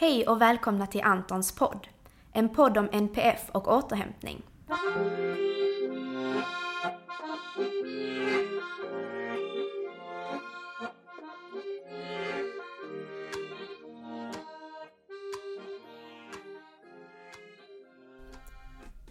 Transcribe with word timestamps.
Hej 0.00 0.26
och 0.26 0.40
välkomna 0.40 0.86
till 0.86 1.02
Antons 1.02 1.52
podd. 1.52 1.88
En 2.32 2.48
podd 2.48 2.78
om 2.78 2.88
NPF 2.92 3.50
och 3.52 3.68
återhämtning. 3.68 4.42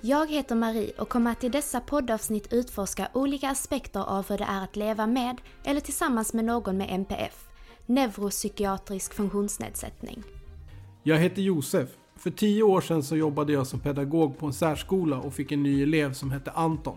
Jag 0.01 0.31
heter 0.31 0.55
Marie 0.55 0.91
och 0.99 1.09
kommer 1.09 1.31
att 1.31 1.43
i 1.43 1.49
dessa 1.49 1.79
poddavsnitt 1.81 2.53
utforska 2.53 3.09
olika 3.13 3.49
aspekter 3.49 4.09
av 4.09 4.29
hur 4.29 4.37
det 4.37 4.43
är 4.49 4.63
att 4.63 4.75
leva 4.75 5.07
med 5.07 5.41
eller 5.63 5.81
tillsammans 5.81 6.33
med 6.33 6.45
någon 6.45 6.77
med 6.77 6.87
NPF, 6.89 7.47
neuropsykiatrisk 7.85 9.13
funktionsnedsättning. 9.13 10.38
Jag 11.03 11.17
heter 11.17 11.41
Josef. 11.41 11.89
För 12.15 12.31
tio 12.31 12.63
år 12.63 12.81
sedan 12.81 13.03
så 13.03 13.15
jobbade 13.15 13.53
jag 13.53 13.67
som 13.67 13.79
pedagog 13.79 14.37
på 14.37 14.45
en 14.45 14.53
särskola 14.53 15.17
och 15.17 15.33
fick 15.33 15.51
en 15.51 15.63
ny 15.63 15.83
elev 15.83 16.13
som 16.13 16.31
hette 16.31 16.51
Anton. 16.51 16.95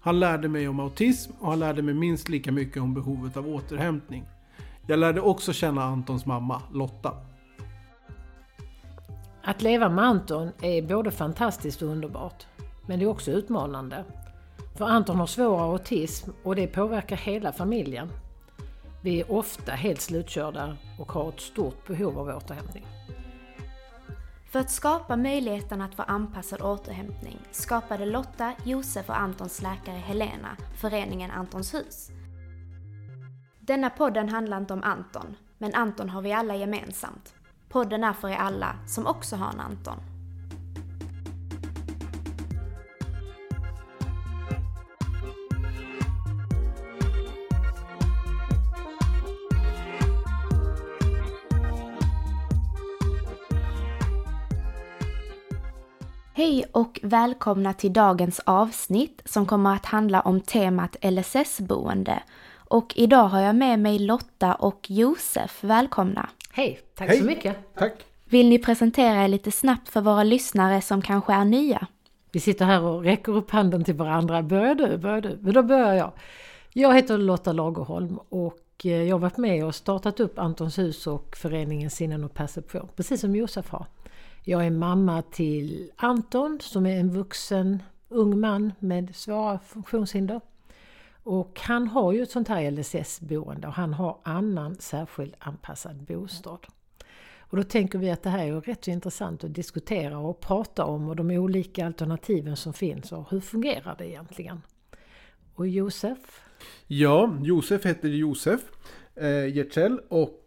Han 0.00 0.20
lärde 0.20 0.48
mig 0.48 0.68
om 0.68 0.80
autism 0.80 1.32
och 1.40 1.50
han 1.50 1.58
lärde 1.58 1.82
mig 1.82 1.94
minst 1.94 2.28
lika 2.28 2.52
mycket 2.52 2.82
om 2.82 2.94
behovet 2.94 3.36
av 3.36 3.48
återhämtning. 3.48 4.24
Jag 4.86 4.98
lärde 4.98 5.20
också 5.20 5.52
känna 5.52 5.84
Antons 5.84 6.26
mamma, 6.26 6.62
Lotta. 6.72 7.12
Att 9.42 9.62
leva 9.62 9.88
med 9.88 10.04
Anton 10.04 10.50
är 10.62 10.82
både 10.82 11.10
fantastiskt 11.10 11.82
och 11.82 11.88
underbart. 11.88 12.46
Men 12.86 12.98
det 12.98 13.04
är 13.04 13.08
också 13.08 13.30
utmanande. 13.30 14.04
För 14.76 14.84
Anton 14.84 15.16
har 15.16 15.26
svår 15.26 15.72
autism 15.72 16.30
och 16.42 16.56
det 16.56 16.66
påverkar 16.66 17.16
hela 17.16 17.52
familjen. 17.52 18.08
Vi 19.02 19.20
är 19.20 19.32
ofta 19.32 19.72
helt 19.72 20.00
slutkörda 20.00 20.76
och 20.98 21.12
har 21.12 21.28
ett 21.28 21.40
stort 21.40 21.86
behov 21.86 22.18
av 22.18 22.36
återhämtning. 22.36 22.86
För 24.56 24.60
att 24.60 24.70
skapa 24.70 25.16
möjligheten 25.16 25.82
att 25.82 25.94
få 25.94 26.02
anpassad 26.02 26.62
återhämtning 26.62 27.38
skapade 27.50 28.06
Lotta, 28.06 28.52
Josef 28.64 29.08
och 29.08 29.18
Antons 29.18 29.62
läkare 29.62 29.96
Helena 29.96 30.56
föreningen 30.80 31.30
Antons 31.30 31.74
hus. 31.74 32.10
Denna 33.60 33.90
podden 33.90 34.28
handlar 34.28 34.56
inte 34.58 34.72
om 34.72 34.82
Anton, 34.82 35.36
men 35.58 35.74
Anton 35.74 36.10
har 36.10 36.22
vi 36.22 36.32
alla 36.32 36.56
gemensamt. 36.56 37.34
Podden 37.68 38.04
är 38.04 38.12
för 38.12 38.28
er 38.28 38.36
alla 38.36 38.76
som 38.86 39.06
också 39.06 39.36
har 39.36 39.52
en 39.52 39.60
Anton. 39.60 40.15
Och 56.76 57.00
välkomna 57.02 57.72
till 57.72 57.92
dagens 57.92 58.40
avsnitt 58.44 59.22
som 59.24 59.46
kommer 59.46 59.74
att 59.74 59.86
handla 59.86 60.20
om 60.20 60.40
temat 60.40 60.96
LSS-boende. 61.02 62.22
Och 62.54 62.92
idag 62.96 63.28
har 63.28 63.40
jag 63.40 63.56
med 63.56 63.78
mig 63.78 63.98
Lotta 63.98 64.54
och 64.54 64.90
Josef. 64.90 65.64
Välkomna! 65.64 66.28
Hej, 66.52 66.80
tack 66.94 67.08
Hej. 67.08 67.18
så 67.18 67.24
mycket! 67.24 67.56
Tack! 67.74 67.92
Vill 68.24 68.48
ni 68.48 68.58
presentera 68.58 69.24
er 69.24 69.28
lite 69.28 69.52
snabbt 69.52 69.88
för 69.88 70.00
våra 70.00 70.22
lyssnare 70.22 70.80
som 70.80 71.02
kanske 71.02 71.32
är 71.32 71.44
nya? 71.44 71.86
Vi 72.32 72.40
sitter 72.40 72.64
här 72.64 72.82
och 72.82 73.02
räcker 73.02 73.36
upp 73.36 73.50
handen 73.50 73.84
till 73.84 73.94
varandra. 73.94 74.42
Börjar 74.42 74.74
du? 74.74 74.96
Börjar 74.98 75.20
du? 75.20 75.38
Men 75.40 75.54
då 75.54 75.62
börjar 75.62 75.94
jag. 75.94 76.12
Jag 76.72 76.94
heter 76.94 77.18
Lotta 77.18 77.52
Lagerholm 77.52 78.18
och 78.28 78.60
eh, 78.84 79.02
jag 79.02 79.14
har 79.14 79.20
varit 79.20 79.36
med 79.36 79.64
och 79.64 79.74
startat 79.74 80.20
upp 80.20 80.38
Antons 80.38 80.78
hus 80.78 81.06
och 81.06 81.36
föreningen 81.36 81.90
Sinnen 81.90 82.24
och 82.24 82.34
perception, 82.34 82.88
precis 82.96 83.20
som 83.20 83.36
Josef 83.36 83.70
har. 83.70 83.86
Jag 84.48 84.66
är 84.66 84.70
mamma 84.70 85.22
till 85.22 85.90
Anton 85.96 86.58
som 86.60 86.86
är 86.86 87.00
en 87.00 87.10
vuxen 87.10 87.82
ung 88.08 88.40
man 88.40 88.72
med 88.78 89.16
svåra 89.16 89.58
funktionshinder. 89.58 90.40
Och 91.22 91.60
han 91.62 91.88
har 91.88 92.12
ju 92.12 92.22
ett 92.22 92.30
sånt 92.30 92.48
här 92.48 92.70
LSS-boende 92.70 93.66
och 93.66 93.72
han 93.72 93.94
har 93.94 94.18
annan 94.22 94.76
särskilt 94.78 95.34
anpassad 95.38 95.96
bostad. 95.96 96.66
Och 97.38 97.56
då 97.56 97.62
tänker 97.62 97.98
vi 97.98 98.10
att 98.10 98.22
det 98.22 98.30
här 98.30 98.38
är 98.38 98.46
ju 98.46 98.60
rätt 98.60 98.84
så 98.84 98.90
intressant 98.90 99.44
att 99.44 99.54
diskutera 99.54 100.18
och 100.18 100.40
prata 100.40 100.84
om 100.84 101.08
och 101.08 101.16
de 101.16 101.30
olika 101.30 101.86
alternativen 101.86 102.56
som 102.56 102.72
finns 102.72 103.12
och 103.12 103.30
hur 103.30 103.40
fungerar 103.40 103.94
det 103.98 104.08
egentligen? 104.08 104.62
Och 105.54 105.68
Josef? 105.68 106.40
Ja, 106.86 107.36
Josef 107.42 107.86
heter 107.86 108.08
Josef 108.08 108.60
eh, 109.14 109.92
och 110.08 110.45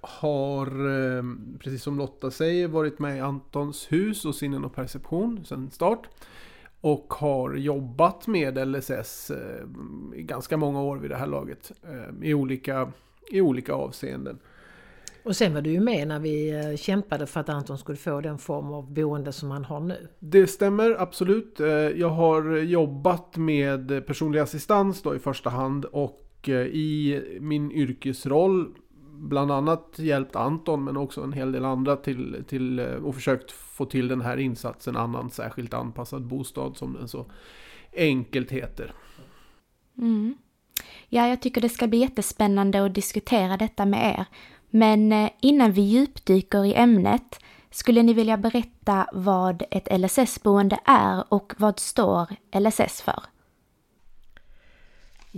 har, 0.00 0.66
eh, 0.66 1.22
precis 1.58 1.82
som 1.82 1.98
Lotta 1.98 2.30
säger, 2.30 2.68
varit 2.68 2.98
med 2.98 3.16
i 3.16 3.20
Antons 3.20 3.92
hus 3.92 4.24
och 4.24 4.34
sinnen 4.34 4.64
och 4.64 4.74
perception 4.74 5.44
sedan 5.44 5.70
start. 5.70 6.08
Och 6.80 7.14
har 7.14 7.54
jobbat 7.54 8.26
med 8.26 8.68
LSS 8.68 9.30
eh, 9.30 9.66
i 10.14 10.22
ganska 10.22 10.56
många 10.56 10.82
år 10.82 10.96
vid 10.96 11.10
det 11.10 11.16
här 11.16 11.26
laget. 11.26 11.72
Eh, 11.82 12.28
i, 12.28 12.34
olika, 12.34 12.92
I 13.30 13.40
olika 13.40 13.72
avseenden. 13.72 14.38
Och 15.24 15.36
sen 15.36 15.54
var 15.54 15.60
du 15.60 15.70
ju 15.70 15.80
med 15.80 16.08
när 16.08 16.18
vi 16.18 16.50
eh, 16.50 16.76
kämpade 16.76 17.26
för 17.26 17.40
att 17.40 17.48
Anton 17.48 17.78
skulle 17.78 17.98
få 17.98 18.20
den 18.20 18.38
form 18.38 18.72
av 18.72 18.92
boende 18.92 19.32
som 19.32 19.50
han 19.50 19.64
har 19.64 19.80
nu. 19.80 20.08
Det 20.18 20.46
stämmer 20.46 20.96
absolut. 21.02 21.60
Eh, 21.60 21.68
Jag 21.68 22.08
har 22.08 22.56
jobbat 22.56 23.36
med 23.36 24.06
personlig 24.06 24.40
assistans 24.40 25.02
då 25.02 25.14
i 25.16 25.18
första 25.18 25.50
hand 25.50 25.84
och 25.84 26.48
eh, 26.48 26.54
i 26.54 27.22
min 27.40 27.72
yrkesroll 27.72 28.74
bland 29.16 29.50
annat 29.50 29.94
hjälpt 29.96 30.36
Anton 30.36 30.84
men 30.84 30.96
också 30.96 31.22
en 31.22 31.32
hel 31.32 31.52
del 31.52 31.64
andra 31.64 31.96
till, 31.96 32.44
till 32.48 32.78
eh, 32.78 32.86
och 32.86 33.14
försökt 33.14 33.52
få 33.52 33.84
till 33.84 34.08
den 34.08 34.20
här 34.20 34.36
insatsen 34.36 34.96
annan 34.96 35.30
särskilt 35.30 35.74
anpassad 35.74 36.26
bostad 36.26 36.76
som 36.76 36.92
den 36.92 37.08
så 37.08 37.26
enkelt 37.96 38.50
heter. 38.50 38.92
Mm. 39.98 40.34
Ja, 41.08 41.28
jag 41.28 41.42
tycker 41.42 41.60
det 41.60 41.68
ska 41.68 41.86
bli 41.86 41.98
jättespännande 41.98 42.84
att 42.84 42.94
diskutera 42.94 43.56
detta 43.56 43.86
med 43.86 44.14
er. 44.18 44.24
Men 44.70 45.12
eh, 45.12 45.30
innan 45.40 45.72
vi 45.72 45.82
djupdyker 45.82 46.64
i 46.64 46.74
ämnet, 46.74 47.40
skulle 47.70 48.02
ni 48.02 48.12
vilja 48.12 48.36
berätta 48.36 49.06
vad 49.12 49.62
ett 49.70 50.00
LSS-boende 50.00 50.78
är 50.84 51.24
och 51.28 51.54
vad 51.58 51.78
står 51.78 52.26
LSS 52.60 53.02
för? 53.02 53.22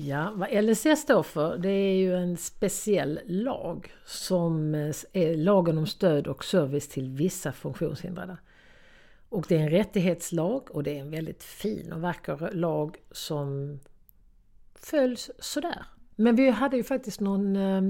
Ja, 0.00 0.32
vad 0.34 0.64
LSS 0.64 1.00
står 1.00 1.22
för 1.22 1.58
det 1.58 1.70
är 1.70 1.94
ju 1.94 2.14
en 2.14 2.36
speciell 2.36 3.20
lag 3.26 3.92
som 4.06 4.74
eh, 4.74 4.94
är 5.12 5.36
lagen 5.36 5.78
om 5.78 5.86
stöd 5.86 6.26
och 6.26 6.44
service 6.44 6.88
till 6.88 7.10
vissa 7.10 7.52
funktionshindrade. 7.52 8.36
Och 9.28 9.44
det 9.48 9.56
är 9.56 9.60
en 9.60 9.70
rättighetslag 9.70 10.70
och 10.70 10.82
det 10.82 10.96
är 10.96 11.00
en 11.00 11.10
väldigt 11.10 11.42
fin 11.42 11.92
och 11.92 12.00
vacker 12.00 12.50
lag 12.52 12.96
som 13.10 13.78
följs 14.74 15.30
sådär. 15.38 15.86
Men 16.16 16.36
vi 16.36 16.50
hade 16.50 16.76
ju 16.76 16.82
faktiskt 16.82 17.20
någon... 17.20 17.56
Eh, 17.56 17.82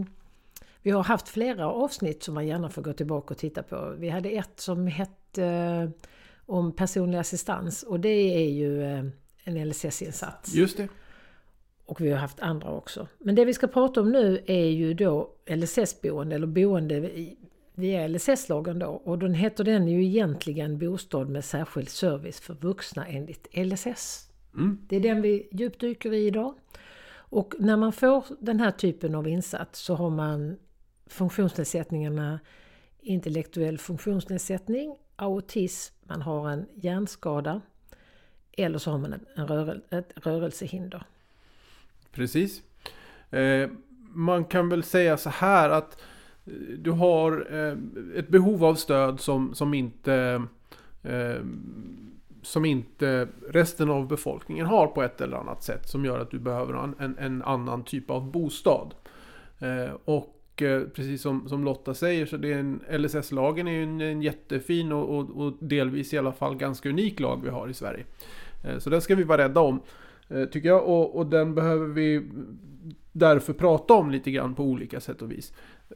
vi 0.82 0.90
har 0.90 1.04
haft 1.04 1.28
flera 1.28 1.70
avsnitt 1.70 2.22
som 2.22 2.34
man 2.34 2.46
gärna 2.46 2.68
får 2.68 2.82
gå 2.82 2.92
tillbaka 2.92 3.34
och 3.34 3.38
titta 3.38 3.62
på. 3.62 3.94
Vi 3.98 4.08
hade 4.08 4.28
ett 4.28 4.60
som 4.60 4.86
hette 4.86 5.44
eh, 5.44 5.90
om 6.46 6.72
personlig 6.72 7.18
assistans 7.18 7.82
och 7.82 8.00
det 8.00 8.44
är 8.44 8.50
ju 8.50 8.84
en 9.44 9.68
LSS-insats. 9.68 10.54
Just 10.54 10.76
det. 10.76 10.88
Och 11.88 12.00
vi 12.00 12.10
har 12.10 12.18
haft 12.18 12.40
andra 12.40 12.70
också. 12.70 13.06
Men 13.18 13.34
det 13.34 13.44
vi 13.44 13.54
ska 13.54 13.66
prata 13.66 14.00
om 14.00 14.12
nu 14.12 14.42
är 14.46 14.66
ju 14.66 14.94
då 14.94 15.30
LSS-boende 15.46 16.34
eller 16.36 16.46
boende 16.46 16.94
i- 16.94 17.36
via 17.74 18.08
LSS-lagen 18.08 18.78
då. 18.78 18.86
Och 18.86 19.18
den 19.18 19.34
heter 19.34 19.64
den 19.64 19.88
ju 19.88 20.04
egentligen 20.04 20.78
bostad 20.78 21.28
med 21.28 21.44
särskild 21.44 21.88
service 21.88 22.40
för 22.40 22.54
vuxna 22.54 23.06
enligt 23.06 23.48
LSS. 23.52 24.30
Mm. 24.54 24.78
Det 24.88 24.96
är 24.96 25.00
den 25.00 25.22
vi 25.22 25.48
djupdyker 25.52 26.12
i 26.12 26.26
idag. 26.26 26.54
Och 27.16 27.54
när 27.58 27.76
man 27.76 27.92
får 27.92 28.24
den 28.40 28.60
här 28.60 28.70
typen 28.70 29.14
av 29.14 29.28
insats 29.28 29.80
så 29.80 29.94
har 29.94 30.10
man 30.10 30.56
funktionsnedsättningarna 31.06 32.40
intellektuell 33.00 33.78
funktionsnedsättning, 33.78 34.96
autism, 35.16 35.94
man 36.04 36.22
har 36.22 36.50
en 36.50 36.66
hjärnskada 36.74 37.60
eller 38.52 38.78
så 38.78 38.90
har 38.90 38.98
man 38.98 39.12
en, 39.12 39.26
en 39.36 39.46
rörel, 39.48 39.80
ett 39.90 40.12
rörelsehinder. 40.26 41.02
Precis. 42.12 42.62
Eh, 43.30 43.68
man 44.12 44.44
kan 44.44 44.68
väl 44.68 44.82
säga 44.82 45.16
så 45.16 45.30
här 45.30 45.70
att 45.70 46.00
eh, 46.46 46.52
du 46.78 46.90
har 46.90 47.46
eh, 47.50 47.78
ett 48.18 48.28
behov 48.28 48.64
av 48.64 48.74
stöd 48.74 49.20
som, 49.20 49.54
som 49.54 49.74
inte 49.74 50.42
eh, 51.02 51.42
som 52.42 52.64
inte 52.64 53.28
resten 53.48 53.90
av 53.90 54.08
befolkningen 54.08 54.66
har 54.66 54.86
på 54.86 55.02
ett 55.02 55.20
eller 55.20 55.36
annat 55.36 55.62
sätt 55.62 55.88
som 55.88 56.04
gör 56.04 56.18
att 56.18 56.30
du 56.30 56.38
behöver 56.38 56.94
en, 56.98 57.16
en, 57.18 57.42
annan 57.42 57.84
typ 57.84 58.10
av 58.10 58.30
bostad. 58.30 58.94
Eh, 59.58 59.94
och 60.04 60.62
eh, 60.62 60.82
precis 60.82 61.22
som, 61.22 61.48
som 61.48 61.64
Lotta 61.64 61.94
säger 61.94 62.26
så 62.26 62.36
det 62.36 62.52
är 62.52 62.58
en, 62.58 62.80
LSS-lagen 62.90 63.68
är 63.68 63.72
ju 63.72 63.82
en, 63.82 64.00
en 64.00 64.22
jättefin 64.22 64.92
och, 64.92 65.18
och, 65.18 65.30
och 65.30 65.52
delvis 65.60 66.14
i 66.14 66.18
alla 66.18 66.32
fall 66.32 66.56
ganska 66.56 66.88
unik 66.88 67.20
lag 67.20 67.40
vi 67.44 67.50
har 67.50 67.68
i 67.68 67.74
Sverige. 67.74 68.04
Så 68.78 68.90
den 68.90 69.00
ska 69.00 69.14
vi 69.14 69.24
vara 69.24 69.42
rädda 69.42 69.60
om. 69.60 69.80
Eh, 70.28 70.44
tycker 70.44 70.68
jag. 70.68 70.84
Och, 70.84 71.16
och 71.16 71.26
den 71.26 71.54
behöver 71.54 71.86
vi 71.86 72.28
därför 73.12 73.52
prata 73.52 73.94
om 73.94 74.10
lite 74.10 74.30
grann 74.30 74.54
på 74.54 74.64
olika 74.64 75.00
sätt 75.00 75.22
och 75.22 75.32
vis. 75.32 75.52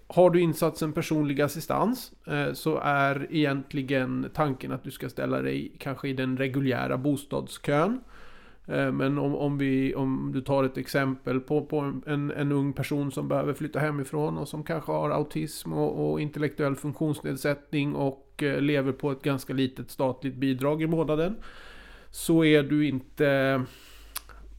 Har 0.07 0.31
du 0.31 0.41
insatsen 0.41 0.93
personlig 0.93 1.41
assistans 1.41 2.13
eh, 2.27 2.53
så 2.53 2.79
är 2.83 3.27
egentligen 3.31 4.31
tanken 4.35 4.73
att 4.73 4.85
du 4.85 4.91
ska 4.91 5.09
ställa 5.09 5.43
dig 5.43 5.73
kanske 5.79 6.09
i 6.09 6.13
den 6.13 6.37
reguljära 6.37 6.99
bostadskön. 6.99 8.01
Eh, 8.67 8.93
men 8.93 9.19
om, 9.19 9.35
om, 9.35 9.59
vi, 9.59 9.95
om 9.95 10.31
du 10.35 10.41
tar 10.41 10.65
ett 10.65 10.77
exempel 10.77 11.41
på, 11.41 11.67
på 11.67 12.01
en, 12.07 12.31
en 12.31 12.53
ung 12.53 12.73
person 12.73 13.13
som 13.13 13.29
behöver 13.29 13.55
flytta 13.55 13.79
hemifrån 13.79 14.39
och 14.39 14.49
som 14.49 14.65
kanske 14.65 14.93
har 14.93 15.11
autism 15.11 15.73
och, 15.73 16.13
och 16.13 16.21
intellektuell 16.21 16.77
funktionsnedsättning 16.77 17.95
och 17.95 18.29
lever 18.59 18.93
på 18.93 19.11
ett 19.11 19.23
ganska 19.23 19.53
litet 19.53 19.91
statligt 19.91 20.35
bidrag 20.35 20.83
i 20.83 20.87
månaden. 20.87 21.37
Så 22.11 22.45
är 22.45 22.63
du 22.63 22.89
inte 22.89 23.63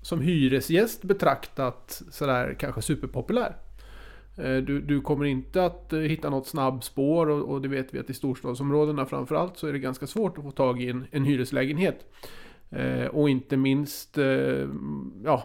som 0.03 0.21
hyresgäst 0.21 1.03
betraktat 1.03 2.01
sådär 2.11 2.55
kanske 2.59 2.81
superpopulär. 2.81 3.55
Eh, 4.38 4.57
du, 4.57 4.81
du, 4.81 5.01
kommer 5.01 5.25
inte 5.25 5.65
att 5.65 5.94
eh, 5.94 6.00
hitta 6.00 6.29
något 6.29 6.47
snabbspår 6.47 7.29
och, 7.29 7.50
och 7.50 7.61
det 7.61 7.67
vet 7.67 7.94
vi 7.94 8.00
att 8.00 8.09
i 8.09 8.13
storstadsområdena 8.13 9.05
framförallt 9.05 9.57
så 9.57 9.67
är 9.67 9.73
det 9.73 9.79
ganska 9.79 10.07
svårt 10.07 10.38
att 10.38 10.44
få 10.44 10.51
tag 10.51 10.81
i 10.81 10.89
en, 10.89 11.05
en 11.11 11.25
hyreslägenhet. 11.25 12.05
Eh, 12.69 13.05
och 13.05 13.29
inte 13.29 13.57
minst 13.57 14.17
eh, 14.17 14.67
ja, 15.23 15.44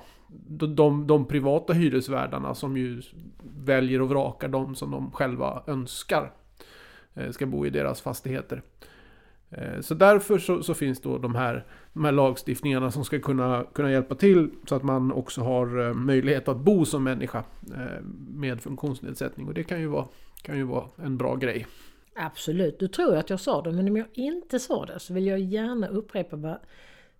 de, 0.49 0.77
de, 0.77 1.07
de, 1.07 1.25
privata 1.25 1.73
hyresvärdarna 1.73 2.55
som 2.55 2.77
ju 2.77 3.03
väljer 3.65 4.03
och 4.03 4.09
vrakar 4.09 4.49
de 4.49 4.75
som 4.75 4.91
de 4.91 5.11
själva 5.11 5.63
önskar 5.67 6.33
eh, 7.15 7.31
ska 7.31 7.47
bo 7.47 7.67
i 7.67 7.71
deras 7.71 8.01
fastigheter. 8.01 8.63
Eh, 9.51 9.81
så 9.81 9.95
därför 9.95 10.39
så, 10.39 10.63
så, 10.63 10.75
finns 10.75 11.01
då 11.01 11.19
de 11.19 11.35
här, 11.35 11.65
de 11.93 12.05
här 12.05 12.13
lagstiftningarna 12.13 12.91
som 12.91 13.05
ska 13.05 13.21
kunna, 13.21 13.65
kunna 13.73 13.91
hjälpa 13.91 14.15
till 14.15 14.51
så 14.69 14.75
att 14.75 14.83
man 14.83 15.13
också 15.13 15.41
har 15.41 15.87
eh, 15.87 15.95
möjlighet 15.95 16.49
att 16.49 16.57
bo 16.57 16.85
som 16.85 17.05
människa 17.05 17.45
eh, 17.75 18.03
med 18.29 18.61
funktionsnedsättning. 18.61 19.47
Och 19.49 19.55
det 19.55 19.65
kan 19.65 19.81
ju 19.81 19.87
vara, 19.87 20.09
kan 20.43 20.57
ju 20.57 20.65
vara 20.65 20.85
en 20.97 21.17
bra 21.17 21.37
grej. 21.37 21.67
Absolut, 22.15 22.79
du 22.79 22.89
tror 22.89 23.17
att 23.17 23.31
jag 23.31 23.41
sa 23.41 23.63
det 23.63 23.73
men 23.73 23.89
om 23.89 23.97
jag 23.97 24.07
inte 24.13 24.59
sa 24.59 24.87
det 24.87 24.99
så 24.99 25.15
vill 25.15 25.27
jag 25.27 25.41
gärna 25.41 25.89
upprepa 25.89 26.37
vad 26.37 26.59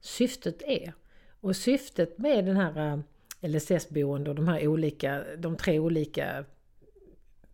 syftet 0.01 0.63
är. 0.63 0.93
Och 1.41 1.57
syftet 1.57 2.19
med 2.19 2.45
den 2.45 2.57
här 2.57 3.03
LSS-boende 3.41 4.31
och 4.31 4.37
de 4.37 4.49
här 4.49 4.69
olika, 4.69 5.23
de 5.39 5.57
tre 5.57 5.79
olika 5.79 6.45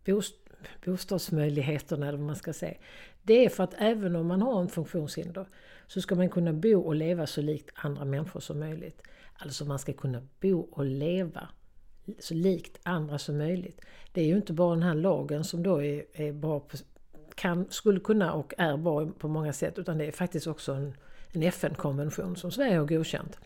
bost 0.05 0.35
bostadsmöjligheterna 0.85 2.07
eller 2.07 2.17
vad 2.17 2.27
man 2.27 2.35
ska 2.35 2.53
säga. 2.53 2.77
Det 3.25 3.45
är 3.45 3.49
för 3.49 3.63
att 3.63 3.73
även 3.77 4.15
om 4.15 4.27
man 4.27 4.41
har 4.41 4.61
en 4.61 4.69
funktionshinder 4.69 5.45
så 5.87 6.01
ska 6.01 6.15
man 6.15 6.29
kunna 6.29 6.53
bo 6.53 6.81
och 6.81 6.95
leva 6.95 7.27
så 7.27 7.41
likt 7.41 7.69
andra 7.75 8.05
människor 8.05 8.39
som 8.39 8.59
möjligt. 8.59 9.01
Alltså 9.33 9.65
man 9.65 9.79
ska 9.79 9.93
kunna 9.93 10.21
bo 10.41 10.59
och 10.59 10.85
leva 10.85 11.49
så 12.19 12.33
likt 12.33 12.79
andra 12.83 13.17
som 13.17 13.37
möjligt. 13.37 13.81
Det 14.11 14.21
är 14.21 14.25
ju 14.25 14.35
inte 14.35 14.53
bara 14.53 14.73
den 14.73 14.83
här 14.83 14.95
lagen 14.95 15.43
som 15.43 15.63
då 15.63 15.83
är, 15.83 16.05
är 16.13 16.31
bra 16.31 16.59
på, 16.59 16.77
kan, 17.35 17.65
skulle 17.69 17.99
kunna 17.99 18.33
och 18.33 18.53
är 18.57 18.77
bra 18.77 19.07
på 19.07 19.27
många 19.27 19.53
sätt 19.53 19.79
utan 19.79 19.97
det 19.97 20.05
är 20.05 20.11
faktiskt 20.11 20.47
också 20.47 20.73
en 20.73 20.93
en 21.35 21.43
FN-konvention 21.43 22.35
som 22.35 22.51
Sverige 22.51 22.77
har 22.77 22.85
godkänt. 22.85 23.39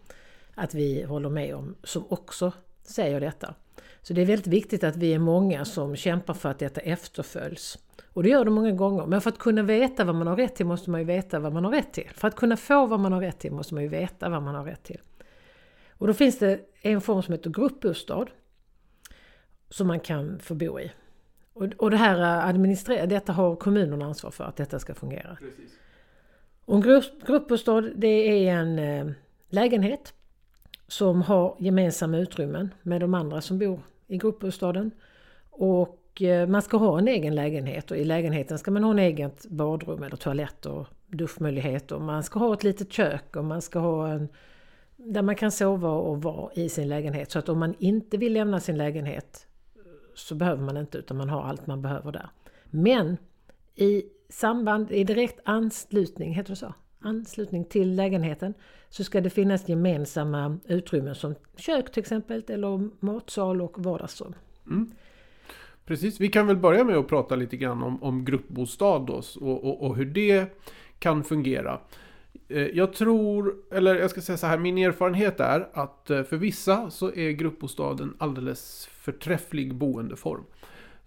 Att 0.55 0.73
vi 0.73 1.03
håller 1.03 1.29
med 1.29 1.55
om, 1.55 1.75
som 1.83 2.05
också 2.09 2.51
säger 2.83 3.19
detta. 3.19 3.55
Så 4.01 4.13
det 4.13 4.21
är 4.21 4.25
väldigt 4.25 4.47
viktigt 4.47 4.83
att 4.83 4.95
vi 4.95 5.13
är 5.13 5.19
många 5.19 5.65
som 5.65 5.95
kämpar 5.95 6.33
för 6.33 6.49
att 6.49 6.59
detta 6.59 6.81
efterföljs. 6.81 7.77
Och 8.13 8.23
det 8.23 8.29
gör 8.29 8.45
det 8.45 8.51
många 8.51 8.71
gånger. 8.71 9.05
Men 9.05 9.21
för 9.21 9.29
att 9.29 9.37
kunna 9.37 9.63
veta 9.63 10.03
vad 10.03 10.15
man 10.15 10.27
har 10.27 10.35
rätt 10.35 10.55
till 10.55 10.65
måste 10.65 10.89
man 10.89 10.99
ju 10.99 11.05
veta 11.05 11.39
vad 11.39 11.53
man 11.53 11.65
har 11.65 11.71
rätt 11.71 11.93
till. 11.93 12.09
För 12.13 12.27
att 12.27 12.35
kunna 12.35 12.57
få 12.57 12.85
vad 12.85 12.99
man 12.99 13.13
har 13.13 13.21
rätt 13.21 13.39
till 13.39 13.51
måste 13.51 13.73
man 13.73 13.83
ju 13.83 13.89
veta 13.89 14.29
vad 14.29 14.43
man 14.43 14.55
har 14.55 14.63
rätt 14.63 14.83
till. 14.83 15.01
Och 15.89 16.07
då 16.07 16.13
finns 16.13 16.39
det 16.39 16.59
en 16.81 17.01
form 17.01 17.23
som 17.23 17.31
heter 17.31 17.49
gruppbostad. 17.49 18.25
Som 19.69 19.87
man 19.87 19.99
kan 19.99 20.39
få 20.39 20.55
bo 20.55 20.79
i. 20.79 20.91
Och, 21.53 21.65
och 21.77 21.91
det 21.91 21.97
här 21.97 22.47
administrera, 22.49 23.05
detta 23.05 23.33
har 23.33 23.55
kommunerna 23.55 24.05
ansvar 24.05 24.31
för 24.31 24.43
att 24.43 24.55
detta 24.55 24.79
ska 24.79 24.93
fungera. 24.93 25.37
Precis. 25.39 25.79
Och 26.65 26.75
en 26.75 26.81
grupp, 26.81 27.27
gruppbostad 27.27 27.81
det 27.81 28.47
är 28.47 28.53
en 28.53 28.79
eh, 28.79 29.13
lägenhet 29.49 30.13
som 30.87 31.21
har 31.21 31.55
gemensamma 31.59 32.17
utrymmen 32.17 32.73
med 32.81 33.01
de 33.01 33.13
andra 33.13 33.41
som 33.41 33.59
bor 33.59 33.79
i 34.07 34.17
gruppbostaden. 34.17 34.91
Och 35.49 35.98
Eh, 36.21 36.47
man 36.47 36.61
ska 36.61 36.77
ha 36.77 36.99
en 36.99 37.07
egen 37.07 37.35
lägenhet 37.35 37.91
och 37.91 37.97
i 37.97 38.03
lägenheten 38.03 38.59
ska 38.59 38.71
man 38.71 38.83
ha 38.83 38.91
en 38.91 38.99
eget 38.99 39.45
badrum 39.49 40.03
eller 40.03 40.17
toalett 40.17 40.65
och 40.65 40.87
duschmöjlighet 41.07 41.91
och 41.91 42.01
man 42.01 42.23
ska 42.23 42.39
ha 42.39 42.53
ett 42.53 42.63
litet 42.63 42.93
kök 42.93 43.35
och 43.35 43.45
man 43.45 43.61
ska 43.61 43.79
ha 43.79 44.07
en 44.07 44.27
där 44.95 45.21
man 45.21 45.35
kan 45.35 45.51
sova 45.51 45.89
och 45.89 46.21
vara 46.21 46.53
i 46.53 46.69
sin 46.69 46.87
lägenhet. 46.87 47.31
Så 47.31 47.39
att 47.39 47.49
om 47.49 47.59
man 47.59 47.75
inte 47.79 48.17
vill 48.17 48.33
lämna 48.33 48.59
sin 48.59 48.77
lägenhet 48.77 49.47
eh, 49.75 49.81
så 50.15 50.35
behöver 50.35 50.63
man 50.63 50.77
inte 50.77 50.97
utan 50.97 51.17
man 51.17 51.29
har 51.29 51.43
allt 51.43 51.67
man 51.67 51.81
behöver 51.81 52.11
där. 52.11 52.29
Men 52.65 53.17
i 53.75 54.03
samband, 54.29 54.91
i 54.91 55.03
direkt 55.03 55.39
anslutning, 55.45 56.33
heter 56.33 56.49
det 56.49 56.55
så? 56.55 56.73
Anslutning 56.99 57.65
till 57.65 57.95
lägenheten 57.95 58.53
så 58.89 59.03
ska 59.03 59.21
det 59.21 59.29
finnas 59.29 59.69
gemensamma 59.69 60.59
utrymmen 60.65 61.15
som 61.15 61.35
kök 61.57 61.91
till 61.91 62.01
exempel 62.01 62.43
eller 62.47 62.89
matsal 63.05 63.61
och 63.61 63.83
vardagsrum. 63.83 64.33
Mm. 64.67 64.91
Precis, 65.89 66.19
vi 66.19 66.27
kan 66.27 66.47
väl 66.47 66.57
börja 66.57 66.83
med 66.83 66.97
att 66.97 67.07
prata 67.07 67.35
lite 67.35 67.57
grann 67.57 67.83
om, 67.83 68.03
om 68.03 68.25
gruppbostad 68.25 68.99
då, 68.99 69.21
och, 69.41 69.63
och, 69.63 69.83
och 69.83 69.95
hur 69.95 70.05
det 70.05 70.57
kan 70.99 71.23
fungera. 71.23 71.79
Eh, 72.47 72.67
jag 72.67 72.93
tror, 72.93 73.55
eller 73.71 73.95
jag 73.95 74.09
ska 74.09 74.21
säga 74.21 74.37
så 74.37 74.47
här, 74.47 74.57
min 74.57 74.77
erfarenhet 74.77 75.39
är 75.39 75.67
att 75.73 76.09
eh, 76.09 76.23
för 76.23 76.37
vissa 76.37 76.89
så 76.89 77.13
är 77.13 77.31
gruppbostaden 77.31 78.13
alldeles 78.17 78.89
förträfflig 78.91 79.75
boendeform. 79.75 80.43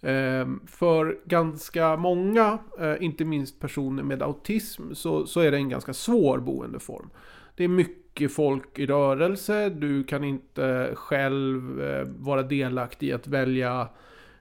Eh, 0.00 0.48
för 0.66 1.18
ganska 1.24 1.96
många, 1.96 2.58
inte 3.00 3.24
minst 3.24 3.60
personer 3.60 4.02
med 4.02 4.22
autism, 4.22 4.94
så, 4.94 5.26
så 5.26 5.40
är 5.40 5.50
det 5.50 5.56
en 5.56 5.68
ganska 5.68 5.94
svår 5.94 6.38
boendeform. 6.38 7.10
Det 7.56 7.64
är 7.64 7.68
mycket 7.68 8.32
folk 8.32 8.78
i 8.78 8.86
rörelse, 8.86 9.68
du 9.68 10.04
kan 10.04 10.24
inte 10.24 10.90
själv 10.94 11.82
vara 12.18 12.42
delaktig 12.42 13.08
i 13.08 13.12
att 13.12 13.26
välja 13.26 13.88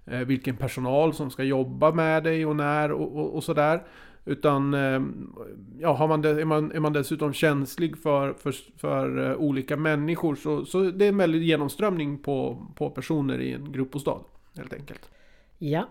vilken 0.06 0.58
personal 0.58 1.14
som 1.14 1.32
ska 1.32 1.44
jobba 1.44 1.92
med 1.92 2.24
dig 2.24 2.46
och 2.46 2.56
när 2.56 2.92
och, 2.92 3.18
och, 3.18 3.36
och 3.36 3.44
sådär. 3.44 3.84
Utan 4.26 4.74
ehm, 4.74 5.36
ja, 5.80 5.94
har 5.94 6.08
man, 6.08 6.26
är, 6.26 6.46
man, 6.46 6.72
är 6.72 6.80
man 6.80 6.94
dessutom 6.94 7.34
känslig 7.34 7.98
för, 7.98 8.34
för, 8.34 8.56
för 8.78 9.36
olika 9.36 9.78
människor 9.78 10.36
så, 10.36 10.66
så 10.66 10.82
det 10.82 11.06
är 11.06 11.10
en 11.10 11.18
väldig 11.18 11.44
genomströmning 11.44 12.18
på, 12.18 12.68
på 12.76 12.90
personer 12.90 13.42
i 13.42 13.54
en 13.54 13.72
gruppbostad. 13.72 14.24
Helt 14.58 14.74
enkelt. 14.74 15.10
Ja, 15.58 15.90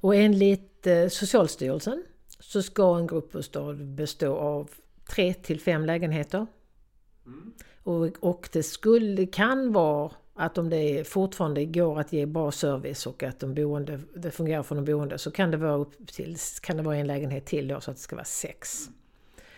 och 0.00 0.14
enligt 0.14 0.86
eh, 0.86 1.08
Socialstyrelsen 1.08 2.04
så 2.40 2.62
ska 2.62 2.98
en 2.98 3.06
gruppbostad 3.06 3.74
bestå 3.74 4.36
av 4.36 4.70
tre 5.10 5.34
till 5.34 5.60
fem 5.60 5.84
lägenheter. 5.84 6.46
Mm. 7.26 7.52
Och, 7.82 8.08
och 8.20 8.48
det 8.52 8.62
skulle, 8.62 9.26
kan 9.26 9.72
vara 9.72 10.12
att 10.38 10.58
om 10.58 10.70
det 10.70 11.08
fortfarande 11.08 11.64
går 11.64 12.00
att 12.00 12.12
ge 12.12 12.26
bra 12.26 12.52
service 12.52 13.06
och 13.06 13.22
att 13.22 13.40
de 13.40 13.54
boende, 13.54 14.00
det 14.14 14.30
fungerar 14.30 14.62
för 14.62 14.74
de 14.74 14.84
boende 14.84 15.18
så 15.18 15.30
kan 15.30 15.50
det 15.50 15.56
vara 15.56 15.76
upp 15.76 16.06
till 16.06 16.36
kan 16.62 16.76
det 16.76 16.82
vara 16.82 16.96
en 16.96 17.06
lägenhet 17.06 17.46
till 17.46 17.68
då 17.68 17.80
så 17.80 17.90
att 17.90 17.96
det 17.96 18.02
ska 18.02 18.16
vara 18.16 18.24
sex. 18.24 18.88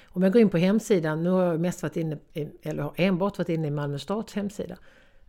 Om 0.05 0.23
jag 0.23 0.33
går 0.33 0.43
in 0.43 0.49
på 0.49 0.59
hemsidan, 0.59 1.23
nu 1.23 1.31
har 1.31 1.45
jag 1.45 1.61
mest 1.61 1.83
varit 1.83 1.97
inne, 1.97 2.19
eller 2.63 2.83
har 2.83 2.93
enbart 2.97 3.39
varit 3.39 3.49
inne 3.49 3.69
i 3.69 3.71
Malmö 3.71 3.99
stads 3.99 4.35
hemsida. 4.35 4.77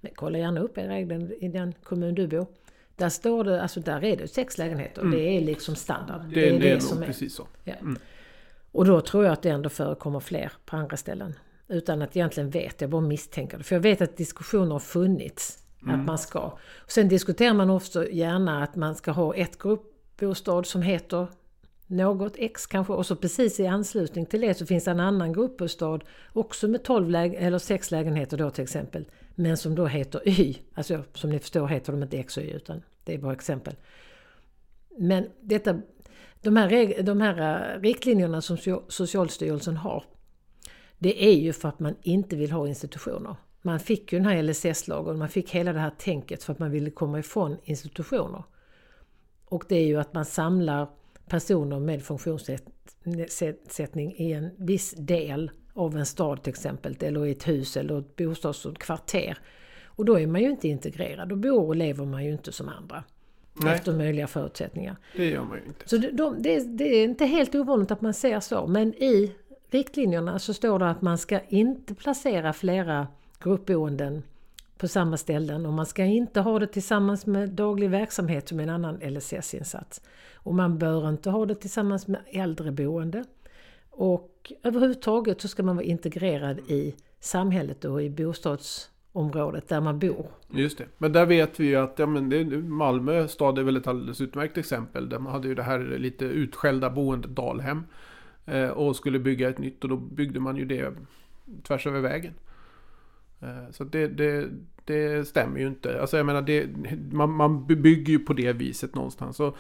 Men 0.02 0.12
kolla 0.16 0.38
gärna 0.38 0.60
upp 0.60 0.78
regeln 0.78 1.32
i 1.40 1.48
den 1.48 1.74
kommun 1.84 2.16
du 2.16 2.28
bor. 2.28 2.48
Där 2.96 3.10
står 3.10 3.44
det, 3.44 3.62
alltså 3.62 3.80
där 3.80 4.04
är 4.04 4.18
det 4.18 4.28
sex 4.28 4.58
lägenheter. 4.58 5.02
Mm. 5.02 5.12
Det 5.12 5.38
är 5.38 5.42
liksom 5.42 5.76
standard. 5.76 6.22
Det, 6.22 6.36
det 6.36 6.50
är 6.50 6.60
det, 6.60 6.74
det 6.74 6.82
som 6.82 7.02
är. 7.02 7.06
precis 7.06 7.36
så. 7.36 7.48
Ja. 7.64 7.74
Mm. 7.74 7.98
Och 8.72 8.86
då 8.86 9.02
tror 9.02 9.24
jag 9.24 9.34
att 9.34 9.42
det 9.42 9.50
ändå 9.50 9.70
förekommer 9.70 10.20
fler 10.20 10.52
på 10.66 10.76
andra 10.76 10.98
ställen. 10.98 11.34
Utan 11.72 12.02
att 12.02 12.16
egentligen 12.16 12.50
vet, 12.50 12.82
jag 12.82 12.90
bara 12.90 13.02
misstänker 13.02 13.58
det. 13.58 13.64
För 13.64 13.76
jag 13.76 13.82
vet 13.82 14.02
att 14.02 14.18
diskussioner 14.18 14.72
har 14.72 14.80
funnits. 14.80 15.58
Mm. 15.84 16.00
Att 16.00 16.06
man 16.06 16.18
ska. 16.18 16.40
Och 16.78 16.92
sen 16.92 17.08
diskuterar 17.08 17.54
man 17.54 17.70
också 17.70 18.10
gärna 18.10 18.64
att 18.64 18.76
man 18.76 18.96
ska 18.96 19.12
ha 19.12 19.36
ett 19.36 19.58
gruppbostad 19.58 20.64
som 20.64 20.82
heter 20.82 21.28
något 21.88 22.34
X 22.38 22.68
kanske 22.68 22.94
och 22.94 23.06
så 23.06 23.16
precis 23.16 23.60
i 23.60 23.68
anslutning 23.68 24.26
till 24.26 24.42
det 24.42 24.54
så 24.54 24.66
finns 24.66 24.88
en 24.88 25.00
annan 25.00 25.34
gruppbostad 25.34 26.00
också 26.34 26.68
med 26.68 26.84
12 26.84 27.10
läge 27.10 27.38
eller 27.38 27.60
6 27.60 27.92
lägenheter 27.92 28.38
då 28.38 28.50
till 28.50 28.64
exempel. 28.64 29.06
Men 29.36 29.58
som 29.58 29.76
då 29.76 29.86
heter 29.86 30.28
Y. 30.30 30.58
Alltså 30.74 31.04
som 31.14 31.30
ni 31.30 31.40
förstår 31.40 31.68
heter 31.68 31.92
de 31.92 32.04
inte 32.04 32.18
X 32.18 32.38
och 32.38 32.44
Y 32.44 32.52
utan 32.52 32.82
det 33.04 33.14
är 33.14 33.18
bara 33.18 33.34
exempel. 33.34 33.76
Men 34.98 35.28
detta, 35.42 35.82
de, 36.42 36.56
här, 36.56 37.04
de 37.04 37.22
här 37.22 37.74
äh, 37.76 37.82
riktlinjerna 37.82 38.42
som 38.42 38.58
Socialstyrelsen 38.88 39.78
har 39.78 40.04
det 41.02 41.26
är 41.26 41.36
ju 41.36 41.54
för 41.54 41.70
att 41.70 41.80
man 41.80 41.96
inte 42.02 42.36
vill 42.36 42.52
ha 42.52 42.68
institutioner. 42.68 43.36
Man 43.62 43.80
fick 43.80 44.14
ju 44.14 44.20
den 44.20 44.28
här 44.28 44.44
LSS-lagen, 44.44 45.18
man 45.18 45.30
fick 45.30 45.50
hela 45.50 45.74
det 45.74 45.80
här 45.80 45.94
tänket 45.98 46.44
för 46.44 46.54
att 46.54 46.60
man 46.60 46.72
ville 46.72 46.92
komma 46.92 47.20
ifrån 47.20 47.58
institutioner. 47.64 48.44
Och 49.46 49.64
det 49.70 49.76
är 49.76 49.86
ju 49.86 50.00
att 50.00 50.14
man 50.14 50.26
samlar 50.26 50.90
personer 51.28 51.80
med 51.80 52.04
funktionsnedsättning 52.04 54.16
i 54.18 54.32
en 54.32 54.50
viss 54.58 54.94
del 54.98 55.52
av 55.74 55.98
en 55.98 56.06
stad 56.06 56.44
till 56.44 56.50
exempel, 56.50 56.98
eller 57.00 57.26
i 57.26 57.32
ett 57.32 57.48
hus 57.48 57.78
eller 57.78 58.00
ett 58.00 58.16
bostadskvarter. 58.16 59.38
Och 59.86 60.06
då 60.06 60.20
är 60.20 60.28
man 60.28 60.42
ju 60.42 60.50
inte 60.50 60.68
integrerad, 60.68 61.30
då 61.30 61.36
bor 61.36 61.68
och 61.68 61.76
lever 61.76 62.06
man 62.06 62.26
ju 62.26 62.32
inte 62.32 62.52
som 62.52 62.70
andra. 62.70 63.04
Nej. 63.54 63.76
efter 63.76 63.94
möjliga 63.94 64.28
förutsättningar. 64.28 64.96
Det 65.16 65.26
gör 65.26 65.44
man 65.44 65.58
ju 65.58 65.66
inte. 65.66 65.90
Så 65.90 65.98
det, 65.98 66.12
de, 66.12 66.42
det, 66.42 66.78
det 66.78 66.96
är 66.96 67.04
inte 67.04 67.26
helt 67.26 67.56
ovanligt 67.56 67.92
att 67.92 68.02
man 68.02 68.14
ser 68.14 68.40
så, 68.40 68.68
men 68.68 68.94
i 68.94 69.36
riktlinjerna 69.72 70.40
så 70.40 70.54
står 70.54 70.80
det 70.80 70.90
att 70.90 71.02
man 71.02 71.18
ska 71.18 71.40
inte 71.40 71.96
placera 71.96 72.54
flera 72.54 73.08
gruppboenden 73.40 74.24
på 74.78 74.88
samma 74.88 75.18
ställen 75.18 75.66
och 75.66 75.74
man 75.74 75.86
ska 75.86 76.04
inte 76.04 76.42
ha 76.42 76.60
det 76.60 76.68
tillsammans 76.68 77.26
med 77.26 77.50
daglig 77.50 77.90
verksamhet 77.90 78.48
som 78.48 78.60
en 78.60 78.70
annan 78.70 78.96
LSS-insats. 78.96 80.02
Och 80.36 80.56
man 80.56 80.78
bör 80.78 81.10
inte 81.10 81.30
ha 81.30 81.46
det 81.46 81.56
tillsammans 81.56 82.08
med 82.08 82.22
äldreboende. 82.28 83.24
Och 83.90 84.52
överhuvudtaget 84.64 85.42
så 85.42 85.48
ska 85.48 85.64
man 85.64 85.76
vara 85.76 85.86
integrerad 85.86 86.60
i 86.60 86.96
samhället 87.20 87.86
och 87.86 88.04
i 88.04 88.10
bostadsområdet 88.10 89.68
där 89.68 89.82
man 89.82 90.00
bor. 90.00 90.26
Just 90.54 90.78
det. 90.78 90.86
Men 90.98 91.14
där 91.14 91.26
vet 91.26 91.60
vi 91.60 91.66
ju 91.66 91.76
att 91.76 92.00
ja, 92.00 92.06
men 92.06 92.30
det, 92.30 92.46
Malmö 92.58 93.28
stad 93.28 93.60
är 93.60 93.64
väl 93.64 93.78
ett 93.78 93.88
alldeles 93.88 94.22
utmärkt 94.22 94.58
exempel. 94.58 95.10
Där 95.10 95.20
man 95.20 95.34
hade 95.34 95.48
ju 95.48 95.56
det 95.56 95.64
här 95.64 95.80
lite 95.80 96.26
utskällda 96.26 96.90
boendet 96.90 97.32
Dalhem. 97.32 97.84
Eh, 98.46 98.70
och 98.70 98.96
skulle 98.96 99.20
bygga 99.20 99.50
ett 99.50 99.58
nytt 99.58 99.84
och 99.84 99.90
då 99.90 99.98
byggde 99.98 100.40
man 100.40 100.58
ju 100.58 100.66
det 100.66 100.94
tvärs 101.64 101.88
över 101.88 102.02
vägen. 102.02 102.34
Eh, 103.42 103.72
så 103.72 103.84
det, 103.84 104.08
det, 104.08 104.50
det, 104.86 105.28
stämmer 105.28 105.60
ju 105.60 105.68
inte. 105.68 106.02
Alltså 106.02 106.18
jag 106.18 106.26
menar, 106.26 106.42
det, 106.42 106.70
man, 107.12 107.32
man 107.32 107.66
bygger 107.66 108.14
ju 108.14 108.20
på 108.20 108.34
det 108.34 108.54
viset 108.54 108.96
någonstans. 108.96 109.38
Så, 109.38 109.56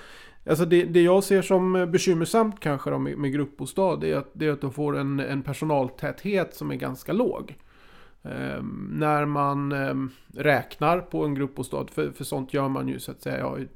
alltså 0.46 0.66
det, 0.66 0.84
det 0.84 1.02
jag 1.02 1.24
ser 1.24 1.42
som 1.42 1.88
bekymmersamt 1.92 2.60
kanske 2.60 2.90
då 2.90 2.98
med, 2.98 3.18
med 3.18 3.34
gruppbostad 3.34 4.00
det 4.00 4.12
är 4.12 4.18
att, 4.18 4.30
det 4.34 4.46
är 4.46 4.52
att 4.52 4.62
du 4.62 4.70
får 4.70 4.98
en, 4.98 5.20
en 5.20 5.42
personaltäthet 5.42 6.56
som 6.56 6.72
är 6.72 6.76
ganska 6.76 7.14
låg. 7.14 7.56
Um, 8.24 8.90
när 8.94 9.26
man 9.26 9.72
um, 9.72 10.12
räknar 10.36 11.00
på 11.00 11.26
en 11.26 11.36
gruppbostad, 11.36 11.86
för, 11.92 12.12
för 12.12 12.24
sånt 12.24 12.54
gör 12.54 12.70
man 12.70 12.88
ju 12.88 13.00
så 13.00 13.12
att 13.12 13.22
säga. 13.22 13.40
Jag 13.40 13.50
har 13.50 13.60
i, 13.60 13.68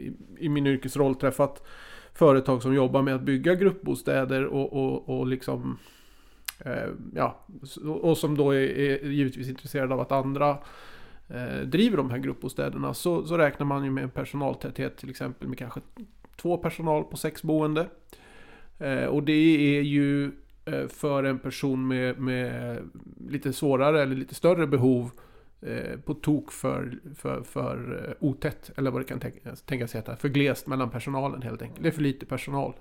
i, 0.00 0.12
i 0.38 0.48
min 0.48 0.66
yrkesroll 0.66 1.14
träffat 1.14 1.62
företag 2.20 2.62
som 2.62 2.74
jobbar 2.74 3.02
med 3.02 3.14
att 3.14 3.22
bygga 3.22 3.54
gruppbostäder 3.54 4.44
och, 4.44 4.72
och, 4.72 5.18
och 5.18 5.26
liksom 5.26 5.78
eh, 6.64 6.88
ja, 7.14 7.44
och 8.02 8.18
som 8.18 8.36
då 8.36 8.50
är, 8.50 8.78
är, 8.78 9.10
givetvis 9.10 9.48
intresserade 9.48 9.94
av 9.94 10.00
att 10.00 10.12
andra 10.12 10.58
eh, 11.28 11.60
driver 11.66 11.96
de 11.96 12.10
här 12.10 12.18
gruppbostäderna 12.18 12.94
så, 12.94 13.26
så 13.26 13.38
räknar 13.38 13.66
man 13.66 13.84
ju 13.84 13.90
med 13.90 14.04
en 14.04 14.10
personaltäthet 14.10 14.96
till 14.96 15.10
exempel 15.10 15.48
med 15.48 15.58
kanske 15.58 15.80
två 16.36 16.56
personal 16.56 17.04
på 17.04 17.16
sex 17.16 17.42
boende. 17.42 17.86
Eh, 18.78 19.04
och 19.04 19.22
det 19.22 19.76
är 19.78 19.82
ju 19.82 20.32
eh, 20.64 20.86
för 20.88 21.24
en 21.24 21.38
person 21.38 21.88
med, 21.88 22.18
med 22.18 22.78
lite 23.28 23.52
svårare 23.52 24.02
eller 24.02 24.16
lite 24.16 24.34
större 24.34 24.66
behov 24.66 25.10
Eh, 25.10 25.29
på 26.04 26.14
tok 26.14 26.52
för, 26.52 26.98
för, 27.16 27.42
för 27.42 28.06
eh, 28.08 28.28
otätt, 28.28 28.70
eller 28.76 28.90
vad 28.90 29.00
det 29.00 29.04
kan 29.04 29.20
tänkas, 29.20 29.62
tänkas 29.62 29.94
heta. 29.94 30.16
För 30.16 30.28
glest 30.28 30.66
mellan 30.66 30.90
personalen 30.90 31.42
helt 31.42 31.62
enkelt. 31.62 31.82
Det 31.82 31.88
är 31.88 31.92
för 31.92 32.02
lite 32.02 32.26
personal. 32.26 32.74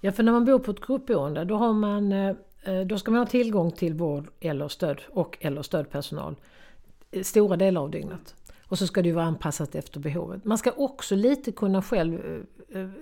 Ja, 0.00 0.12
för 0.12 0.22
när 0.22 0.32
man 0.32 0.44
bor 0.44 0.58
på 0.58 0.70
ett 0.70 0.86
gruppboende 0.86 1.44
då, 1.44 1.56
har 1.56 1.72
man, 1.72 2.12
eh, 2.12 2.34
då 2.86 2.98
ska 2.98 3.10
man 3.10 3.20
ha 3.20 3.26
tillgång 3.26 3.70
till 3.70 3.94
vård 3.94 4.28
eller 4.40 4.68
stöd 4.68 5.00
och 5.08 5.38
eller 5.40 5.62
stödpersonal 5.62 6.36
stora 7.22 7.56
delar 7.56 7.80
av 7.80 7.90
dygnet. 7.90 8.34
Och 8.66 8.78
så 8.78 8.86
ska 8.86 9.02
det 9.02 9.08
ju 9.08 9.14
vara 9.14 9.24
anpassat 9.24 9.74
efter 9.74 10.00
behovet. 10.00 10.44
Man 10.44 10.58
ska 10.58 10.70
också 10.70 11.14
lite 11.14 11.52
kunna 11.52 11.82
själv, 11.82 12.44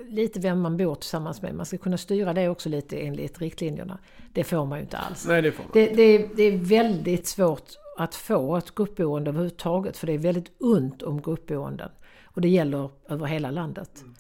lite 0.09 0.41
vem 0.41 0.61
man 0.61 0.77
bor 0.77 0.95
tillsammans 0.95 1.43
med, 1.43 1.55
man 1.55 1.67
ska 1.67 1.79
kunna 1.79 1.99
styra 1.99 2.33
det 2.33 2.49
också 2.49 2.69
lite 2.69 2.99
enligt 2.99 3.41
riktlinjerna. 3.41 3.99
Det 4.33 4.45
får 4.45 4.67
man 4.67 4.79
ju 4.79 4.83
inte 4.83 4.99
alls. 4.99 5.27
Nej, 5.27 5.43
det 5.43 5.53
får 5.53 5.63
man. 5.63 5.71
Det, 5.73 5.87
det, 5.87 6.29
det 6.37 6.43
är 6.43 6.57
väldigt 6.59 7.27
svårt 7.27 7.71
att 8.01 8.15
få 8.15 8.57
ett 8.57 8.75
gruppboende 8.75 9.31
överhuvudtaget 9.31 9.97
för 9.97 10.07
det 10.07 10.13
är 10.13 10.19
väldigt 10.19 10.53
ont 10.59 11.03
om 11.03 11.23
gruppboenden. 11.23 11.91
Och 12.25 12.41
det 12.41 12.49
gäller 12.49 12.91
över 13.09 13.27
hela 13.27 13.51
landet. 13.51 14.01
Mm. 14.01 14.15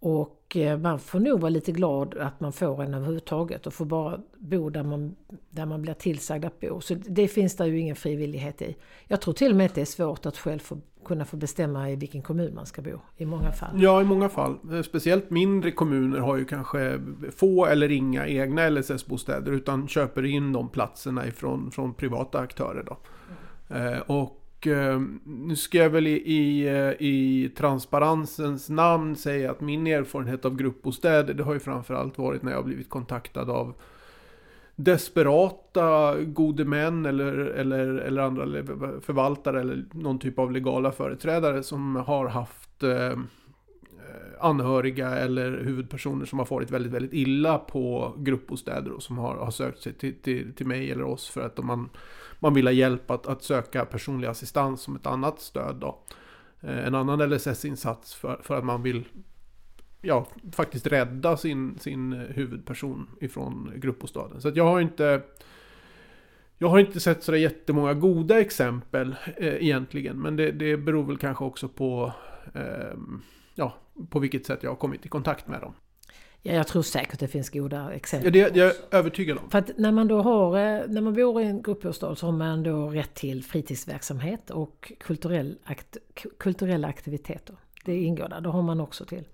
Och 0.00 0.56
eh, 0.56 0.78
man 0.78 0.98
får 0.98 1.20
nog 1.20 1.40
vara 1.40 1.50
lite 1.50 1.72
glad 1.72 2.14
att 2.18 2.40
man 2.40 2.52
får 2.52 2.82
en 2.82 2.94
överhuvudtaget 2.94 3.66
och 3.66 3.74
får 3.74 3.84
bara 3.84 4.20
bo 4.38 4.70
där 4.70 4.82
man, 4.82 5.16
där 5.50 5.66
man 5.66 5.82
blir 5.82 5.94
tillsagd 5.94 6.44
att 6.44 6.60
bo. 6.60 6.80
Så 6.80 6.94
det 6.94 7.28
finns 7.28 7.56
det 7.56 7.66
ju 7.66 7.78
ingen 7.78 7.96
frivillighet 7.96 8.62
i. 8.62 8.76
Jag 9.06 9.20
tror 9.20 9.34
till 9.34 9.50
och 9.50 9.56
med 9.56 9.66
att 9.66 9.74
det 9.74 9.80
är 9.80 9.84
svårt 9.84 10.26
att 10.26 10.36
själv 10.38 10.58
få, 10.58 10.80
kunna 11.04 11.24
få 11.24 11.36
bestämma 11.36 11.90
i 11.90 11.96
vilken 11.96 12.22
kommun 12.22 12.54
man 12.54 12.66
ska 12.66 12.82
bo 12.82 13.00
i 13.16 13.26
många 13.26 13.52
fall. 13.52 13.82
Ja, 13.82 14.02
i 14.02 14.04
många 14.04 14.28
fall. 14.28 14.58
Eh, 14.72 14.82
speciellt 14.82 15.30
mindre 15.30 15.70
kommuner 15.70 16.18
har 16.18 16.36
ju 16.36 16.44
kanske 16.44 17.00
få 17.36 17.66
eller 17.66 17.90
inga 17.90 18.26
egna 18.26 18.68
LSS-bostäder 18.68 19.52
utan 19.52 19.88
köper 19.88 20.24
in 20.24 20.52
de 20.52 20.68
platserna 20.68 21.26
ifrån 21.26 21.70
från 21.70 21.94
privata 21.94 22.38
aktörer. 22.38 22.84
Då. 22.86 22.96
Mm. 23.74 24.02
och 24.06 24.36
och 24.60 24.66
eh, 24.66 25.00
nu 25.24 25.56
ska 25.56 25.78
jag 25.78 25.90
väl 25.90 26.06
i, 26.06 26.12
i, 26.12 26.68
eh, 26.68 27.06
i, 27.06 27.52
transparensens 27.56 28.68
namn 28.68 29.16
säga 29.16 29.50
att 29.50 29.60
min 29.60 29.86
erfarenhet 29.86 30.44
av 30.44 30.56
gruppbostäder 30.56 31.34
det 31.34 31.42
har 31.42 31.54
ju 31.54 31.60
framförallt 31.60 32.18
varit 32.18 32.42
när 32.42 32.50
jag 32.50 32.58
har 32.58 32.64
blivit 32.64 32.88
kontaktad 32.88 33.50
av 33.50 33.74
desperata 34.84 36.16
gode 36.22 36.64
män 36.64 37.06
eller, 37.06 37.32
eller, 37.32 37.86
eller 37.86 38.22
andra 38.22 38.44
förvaltare 39.00 39.60
eller 39.60 39.84
någon 39.92 40.18
typ 40.18 40.38
av 40.38 40.52
legala 40.52 40.92
företrädare 40.92 41.62
som 41.62 41.96
har 41.96 42.28
haft 42.28 42.82
eh, 42.82 43.18
anhöriga 44.40 45.10
eller 45.10 45.50
huvudpersoner 45.64 46.26
som 46.26 46.38
har 46.38 46.46
farit 46.46 46.70
väldigt, 46.70 46.92
väldigt 46.92 47.12
illa 47.12 47.58
på 47.58 48.14
gruppbostäder 48.18 48.92
och 48.92 49.02
som 49.02 49.18
har, 49.18 49.36
har 49.36 49.50
sökt 49.50 49.82
sig 49.82 49.92
till, 49.92 50.14
till, 50.22 50.54
till 50.54 50.66
mig 50.66 50.90
eller 50.90 51.04
oss 51.04 51.28
för 51.28 51.40
att 51.40 51.64
man 51.64 51.88
man 52.40 52.54
vill 52.54 52.66
ha 52.66 52.72
hjälp 52.72 53.10
att, 53.10 53.26
att 53.26 53.42
söka 53.42 53.84
personlig 53.84 54.28
assistans 54.28 54.80
som 54.80 54.96
ett 54.96 55.06
annat 55.06 55.40
stöd. 55.40 55.76
Då. 55.76 55.98
Eh, 56.60 56.86
en 56.86 56.94
annan 56.94 57.30
LSS-insats 57.30 58.14
för, 58.14 58.40
för 58.42 58.58
att 58.58 58.64
man 58.64 58.82
vill 58.82 59.04
ja, 60.00 60.26
faktiskt 60.52 60.86
rädda 60.86 61.36
sin, 61.36 61.78
sin 61.78 62.12
huvudperson 62.12 63.08
ifrån 63.20 63.72
gruppbostaden. 63.76 64.40
Så 64.40 64.48
att 64.48 64.56
jag 64.56 64.64
har 64.64 64.80
inte 64.80 65.22
jag 66.58 66.68
har 66.68 66.78
inte 66.78 67.00
sett 67.00 67.22
sådär 67.22 67.38
jättemånga 67.38 67.94
goda 67.94 68.40
exempel 68.40 69.16
eh, 69.36 69.54
egentligen. 69.54 70.22
Men 70.22 70.36
det, 70.36 70.50
det 70.50 70.76
beror 70.76 71.04
väl 71.04 71.18
kanske 71.18 71.44
också 71.44 71.68
på 71.68 72.12
eh, 72.54 72.98
ja, 73.54 73.74
på 74.10 74.18
vilket 74.18 74.46
sätt 74.46 74.62
jag 74.62 74.70
har 74.70 74.76
kommit 74.76 75.06
i 75.06 75.08
kontakt 75.08 75.48
med 75.48 75.60
dem. 75.60 75.74
Ja, 76.42 76.52
jag 76.52 76.66
tror 76.66 76.82
säkert 76.82 77.20
det 77.20 77.28
finns 77.28 77.50
goda 77.50 77.92
exempel. 77.92 78.36
Ja, 78.36 78.44
det, 78.44 78.54
det 78.54 78.60
är 78.60 78.64
jag 78.64 78.74
övertygad 78.90 79.38
om. 79.38 79.50
För 79.50 79.58
att 79.58 79.78
när 79.78 79.92
man 79.92 80.08
då 80.08 80.22
har, 80.22 80.56
eh, 80.56 80.82
när 80.88 81.00
man 81.00 81.14
bor 81.14 81.42
i 81.42 81.44
en 81.44 81.62
gruppbostad 81.62 82.14
så 82.14 82.26
har 82.26 82.32
man 82.32 82.62
då 82.62 82.88
rätt 82.88 83.14
till 83.14 83.44
fritidsverksamhet 83.44 84.50
och 84.50 84.92
kulturell 85.00 85.58
akt, 85.64 85.96
kulturella 86.38 86.88
aktiviteter. 86.88 87.56
Det 87.84 87.96
ingår 87.96 88.28
där, 88.28 88.40
det 88.40 88.48
har 88.48 88.62
man 88.62 88.80
också 88.80 89.04
till. 89.04 89.24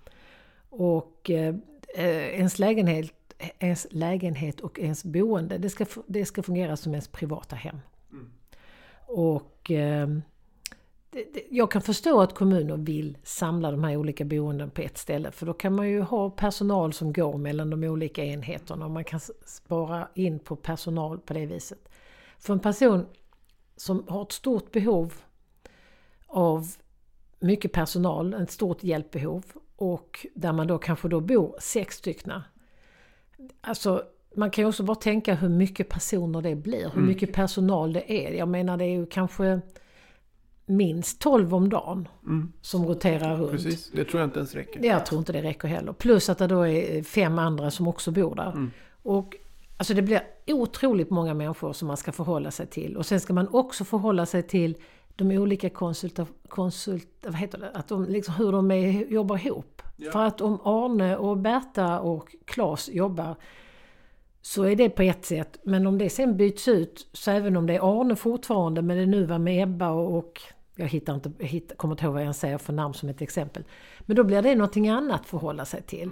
Och 0.70 1.30
eh, 1.30 1.54
ens 1.94 2.58
lägenhet, 2.58 3.12
ens 3.58 3.86
lägenhet 3.90 4.60
och 4.60 4.78
ens 4.78 5.04
boende, 5.04 5.58
det 5.58 5.70
ska, 5.70 5.86
det 6.06 6.24
ska 6.24 6.42
fungera 6.42 6.76
som 6.76 6.92
ens 6.92 7.08
privata 7.08 7.56
hem. 7.56 7.78
Mm. 8.12 8.30
Och 9.06 9.70
eh, 9.70 10.08
jag 11.50 11.70
kan 11.70 11.82
förstå 11.82 12.20
att 12.20 12.34
kommuner 12.34 12.76
vill 12.76 13.18
samla 13.22 13.70
de 13.70 13.84
här 13.84 13.96
olika 13.96 14.24
boenden 14.24 14.70
på 14.70 14.82
ett 14.82 14.98
ställe 14.98 15.30
för 15.30 15.46
då 15.46 15.52
kan 15.52 15.74
man 15.74 15.88
ju 15.88 16.00
ha 16.00 16.30
personal 16.30 16.92
som 16.92 17.12
går 17.12 17.38
mellan 17.38 17.70
de 17.70 17.84
olika 17.84 18.24
enheterna 18.24 18.84
och 18.84 18.90
man 18.90 19.04
kan 19.04 19.20
spara 19.44 20.08
in 20.14 20.38
på 20.38 20.56
personal 20.56 21.18
på 21.18 21.34
det 21.34 21.46
viset. 21.46 21.88
För 22.38 22.52
en 22.52 22.60
person 22.60 23.06
som 23.76 24.04
har 24.08 24.22
ett 24.22 24.32
stort 24.32 24.72
behov 24.72 25.14
av 26.26 26.66
mycket 27.40 27.72
personal, 27.72 28.34
ett 28.34 28.50
stort 28.50 28.84
hjälpbehov 28.84 29.44
och 29.76 30.26
där 30.34 30.52
man 30.52 30.66
då 30.66 30.78
kanske 30.78 31.08
då 31.08 31.20
bor 31.20 31.56
sex 31.60 31.96
stycken. 31.96 32.32
Alltså 33.60 34.02
man 34.34 34.50
kan 34.50 34.64
ju 34.64 34.68
också 34.68 34.82
bara 34.82 34.94
tänka 34.94 35.34
hur 35.34 35.48
mycket 35.48 35.88
personer 35.88 36.42
det 36.42 36.54
blir, 36.54 36.82
hur 36.82 36.96
mm. 36.96 37.06
mycket 37.06 37.32
personal 37.32 37.92
det 37.92 38.12
är. 38.12 38.32
Jag 38.32 38.48
menar 38.48 38.76
det 38.76 38.84
är 38.84 38.98
ju 38.98 39.06
kanske 39.06 39.60
minst 40.66 41.20
12 41.20 41.54
om 41.54 41.68
dagen 41.68 42.08
mm. 42.26 42.52
som 42.60 42.86
roterar 42.86 43.36
runt. 43.36 43.50
Precis, 43.50 43.90
det 43.90 44.04
tror 44.04 44.20
jag 44.20 44.26
inte 44.26 44.38
ens 44.38 44.54
räcker. 44.54 44.84
Jag 44.84 45.06
tror 45.06 45.18
inte 45.18 45.32
det 45.32 45.42
räcker 45.42 45.68
heller. 45.68 45.92
Plus 45.92 46.28
att 46.28 46.38
det 46.38 46.46
då 46.46 46.66
är 46.66 47.02
fem 47.02 47.38
andra 47.38 47.70
som 47.70 47.88
också 47.88 48.10
bor 48.10 48.34
där. 48.34 48.50
Mm. 48.50 48.70
Och 49.02 49.36
Alltså 49.78 49.94
det 49.94 50.02
blir 50.02 50.22
otroligt 50.46 51.10
många 51.10 51.34
människor 51.34 51.72
som 51.72 51.88
man 51.88 51.96
ska 51.96 52.12
förhålla 52.12 52.50
sig 52.50 52.66
till. 52.66 52.96
Och 52.96 53.06
sen 53.06 53.20
ska 53.20 53.32
man 53.32 53.48
också 53.48 53.84
förhålla 53.84 54.26
sig 54.26 54.42
till 54.42 54.76
de 55.16 55.30
olika 55.38 55.70
konsulta, 55.70 56.26
konsult, 56.48 57.08
vad 57.22 57.34
heter 57.34 57.58
det? 57.58 57.70
Att 57.70 57.88
de, 57.88 58.04
liksom, 58.04 58.34
hur 58.34 58.52
de 58.52 58.70
är, 58.70 59.06
jobbar 59.12 59.46
ihop. 59.46 59.82
Ja. 59.96 60.10
För 60.10 60.22
att 60.22 60.40
om 60.40 60.60
Arne 60.64 61.16
och 61.16 61.38
Berta 61.38 62.00
och 62.00 62.36
Klas 62.44 62.88
jobbar 62.88 63.36
så 64.42 64.62
är 64.62 64.76
det 64.76 64.90
på 64.90 65.02
ett 65.02 65.24
sätt. 65.24 65.58
Men 65.62 65.86
om 65.86 65.98
det 65.98 66.10
sen 66.10 66.36
byts 66.36 66.68
ut, 66.68 67.06
så 67.12 67.30
även 67.30 67.56
om 67.56 67.66
det 67.66 67.74
är 67.74 68.00
Arne 68.00 68.16
fortfarande, 68.16 68.82
men 68.82 68.96
det 68.96 69.06
nu 69.06 69.24
var 69.24 69.38
med 69.38 69.62
Ebba 69.62 69.90
och, 69.90 70.16
och 70.16 70.40
jag 70.76 70.86
hittar 70.86 71.14
inte, 71.14 71.32
jag 71.38 71.46
hittar, 71.46 71.76
kommer 71.76 71.94
inte 71.94 72.04
ihåg 72.04 72.14
vad 72.14 72.24
jag 72.24 72.34
säger 72.34 72.58
för 72.58 72.72
namn 72.72 72.94
som 72.94 73.08
ett 73.08 73.22
exempel. 73.22 73.64
Men 74.00 74.16
då 74.16 74.24
blir 74.24 74.42
det 74.42 74.54
någonting 74.54 74.88
annat 74.88 75.20
att 75.20 75.26
förhålla 75.26 75.64
sig 75.64 75.82
till. 75.82 76.10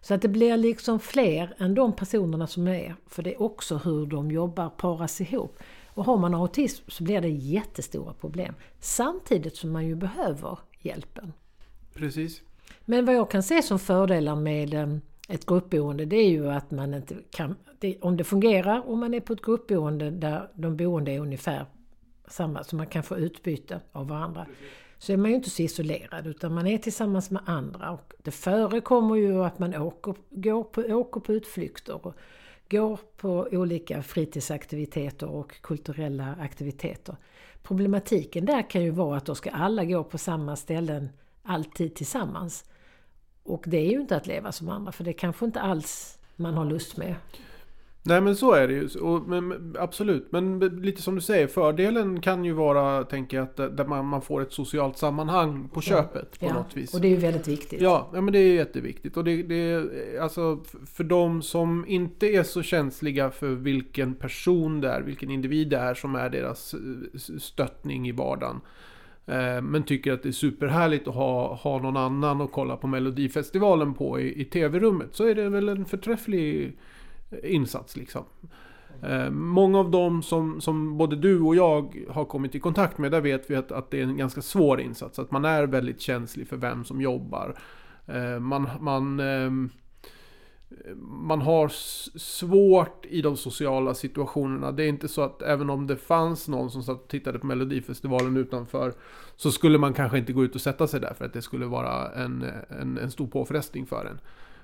Så 0.00 0.14
att 0.14 0.22
det 0.22 0.28
blir 0.28 0.56
liksom 0.56 1.00
fler 1.00 1.54
än 1.58 1.74
de 1.74 1.92
personerna 1.92 2.46
som 2.46 2.68
är. 2.68 2.94
För 3.06 3.22
det 3.22 3.34
är 3.34 3.42
också 3.42 3.76
hur 3.76 4.06
de 4.06 4.30
jobbar 4.30 4.68
paras 4.68 5.20
ihop. 5.20 5.58
Och 5.94 6.04
har 6.04 6.16
man 6.16 6.34
autism 6.34 6.84
så 6.88 7.04
blir 7.04 7.20
det 7.20 7.28
jättestora 7.28 8.12
problem. 8.12 8.54
Samtidigt 8.80 9.56
som 9.56 9.72
man 9.72 9.86
ju 9.86 9.94
behöver 9.94 10.58
hjälpen. 10.80 11.32
Precis. 11.94 12.42
Men 12.84 13.04
vad 13.04 13.14
jag 13.14 13.30
kan 13.30 13.42
se 13.42 13.62
som 13.62 13.78
fördelar 13.78 14.36
med 14.36 14.74
eh, 14.74 14.96
ett 15.28 15.46
gruppboende 15.46 16.04
det 16.04 16.16
är 16.16 16.30
ju 16.30 16.50
att 16.50 16.70
man 16.70 16.94
inte 16.94 17.16
kan, 17.30 17.56
det, 17.78 17.98
om 18.00 18.16
det 18.16 18.24
fungerar 18.24 18.90
om 18.90 19.00
man 19.00 19.14
är 19.14 19.20
på 19.20 19.32
ett 19.32 19.42
gruppboende 19.42 20.10
där 20.10 20.50
de 20.54 20.76
boende 20.76 21.12
är 21.12 21.20
ungefär 21.20 21.66
samma, 22.28 22.64
så 22.64 22.76
man 22.76 22.86
kan 22.86 23.02
få 23.02 23.18
utbyte 23.18 23.80
av 23.92 24.08
varandra. 24.08 24.46
Så 24.98 25.12
är 25.12 25.16
man 25.16 25.30
ju 25.30 25.36
inte 25.36 25.50
så 25.50 25.62
isolerad 25.62 26.26
utan 26.26 26.54
man 26.54 26.66
är 26.66 26.78
tillsammans 26.78 27.30
med 27.30 27.42
andra. 27.46 27.90
Och 27.90 28.12
det 28.22 28.30
förekommer 28.30 29.16
ju 29.16 29.44
att 29.44 29.58
man 29.58 29.74
åker, 29.74 30.14
går 30.30 30.64
på, 30.64 30.80
åker 30.80 31.20
på 31.20 31.32
utflykter 31.32 32.06
och 32.06 32.14
går 32.72 33.00
på 33.16 33.48
olika 33.50 34.02
fritidsaktiviteter 34.02 35.28
och 35.28 35.60
kulturella 35.60 36.36
aktiviteter. 36.40 37.16
Problematiken 37.62 38.44
där 38.44 38.70
kan 38.70 38.82
ju 38.82 38.90
vara 38.90 39.16
att 39.16 39.26
då 39.26 39.34
ska 39.34 39.50
alla 39.50 39.84
gå 39.84 40.04
på 40.04 40.18
samma 40.18 40.56
ställen 40.56 41.08
alltid 41.42 41.94
tillsammans. 41.94 42.64
Och 43.42 43.64
det 43.66 43.76
är 43.76 43.90
ju 43.90 44.00
inte 44.00 44.16
att 44.16 44.26
leva 44.26 44.52
som 44.52 44.68
andra 44.68 44.92
för 44.92 45.04
det 45.04 45.12
kanske 45.12 45.44
inte 45.44 45.60
alls 45.60 46.18
man 46.36 46.54
har 46.54 46.64
lust 46.64 46.96
med. 46.96 47.14
Nej 48.04 48.20
men 48.20 48.36
så 48.36 48.52
är 48.52 48.68
det 48.68 48.74
ju. 48.74 48.88
Och, 49.00 49.28
men, 49.28 49.76
absolut. 49.78 50.32
Men 50.32 50.58
lite 50.58 51.02
som 51.02 51.14
du 51.14 51.20
säger, 51.20 51.46
fördelen 51.46 52.20
kan 52.20 52.44
ju 52.44 52.52
vara, 52.52 53.04
tänker 53.04 53.36
jag, 53.36 53.44
att 53.44 53.76
där 53.76 53.84
man, 53.84 54.06
man 54.06 54.22
får 54.22 54.42
ett 54.42 54.52
socialt 54.52 54.98
sammanhang 54.98 55.68
på 55.68 55.80
köpet 55.80 56.40
på 56.40 56.46
ja. 56.46 56.54
något 56.54 56.76
vis. 56.76 56.94
Och 56.94 57.00
det 57.00 57.08
är 57.08 57.10
ju 57.10 57.16
väldigt 57.16 57.48
viktigt. 57.48 57.80
Ja, 57.80 58.10
ja 58.14 58.20
men 58.20 58.32
det 58.32 58.38
är 58.38 58.54
jätteviktigt. 58.54 59.16
Och 59.16 59.24
det, 59.24 59.42
det 59.42 59.88
alltså 60.20 60.60
för 60.86 61.04
de 61.04 61.42
som 61.42 61.84
inte 61.88 62.26
är 62.26 62.42
så 62.42 62.62
känsliga 62.62 63.30
för 63.30 63.48
vilken 63.48 64.14
person 64.14 64.80
det 64.80 64.88
är, 64.88 65.00
vilken 65.00 65.30
individ 65.30 65.68
det 65.68 65.78
är 65.78 65.94
som 65.94 66.14
är 66.14 66.30
deras 66.30 66.74
eh, 66.74 67.18
stöttning 67.38 68.08
i 68.08 68.12
vardagen. 68.12 68.60
Eh, 69.26 69.62
men 69.62 69.82
tycker 69.82 70.12
att 70.12 70.22
det 70.22 70.28
är 70.28 70.32
superhärligt 70.32 71.08
att 71.08 71.14
ha, 71.14 71.54
ha 71.54 71.78
någon 71.78 71.96
annan 71.96 72.40
att 72.40 72.52
kolla 72.52 72.76
på 72.76 72.86
Melodifestivalen 72.86 73.94
på 73.94 74.20
i, 74.20 74.40
i 74.40 74.44
tv-rummet. 74.44 75.08
Så 75.12 75.28
är 75.28 75.34
det 75.34 75.48
väl 75.48 75.68
en 75.68 75.84
förträfflig 75.84 76.76
insats 77.42 77.96
liksom. 77.96 78.24
Eh, 79.02 79.30
många 79.30 79.78
av 79.78 79.90
dem 79.90 80.22
som, 80.22 80.60
som 80.60 80.98
både 80.98 81.16
du 81.16 81.40
och 81.40 81.56
jag 81.56 82.04
har 82.10 82.24
kommit 82.24 82.54
i 82.54 82.60
kontakt 82.60 82.98
med, 82.98 83.10
där 83.10 83.20
vet 83.20 83.50
vi 83.50 83.56
att, 83.56 83.72
att 83.72 83.90
det 83.90 83.98
är 83.98 84.02
en 84.02 84.16
ganska 84.16 84.42
svår 84.42 84.80
insats. 84.80 85.18
Att 85.18 85.30
man 85.30 85.44
är 85.44 85.66
väldigt 85.66 86.00
känslig 86.00 86.48
för 86.48 86.56
vem 86.56 86.84
som 86.84 87.00
jobbar. 87.00 87.58
Eh, 88.06 88.40
man, 88.40 88.68
man, 88.80 89.20
eh, 89.20 89.50
man 90.98 91.42
har 91.42 91.68
svårt 92.18 93.06
i 93.06 93.22
de 93.22 93.36
sociala 93.36 93.94
situationerna. 93.94 94.72
Det 94.72 94.84
är 94.84 94.88
inte 94.88 95.08
så 95.08 95.22
att 95.22 95.42
även 95.42 95.70
om 95.70 95.86
det 95.86 95.96
fanns 95.96 96.48
någon 96.48 96.70
som 96.70 96.82
satt 96.82 97.02
och 97.02 97.08
tittade 97.08 97.38
på 97.38 97.46
Melodifestivalen 97.46 98.36
utanför 98.36 98.94
så 99.36 99.52
skulle 99.52 99.78
man 99.78 99.94
kanske 99.94 100.18
inte 100.18 100.32
gå 100.32 100.44
ut 100.44 100.54
och 100.54 100.60
sätta 100.60 100.86
sig 100.86 101.00
där 101.00 101.14
för 101.14 101.24
att 101.24 101.32
det 101.32 101.42
skulle 101.42 101.66
vara 101.66 102.12
en, 102.12 102.44
en, 102.80 102.98
en 102.98 103.10
stor 103.10 103.26
påfrestning 103.26 103.86
för 103.86 104.06
en. 104.06 104.18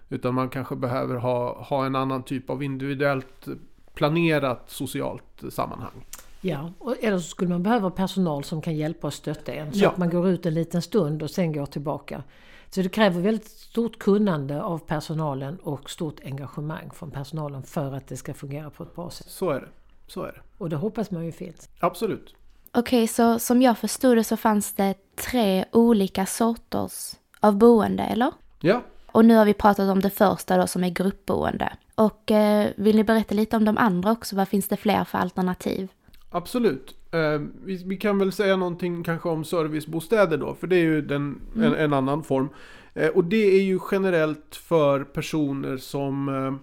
Utan 0.09 0.35
man 0.35 0.49
kanske 0.49 0.77
behöver 0.77 1.17
ha, 1.17 1.63
ha 1.63 1.87
en 1.87 1.97
annan 1.97 2.23
typ 2.23 2.51
av 2.51 2.63
individuellt 2.63 3.49
planerat 3.95 4.71
socialt 4.71 5.43
sammanhang. 5.51 6.07
Ja, 6.41 6.73
eller 7.01 7.19
så 7.19 7.29
skulle 7.29 7.51
man 7.51 7.63
behöva 7.63 7.91
personal 7.91 8.45
som 8.45 8.63
kan 8.63 8.77
hjälpa 8.77 9.07
och 9.07 9.15
stötta 9.15 9.53
en. 9.53 9.73
Så 9.73 9.79
Ja. 9.79 9.89
att 9.91 9.99
man 9.99 10.11
går 10.11 10.29
ut 10.29 10.47
en 10.47 10.55
liten 10.55 10.83
stund 10.83 11.23
och 11.23 11.31
sen 11.31 11.53
går 11.53 11.67
tillbaka. 11.67 12.23
Så 12.71 12.83
det 12.83 12.89
kräver 12.89 13.21
väldigt 13.21 13.47
stort 13.49 13.99
kunnande 13.99 14.63
av 14.63 14.79
personalen 14.79 15.57
och 15.59 15.91
stort 15.91 16.21
engagemang 16.25 16.91
från 16.95 17.11
personalen 17.11 17.63
för 17.63 17.95
att 17.95 18.07
det 18.09 18.17
ska 18.17 18.35
fungera 18.35 18.71
på 18.71 18.83
ett 18.83 18.95
bra 18.95 19.11
sätt. 19.11 19.27
Så 19.31 19.51
är 19.51 19.61
det. 19.61 19.69
Så 20.07 20.23
är 20.23 20.33
det. 20.33 20.41
Och 20.59 20.71
det 20.71 20.77
hoppas 20.77 21.11
man 21.11 21.25
ju 21.27 21.33
finns. 21.33 21.69
Absolut. 21.81 22.35
Okej, 22.73 23.09
så 23.09 23.39
som 23.39 23.63
jag 23.63 23.79
förstod 23.79 24.17
det 24.17 24.25
så 24.25 24.37
fanns 24.37 24.75
det 24.75 24.95
tre 25.17 25.65
olika 25.73 26.27
sorters 26.27 27.15
av 27.41 27.57
boende, 27.57 28.03
eller? 28.03 28.33
Ja, 28.61 28.83
Och 29.13 29.25
nu 29.25 29.35
har 29.35 29.45
vi 29.45 29.55
pratat 29.55 29.91
om 29.91 30.01
det 30.01 30.11
första 30.11 30.57
då 30.57 30.67
som 30.67 30.85
är 30.85 30.91
gruppboende. 30.91 31.73
Och 31.95 32.31
eh, 32.31 32.71
vill 32.77 32.97
ni 32.97 33.05
berätta 33.05 33.35
lite 33.35 33.57
om 33.57 33.65
de 33.65 33.79
andra 33.79 34.13
också? 34.13 34.37
Vad 34.37 34.49
finns 34.49 34.69
det 34.69 34.77
fler 34.77 35.05
för 35.05 35.19
alternativ? 35.19 35.89
absolut. 36.31 36.95
Eh, 37.11 37.41
vi, 37.65 37.85
vi 37.87 37.97
kan 37.97 38.19
väl 38.19 38.33
säga 38.33 38.57
någonting 38.57 39.03
kanske 39.03 39.29
om 39.29 39.45
servicebostäder 39.45 40.39
då, 40.39 40.55
för 40.55 40.67
det 40.67 40.77
är 40.77 40.85
ju 40.85 41.03
den, 41.03 41.41
en, 41.57 41.75
en 41.75 41.93
annan 41.93 42.23
form. 42.23 42.49
Eh, 42.95 43.09
och 43.09 43.25
det 43.25 43.57
är 43.57 43.63
ju 43.63 43.79
generellt 43.91 44.57
för 44.57 45.05
personer 45.05 45.77
som 45.77 46.29
eh, 46.29 46.55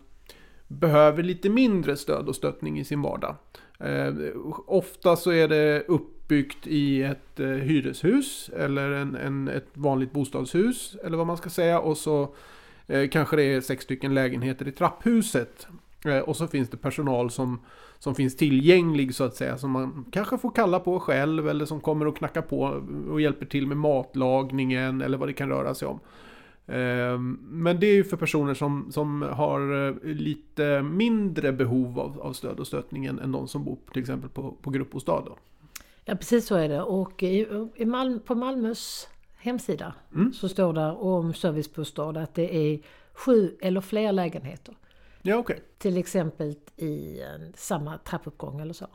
behöver 0.67 1.23
lite 1.23 1.49
mindre 1.49 1.97
stöd 1.97 2.27
och 2.27 2.35
stöttning 2.35 2.79
i 2.79 2.85
sin 2.85 3.01
vardag. 3.01 3.35
Eh, 3.79 4.13
ofta 4.67 5.15
så 5.15 5.31
är 5.31 5.47
det 5.47 5.85
uppbyggt 6.25 6.67
i 6.67 7.03
ett 7.03 7.39
eh, 7.39 7.47
hyreshus 7.47 8.49
eller 8.49 8.91
en, 8.91 9.15
en, 9.15 9.47
ett 9.47 9.67
vanligt 9.73 10.11
bostadshus 10.11 10.95
eller 11.03 11.17
vad 11.17 11.27
man 11.27 11.37
ska 11.37 11.49
säga. 11.49 11.79
Och 11.79 11.97
så 11.97 12.33
eh, 12.87 13.09
kanske 13.09 13.35
det 13.35 13.43
är 13.43 13.61
sex 13.61 13.83
stycken 13.83 14.13
lägenheter 14.13 14.67
i 14.67 14.71
trapphuset. 14.71 15.67
Eh, 16.05 16.19
och 16.19 16.35
så 16.35 16.47
finns 16.47 16.69
det 16.69 16.77
personal 16.77 17.31
som, 17.31 17.59
som 17.99 18.15
finns 18.15 18.37
tillgänglig 18.37 19.15
så 19.15 19.23
att 19.23 19.35
säga. 19.35 19.57
Som 19.57 19.71
man 19.71 20.05
kanske 20.11 20.37
får 20.37 20.51
kalla 20.51 20.79
på 20.79 20.99
själv 20.99 21.49
eller 21.49 21.65
som 21.65 21.81
kommer 21.81 22.07
och 22.07 22.17
knackar 22.17 22.41
på 22.41 22.81
och 23.09 23.21
hjälper 23.21 23.45
till 23.45 23.67
med 23.67 23.77
matlagningen 23.77 25.01
eller 25.01 25.17
vad 25.17 25.29
det 25.29 25.33
kan 25.33 25.49
röra 25.49 25.73
sig 25.73 25.87
om. 25.87 25.99
Eh, 26.67 27.19
men 27.39 27.79
det 27.79 27.87
är 27.87 27.93
ju 27.93 28.03
för 28.03 28.17
personer 28.17 28.53
som, 28.53 28.91
som 28.91 29.21
har 29.21 29.87
eh, 29.87 29.95
lite 30.03 30.81
mindre 30.81 31.51
behov 31.51 31.99
av, 31.99 32.21
av 32.21 32.33
stöd 32.33 32.59
och 32.59 32.67
stöttning 32.67 33.05
än, 33.05 33.19
än 33.19 33.31
de 33.31 33.47
som 33.47 33.63
bor 33.63 33.77
till 33.93 34.01
exempel 34.01 34.29
på, 34.29 34.55
på 34.61 34.69
gruppbostad. 34.69 35.23
Då. 35.25 35.37
Ja 36.05 36.15
precis 36.15 36.45
så 36.47 36.55
är 36.55 36.69
det. 36.69 36.81
Och 36.81 37.23
i, 37.23 37.47
i 37.75 37.85
Malm, 37.85 38.19
på 38.19 38.35
Malmös 38.35 39.07
hemsida 39.37 39.93
Mm. 40.15 40.33
så 40.33 40.49
står 40.49 40.73
där 40.73 41.03
om 41.03 41.33
servicebostad 41.33 42.17
att 42.17 42.35
det 42.35 42.55
är 42.55 42.79
sju 43.13 43.57
eller 43.61 43.81
fler 43.81 44.11
lägenheter. 44.11 44.75
Ja, 45.21 45.35
okej. 45.37 45.61
Till 45.77 45.97
exempel 45.97 46.55
i 46.75 47.21
en, 47.21 47.53
samma 47.55 47.97
trappuppgång 47.97 48.59
eller 48.61 48.73
så. 48.73 48.87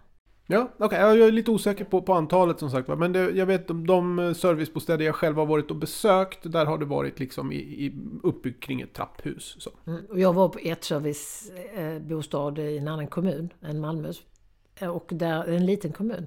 Ja, 0.47 0.71
okej. 0.79 0.99
Jag 0.99 1.21
är 1.21 1.33
lite 1.33 1.51
osäker 1.51 1.85
på, 1.85 2.03
på 2.03 2.13
antalet 2.15 2.59
som 2.59 2.71
sagt. 2.71 2.89
Men 2.89 3.13
det, 3.13 3.31
jag 3.31 3.47
vet 3.47 3.69
de 3.69 4.35
servicebostäder 4.37 5.05
jag 5.05 5.15
själv 5.15 5.37
har 5.37 5.47
varit 5.47 5.71
och 5.71 5.77
besökt. 5.77 6.53
Där 6.53 6.67
har 6.67 6.79
det 6.79 6.85
varit 6.85 7.19
liksom 7.21 7.53
i, 7.53 7.57
i 7.57 7.93
uppbyggt 8.23 8.63
kring 8.63 8.81
ett 8.81 8.93
trapphus. 8.95 9.57
Så. 9.59 9.71
Mm. 9.87 10.05
Och 10.07 10.21
jag 10.21 10.33
var 10.33 10.49
på 10.49 10.59
ett 10.63 10.85
servicebostad 10.85 12.59
i 12.59 12.79
en 12.79 12.89
annan 12.89 13.07
kommun 13.07 13.53
än 13.63 13.81
Malmös. 13.81 14.23
Eh, 14.81 14.89
Och 14.89 15.07
där, 15.13 15.45
en 15.45 15.67
liten 15.67 15.93
kommun. 15.93 16.27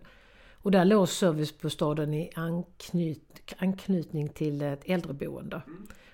Och 0.63 0.71
där 0.71 0.86
låg 0.86 1.10
servicebostaden 1.10 2.13
i 2.13 2.30
anknyt, 2.36 3.54
anknytning 3.58 4.30
till 4.30 4.62
ett 4.62 4.82
äldreboende. 4.86 5.62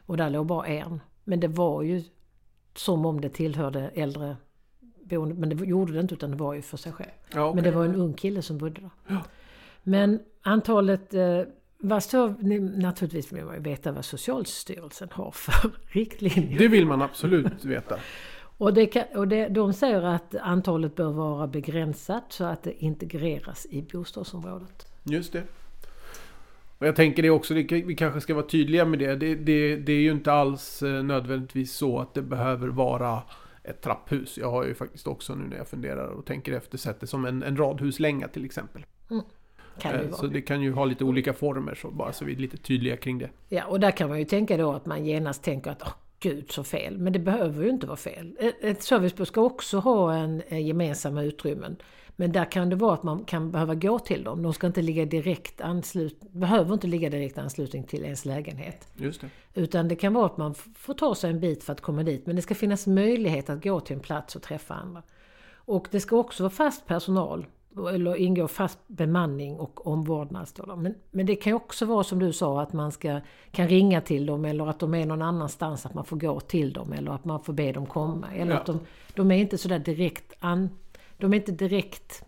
Och 0.05 0.17
där 0.17 0.29
låg 0.29 0.45
bara 0.45 0.67
en. 0.67 1.01
Men 1.23 1.39
det 1.39 1.47
var 1.47 1.81
ju 1.81 2.03
som 2.75 3.05
om 3.05 3.21
det 3.21 3.29
tillhörde 3.29 3.89
äldreboende. 3.89 5.35
Men 5.35 5.49
det 5.49 5.65
gjorde 5.65 5.93
det 5.93 5.99
inte 5.99 6.13
utan 6.13 6.31
det 6.31 6.37
var 6.37 6.53
ju 6.53 6.61
för 6.61 6.77
sig 6.77 6.91
själv. 6.91 7.09
Ja, 7.33 7.45
okej. 7.45 7.55
Men 7.55 7.63
det 7.63 7.71
var 7.77 7.85
en 7.85 7.95
ung 7.95 8.13
kille 8.13 8.41
som 8.41 8.57
bodde 8.57 8.81
där. 8.81 8.89
Ja. 9.07 9.17
Men 9.83 10.19
antalet... 10.41 11.13
Eh, 11.13 11.41
vad 11.81 12.43
ni- 12.43 12.59
naturligtvis 12.59 13.31
vill 13.31 13.45
man 13.45 13.55
ju 13.55 13.61
veta 13.61 13.91
vad 13.91 14.05
Socialstyrelsen 14.05 15.09
har 15.11 15.31
för 15.31 15.71
riktlinjer. 15.87 16.59
Det 16.59 16.67
vill 16.67 16.85
man 16.85 17.01
absolut 17.01 17.65
veta. 17.65 17.99
Och, 18.59 18.73
det 18.73 18.85
kan, 18.85 19.03
och 19.15 19.27
det, 19.27 19.47
de 19.47 19.73
säger 19.73 20.01
att 20.01 20.35
antalet 20.35 20.95
bör 20.95 21.11
vara 21.11 21.47
begränsat 21.47 22.23
så 22.29 22.43
att 22.43 22.63
det 22.63 22.83
integreras 22.83 23.67
i 23.69 23.81
bostadsområdet. 23.81 24.87
Just 25.03 25.33
det. 25.33 25.43
Och 26.77 26.87
jag 26.87 26.95
tänker 26.95 27.23
det 27.23 27.29
också, 27.29 27.53
det, 27.53 27.63
vi 27.71 27.95
kanske 27.95 28.21
ska 28.21 28.33
vara 28.33 28.45
tydliga 28.45 28.85
med 28.85 28.99
det. 28.99 29.15
Det, 29.15 29.35
det. 29.35 29.75
det 29.75 29.93
är 29.93 29.99
ju 29.99 30.11
inte 30.11 30.31
alls 30.31 30.83
eh, 30.83 31.03
nödvändigtvis 31.03 31.73
så 31.73 31.99
att 31.99 32.13
det 32.13 32.21
behöver 32.21 32.67
vara 32.67 33.21
ett 33.63 33.81
trapphus. 33.81 34.37
Jag 34.37 34.51
har 34.51 34.65
ju 34.65 34.73
faktiskt 34.73 35.07
också 35.07 35.35
nu 35.35 35.47
när 35.47 35.57
jag 35.57 35.67
funderar 35.67 36.07
och 36.07 36.25
tänker 36.25 36.53
efter 36.53 36.77
sett 36.77 36.99
det 36.99 37.07
som 37.07 37.25
en, 37.25 37.43
en 37.43 37.57
radhuslänga 37.57 38.27
till 38.27 38.45
exempel. 38.45 38.85
Kan 39.79 39.93
det 39.93 39.99
Eh, 39.99 40.05
vara. 40.05 40.19
Så 40.19 40.27
det 40.27 40.41
kan 40.41 40.61
ju 40.61 40.73
ha 40.73 40.85
lite 40.85 41.03
olika 41.03 41.33
former, 41.33 41.75
så 41.75 41.91
bara 41.91 42.13
så 42.13 42.25
vi 42.25 42.33
är 42.33 42.37
lite 42.37 42.57
tydliga 42.57 42.97
kring 42.97 43.17
det. 43.17 43.29
Ja, 43.49 43.65
och 43.65 43.79
där 43.79 43.91
kan 43.91 44.09
man 44.09 44.19
ju 44.19 44.25
tänka 44.25 44.57
då 44.57 44.71
att 44.71 44.85
man 44.85 45.05
genast 45.05 45.43
tänker 45.43 45.71
att 45.71 46.08
gud 46.19 46.51
så 46.51 46.63
fel. 46.63 46.97
Men 46.97 47.13
det 47.13 47.19
behöver 47.19 47.63
ju 47.63 47.69
inte 47.69 47.87
vara 47.87 47.97
fel. 47.97 48.37
Ett- 48.61 48.83
servicebostad 48.83 49.25
ska 49.25 49.41
också 49.41 49.77
ha 49.79 50.13
en 50.13 50.41
eh, 50.47 50.67
gemensamma 50.67 51.23
utrymmen. 51.23 51.75
Men 52.15 52.31
där 52.31 52.51
kan 52.51 52.69
det 52.69 52.75
vara 52.75 52.93
att 52.93 53.03
man 53.03 53.23
kan 53.25 53.51
behöva 53.51 53.75
gå 53.75 53.99
till 53.99 54.23
dem. 54.23 54.41
De 54.43 54.53
ska 54.53 54.67
inte 54.67 54.81
ligga 54.81 55.05
direkt 55.05 55.61
anslut, 55.61 56.19
behöver 56.31 56.73
inte 56.73 56.87
ligga 56.87 57.09
direkt 57.09 57.37
anslutning 57.37 57.83
till 57.83 58.03
ens 58.03 58.25
lägenhet. 58.25 58.87
Just 58.95 59.21
det. 59.21 59.29
Utan 59.61 59.87
det 59.87 59.95
kan 59.95 60.13
vara 60.13 60.25
att 60.25 60.37
man 60.37 60.53
får 60.55 60.93
ta 60.93 61.15
sig 61.15 61.29
en 61.29 61.39
bit 61.39 61.63
för 61.63 61.73
att 61.73 61.81
komma 61.81 62.03
dit. 62.03 62.25
Men 62.25 62.35
det 62.35 62.41
ska 62.41 62.55
finnas 62.55 62.87
möjlighet 62.87 63.49
att 63.49 63.63
gå 63.63 63.79
till 63.79 63.95
en 63.95 63.99
plats 64.01 64.35
och 64.35 64.41
träffa 64.41 64.73
andra. 64.73 65.03
Och 65.55 65.87
det 65.91 65.99
ska 65.99 66.17
också 66.17 66.43
vara 66.43 66.51
fast 66.53 66.85
personal. 66.87 67.45
Eller 67.77 68.15
ingå 68.15 68.47
fast 68.47 68.79
bemanning 68.87 69.59
och 69.59 69.87
omvårdnad. 69.87 70.47
Men, 70.77 70.95
men 71.11 71.25
det 71.25 71.35
kan 71.35 71.53
också 71.53 71.85
vara 71.85 72.03
som 72.03 72.19
du 72.19 72.33
sa 72.33 72.61
att 72.61 72.73
man 72.73 72.91
ska, 72.91 73.21
kan 73.51 73.67
ringa 73.67 74.01
till 74.01 74.25
dem 74.25 74.45
eller 74.45 74.67
att 74.67 74.79
de 74.79 74.93
är 74.93 75.05
någon 75.05 75.21
annanstans. 75.21 75.85
Att 75.85 75.93
man 75.93 76.05
får 76.05 76.17
gå 76.17 76.39
till 76.39 76.73
dem 76.73 76.93
eller 76.93 77.11
att 77.11 77.25
man 77.25 77.43
får 77.43 77.53
be 77.53 77.71
dem 77.71 77.85
komma. 77.85 78.27
Eller 78.35 78.51
Ja. 78.53 78.59
att 78.59 78.65
de, 78.65 78.79
de 79.15 79.31
är 79.31 79.35
inte 79.35 79.57
sådär 79.57 79.79
direkt 79.79 80.33
an, 80.39 80.69
De 81.17 81.33
är 81.33 81.37
inte 81.37 81.51
direkt 81.51 82.23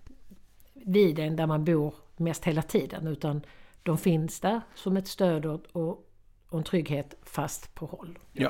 vid 0.74 1.20
en 1.20 1.36
där 1.36 1.48
man 1.48 1.66
bor 1.66 1.94
mest 2.18 2.46
hela 2.46 2.62
tiden. 2.62 3.08
Utan 3.08 3.42
de 3.84 3.98
finns 3.98 4.40
där 4.40 4.62
som 4.76 4.98
ett 4.98 5.08
stöd 5.08 5.46
och, 5.46 5.62
och 5.72 6.08
och 6.50 6.58
en 6.58 6.64
trygghet 6.64 7.14
fast 7.24 7.76
på 7.76 7.86
håll. 7.86 8.20
Ja, 8.32 8.50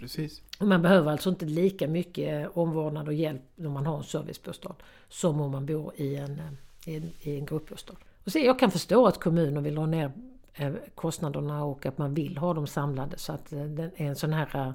precis. 0.00 0.42
Man 0.60 0.82
behöver 0.82 1.10
alltså 1.10 1.30
inte 1.30 1.44
lika 1.44 1.88
mycket 1.88 2.50
omvårdnad 2.54 3.08
och 3.08 3.14
hjälp 3.14 3.42
när 3.56 3.70
man 3.70 3.86
har 3.86 3.96
en 3.96 4.04
servicebostad 4.04 4.74
som 5.08 5.40
om 5.40 5.50
man 5.50 5.66
bor 5.66 5.92
i 5.96 6.16
en, 6.16 6.38
eh, 6.38 6.92
i 6.92 6.96
en, 6.96 7.10
i 7.20 7.38
en 7.38 7.46
gruppbostad. 7.46 7.96
Och 8.24 8.32
så 8.32 8.38
jag 8.38 8.58
kan 8.58 8.70
förstå 8.70 9.06
att 9.06 9.20
kommuner 9.20 9.60
vill 9.60 9.76
ha 9.76 9.86
ner 9.86 10.12
eh, 10.54 10.72
kostnaderna 10.94 11.64
och 11.64 11.86
att 11.86 11.98
man 11.98 12.14
vill 12.14 12.38
ha 12.38 12.54
dem 12.54 12.66
samlade 12.66 13.18
så 13.18 13.32
att 13.32 13.52
eh, 13.52 13.84
en 13.94 14.16
sån 14.16 14.32
här 14.32 14.74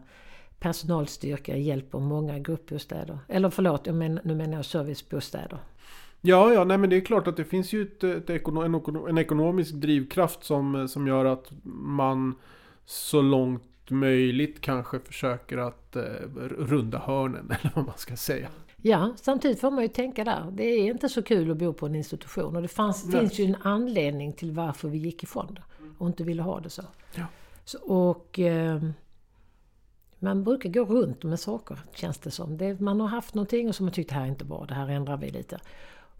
personalstyrka 0.59 1.57
hjälper 1.57 1.99
många 1.99 2.39
gruppbostäder. 2.39 3.19
Eller 3.27 3.49
förlåt, 3.49 3.85
men, 3.85 4.19
nu 4.23 4.35
menar 4.35 4.55
jag 4.55 4.65
servicebostäder. 4.65 5.59
Ja, 6.21 6.53
ja, 6.53 6.63
nej 6.63 6.77
men 6.77 6.89
det 6.89 6.95
är 6.95 7.01
klart 7.01 7.27
att 7.27 7.37
det 7.37 7.45
finns 7.45 7.73
ju 7.73 7.81
ett, 7.81 8.03
ett 8.03 8.29
ekonom, 8.29 8.81
en, 9.07 9.17
ekonomisk 9.17 9.73
drivkraft 9.73 10.43
som, 10.43 10.87
som 10.87 11.07
gör 11.07 11.25
att 11.25 11.51
man 11.73 12.35
så 12.85 13.21
långt 13.21 13.63
möjligt 13.91 14.61
kanske 14.61 14.99
försöker 14.99 15.57
att 15.57 15.95
eh, 15.95 16.01
runda 16.57 16.97
hörnen 16.97 17.51
eller 17.61 17.71
vad 17.75 17.85
man 17.85 17.97
ska 17.97 18.15
säga. 18.15 18.47
Ja, 18.87 19.13
samtidigt 19.15 19.59
får 19.59 19.71
man 19.71 19.81
ju 19.81 19.87
tänka 19.87 20.23
där. 20.23 20.51
Det 20.51 20.63
är 20.63 20.85
inte 20.85 21.09
så 21.09 21.23
kul 21.23 21.51
att 21.51 21.57
bo 21.57 21.73
på 21.73 21.85
en 21.85 21.95
institution 21.95 22.55
och 22.55 22.61
det 22.61 22.67
fanns, 22.67 23.11
finns 23.11 23.39
ju 23.39 23.45
en 23.45 23.55
anledning 23.61 24.33
till 24.33 24.51
varför 24.51 24.87
vi 24.87 24.97
gick 24.97 25.23
ifrån 25.23 25.53
det 25.53 25.63
och 25.97 26.07
inte 26.07 26.23
ville 26.23 26.41
ha 26.41 26.59
det 26.59 26.69
så. 26.69 26.83
Ja. 27.15 27.25
så 27.65 27.79
och 27.79 28.39
eh, 28.39 28.81
man 30.19 30.43
brukar 30.43 30.69
gå 30.69 30.85
runt 30.85 31.23
med 31.23 31.39
saker 31.39 31.79
känns 31.93 32.17
det 32.17 32.31
som. 32.31 32.57
Det, 32.57 32.79
man 32.79 32.99
har 32.99 33.07
haft 33.07 33.33
någonting 33.33 33.69
och 33.69 33.75
har 33.75 33.83
man 33.83 33.93
tyckt 33.93 34.09
det 34.09 34.15
här 34.15 34.23
är 34.23 34.27
inte 34.27 34.45
bra, 34.45 34.65
det 34.67 34.73
här 34.73 34.89
ändrar 34.89 35.17
vi 35.17 35.29
lite. 35.29 35.59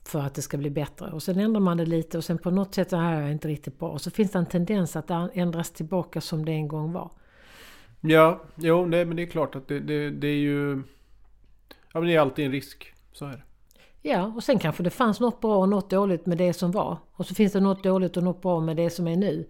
För 0.03 0.19
att 0.19 0.33
det 0.33 0.41
ska 0.41 0.57
bli 0.57 0.69
bättre. 0.69 1.11
Och 1.11 1.23
sen 1.23 1.39
ändrar 1.39 1.61
man 1.61 1.77
det 1.77 1.85
lite 1.85 2.17
och 2.17 2.23
sen 2.23 2.37
på 2.37 2.51
något 2.51 2.75
sätt 2.75 2.89
det 2.89 2.97
här 2.97 3.21
är 3.21 3.29
inte 3.29 3.47
riktigt 3.47 3.79
bra. 3.79 3.89
Och 3.89 4.01
så 4.01 4.11
finns 4.11 4.31
det 4.31 4.39
en 4.39 4.45
tendens 4.45 4.95
att 4.95 5.07
det 5.07 5.29
ändras 5.33 5.71
tillbaka 5.71 6.21
som 6.21 6.45
det 6.45 6.51
en 6.51 6.67
gång 6.67 6.91
var. 6.91 7.11
Ja, 8.07 8.41
jo, 8.55 8.85
nej, 8.85 9.05
men 9.05 9.15
det 9.15 9.23
är 9.23 9.27
klart 9.27 9.55
att 9.55 9.67
det, 9.67 9.79
det, 9.79 10.09
det 10.09 10.27
är 10.27 10.37
ju... 10.37 10.83
Ja, 11.93 11.99
men 11.99 12.05
det 12.05 12.15
är 12.15 12.19
alltid 12.19 12.45
en 12.45 12.51
risk. 12.51 12.93
Så 13.11 13.25
är 13.25 13.31
det. 13.31 13.41
Ja, 14.01 14.25
och 14.35 14.43
sen 14.43 14.59
kanske 14.59 14.83
det 14.83 14.89
fanns 14.89 15.19
något 15.19 15.41
bra 15.41 15.57
och 15.57 15.69
något 15.69 15.89
dåligt 15.89 16.25
med 16.25 16.37
det 16.37 16.53
som 16.53 16.71
var. 16.71 16.97
Och 17.11 17.25
så 17.25 17.35
finns 17.35 17.53
det 17.53 17.59
något 17.59 17.83
dåligt 17.83 18.17
och 18.17 18.23
något 18.23 18.41
bra 18.41 18.59
med 18.59 18.77
det 18.77 18.89
som 18.89 19.07
är 19.07 19.15
nu. 19.15 19.49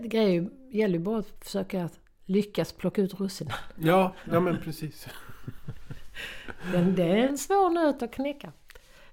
Grejer 0.00 0.48
gäller 0.70 0.98
ju 0.98 1.04
bara 1.04 1.18
att 1.18 1.44
försöka 1.44 1.88
lyckas 2.24 2.72
plocka 2.72 3.02
ut 3.02 3.20
russinen. 3.20 3.54
Ja, 3.76 4.12
ja 4.30 4.40
men 4.40 4.58
precis. 4.60 5.08
Den, 6.72 6.94
det 6.94 7.02
är 7.02 7.28
en 7.28 7.38
svår 7.38 7.70
nöt 7.70 8.02
att 8.02 8.12
knäcka. 8.12 8.52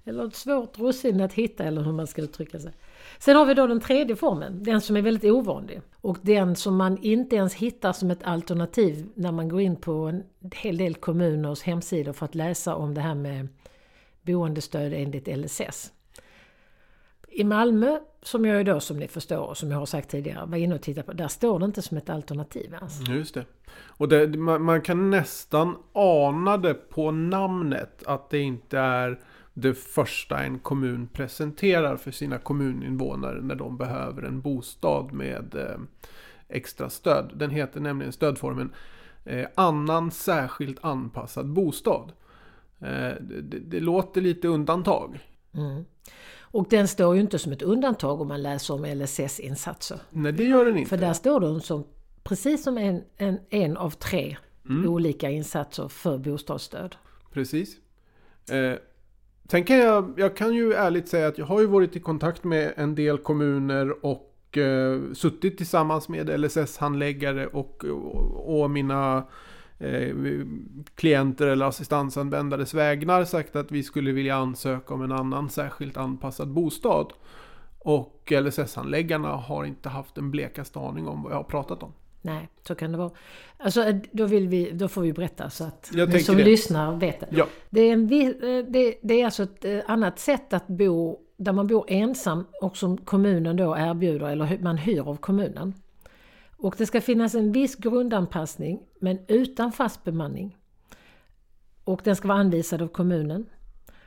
Eller 0.04 0.26
ett 0.26 0.34
svårt 0.34 0.78
russin 0.78 1.20
att 1.20 1.32
hitta 1.32 1.64
eller 1.64 1.82
hur 1.82 1.92
man 1.92 2.06
ska 2.06 2.22
uttrycka 2.22 2.58
sig. 2.58 2.72
Sen 3.18 3.36
har 3.36 3.46
vi 3.46 3.54
då 3.54 3.66
den 3.66 3.80
tredje 3.80 4.16
formen, 4.16 4.62
den 4.62 4.80
som 4.80 4.96
är 4.96 5.02
väldigt 5.02 5.32
ovanlig. 5.32 5.80
Och 6.00 6.18
den 6.22 6.56
som 6.56 6.76
man 6.76 6.98
inte 7.02 7.36
ens 7.36 7.54
hittar 7.54 7.92
som 7.92 8.10
ett 8.10 8.22
alternativ 8.22 9.06
när 9.14 9.32
man 9.32 9.48
går 9.48 9.60
in 9.60 9.76
på 9.76 9.92
en 9.92 10.24
hel 10.54 10.76
del 10.76 10.94
kommuners 10.94 11.62
hemsidor 11.62 12.12
för 12.12 12.24
att 12.24 12.34
läsa 12.34 12.74
om 12.74 12.94
det 12.94 13.00
här 13.00 13.14
med 13.14 13.48
boendestöd 14.22 14.92
enligt 14.92 15.28
LSS. 15.38 15.92
I 17.28 17.44
Malmö, 17.44 17.98
som 18.22 18.44
jag 18.44 18.66
då 18.66 18.80
som 18.80 18.98
ni 18.98 19.08
förstår 19.08 19.46
och 19.46 19.56
som 19.56 19.70
jag 19.70 19.78
har 19.78 19.86
sagt 19.86 20.10
tidigare, 20.10 20.46
var 20.46 20.58
inne 20.58 20.74
och 20.74 20.82
tittade 20.82 21.06
på, 21.06 21.12
där 21.12 21.28
står 21.28 21.58
det 21.58 21.64
inte 21.64 21.82
som 21.82 21.96
ett 21.96 22.10
alternativ 22.10 22.74
ens. 22.74 23.00
Mm, 23.00 23.18
just 23.18 23.34
det. 23.34 23.44
Och 23.76 24.08
det, 24.08 24.38
man, 24.38 24.62
man, 24.62 24.82
kan 24.82 25.10
nästan 25.10 25.76
ana 25.92 26.56
det 26.56 26.74
på 26.74 27.10
namnet 27.10 28.02
att 28.06 28.30
det 28.30 28.38
inte 28.38 28.78
är 28.78 29.20
det 29.54 29.74
första 29.74 30.38
en 30.38 30.58
kommun 30.58 31.08
presenterar 31.12 31.96
för 31.96 32.10
sina 32.10 32.38
kommuninvånare 32.38 33.42
när 33.42 33.54
de 33.54 33.76
behöver 33.76 34.22
en 34.22 34.40
bostad 34.40 35.12
med 35.12 35.54
eh, 35.54 35.78
extra 36.48 36.90
stöd. 36.90 37.32
Den 37.34 37.50
heter 37.50 37.80
nämligen 37.80 38.12
stödformen 38.12 38.72
eh, 39.24 39.46
annan 39.54 40.10
särskilt 40.10 40.84
anpassad 40.84 41.46
bostad. 41.46 42.12
Eh, 42.80 43.12
det, 43.20 43.58
det, 43.60 43.80
låter 43.80 44.20
lite 44.20 44.48
undantag. 44.48 45.28
Mm. 45.54 45.84
Och 46.40 46.66
den 46.70 46.88
står 46.88 47.14
ju 47.14 47.20
inte 47.20 47.38
som 47.38 47.52
ett 47.52 47.62
undantag 47.62 48.20
om 48.20 48.28
man 48.28 48.42
läser 48.42 48.74
om 48.74 48.84
LSS-insatser. 48.84 49.98
Nej, 50.10 50.32
det 50.32 50.44
gör 50.44 50.64
den 50.64 50.76
inte. 50.76 50.88
För 50.88 50.96
där 50.96 51.12
står 51.12 51.40
den 51.40 51.60
som 51.60 51.84
precis 52.22 52.64
som 52.64 52.78
en, 52.78 53.02
en, 53.16 53.38
en 53.50 53.76
av 53.76 53.90
tre 53.90 54.36
mm. 54.68 54.88
olika 54.88 55.30
insatser 55.30 55.88
för 55.88 56.18
bostadsstöd. 56.18 56.96
Precis. 57.32 57.76
Eh, 58.50 58.74
sen 59.50 59.64
kan 59.64 59.76
jag, 59.76 60.14
jag 60.16 60.36
kan 60.36 60.54
ju 60.54 60.72
ärligt 60.72 61.08
säga 61.08 61.28
att 61.28 61.38
jag 61.38 61.46
har 61.46 61.60
ju 61.60 61.66
varit 61.66 61.96
i 61.96 62.00
kontakt 62.00 62.44
med 62.44 62.72
en 62.76 62.94
del 62.94 63.18
kommuner 63.18 64.06
och 64.06 64.58
eh, 64.58 65.00
suttit 65.12 65.56
tillsammans 65.56 66.08
med 66.08 66.40
LSS-handläggare 66.40 67.46
och, 67.46 67.84
och, 67.84 68.60
och 68.60 68.70
mina 68.70 69.24
eh, 69.78 70.16
klienter 70.94 71.46
eller 71.46 71.66
assistansanvändares 71.66 72.74
vägnar 72.74 73.24
sagt 73.24 73.56
att 73.56 73.72
vi 73.72 73.82
skulle 73.82 74.12
vilja 74.12 74.36
ansöka 74.36 74.94
om 74.94 75.02
en 75.02 75.12
annan 75.12 75.50
särskilt 75.50 75.96
anpassad 75.96 76.48
bostad. 76.48 77.12
Och 77.78 78.32
LSS-handläggarna 78.32 79.36
har 79.36 79.64
inte 79.64 79.88
haft 79.88 80.18
en 80.18 80.30
blekaste 80.30 80.78
aning 80.78 81.08
om 81.08 81.22
vad 81.22 81.32
jag 81.32 81.36
har 81.36 81.44
pratat 81.44 81.82
om. 81.82 81.92
Nej, 82.24 82.48
så 82.66 82.74
kan 82.74 82.92
det 82.92 82.98
vara. 82.98 83.10
Alltså, 83.56 84.00
då, 84.12 84.26
vill 84.26 84.48
vi, 84.48 84.70
då 84.70 84.88
får 84.88 85.02
vi 85.02 85.12
berätta 85.12 85.50
så 85.50 85.64
att 85.64 85.90
ni 86.08 86.20
som 86.20 86.36
det. 86.36 86.44
lyssnar 86.44 86.96
vet 86.96 87.20
det. 87.20 87.26
Ja. 87.30 87.46
Det, 87.70 87.80
är 87.80 87.92
en, 87.92 88.08
det, 88.08 88.94
det 89.02 89.20
är 89.20 89.24
alltså 89.24 89.42
ett 89.42 89.64
eh, 89.64 89.78
annat 89.86 90.18
sätt 90.18 90.52
att 90.52 90.66
bo 90.66 91.18
där 91.36 91.52
man 91.52 91.66
bor 91.66 91.84
ensam 91.88 92.46
och 92.62 92.76
som 92.76 92.96
kommunen 92.96 93.56
då 93.56 93.76
erbjuder 93.76 94.26
eller 94.26 94.58
man 94.62 94.78
hyr 94.78 95.08
av 95.08 95.16
kommunen. 95.16 95.74
Och 96.56 96.74
det 96.78 96.86
ska 96.86 97.00
finnas 97.00 97.34
en 97.34 97.52
viss 97.52 97.76
grundanpassning 97.76 98.82
men 99.00 99.18
utan 99.28 99.72
fast 99.72 100.04
bemanning. 100.04 100.56
Och 101.84 102.00
den 102.04 102.16
ska 102.16 102.28
vara 102.28 102.38
anvisad 102.38 102.82
av 102.82 102.88
kommunen. 102.88 103.46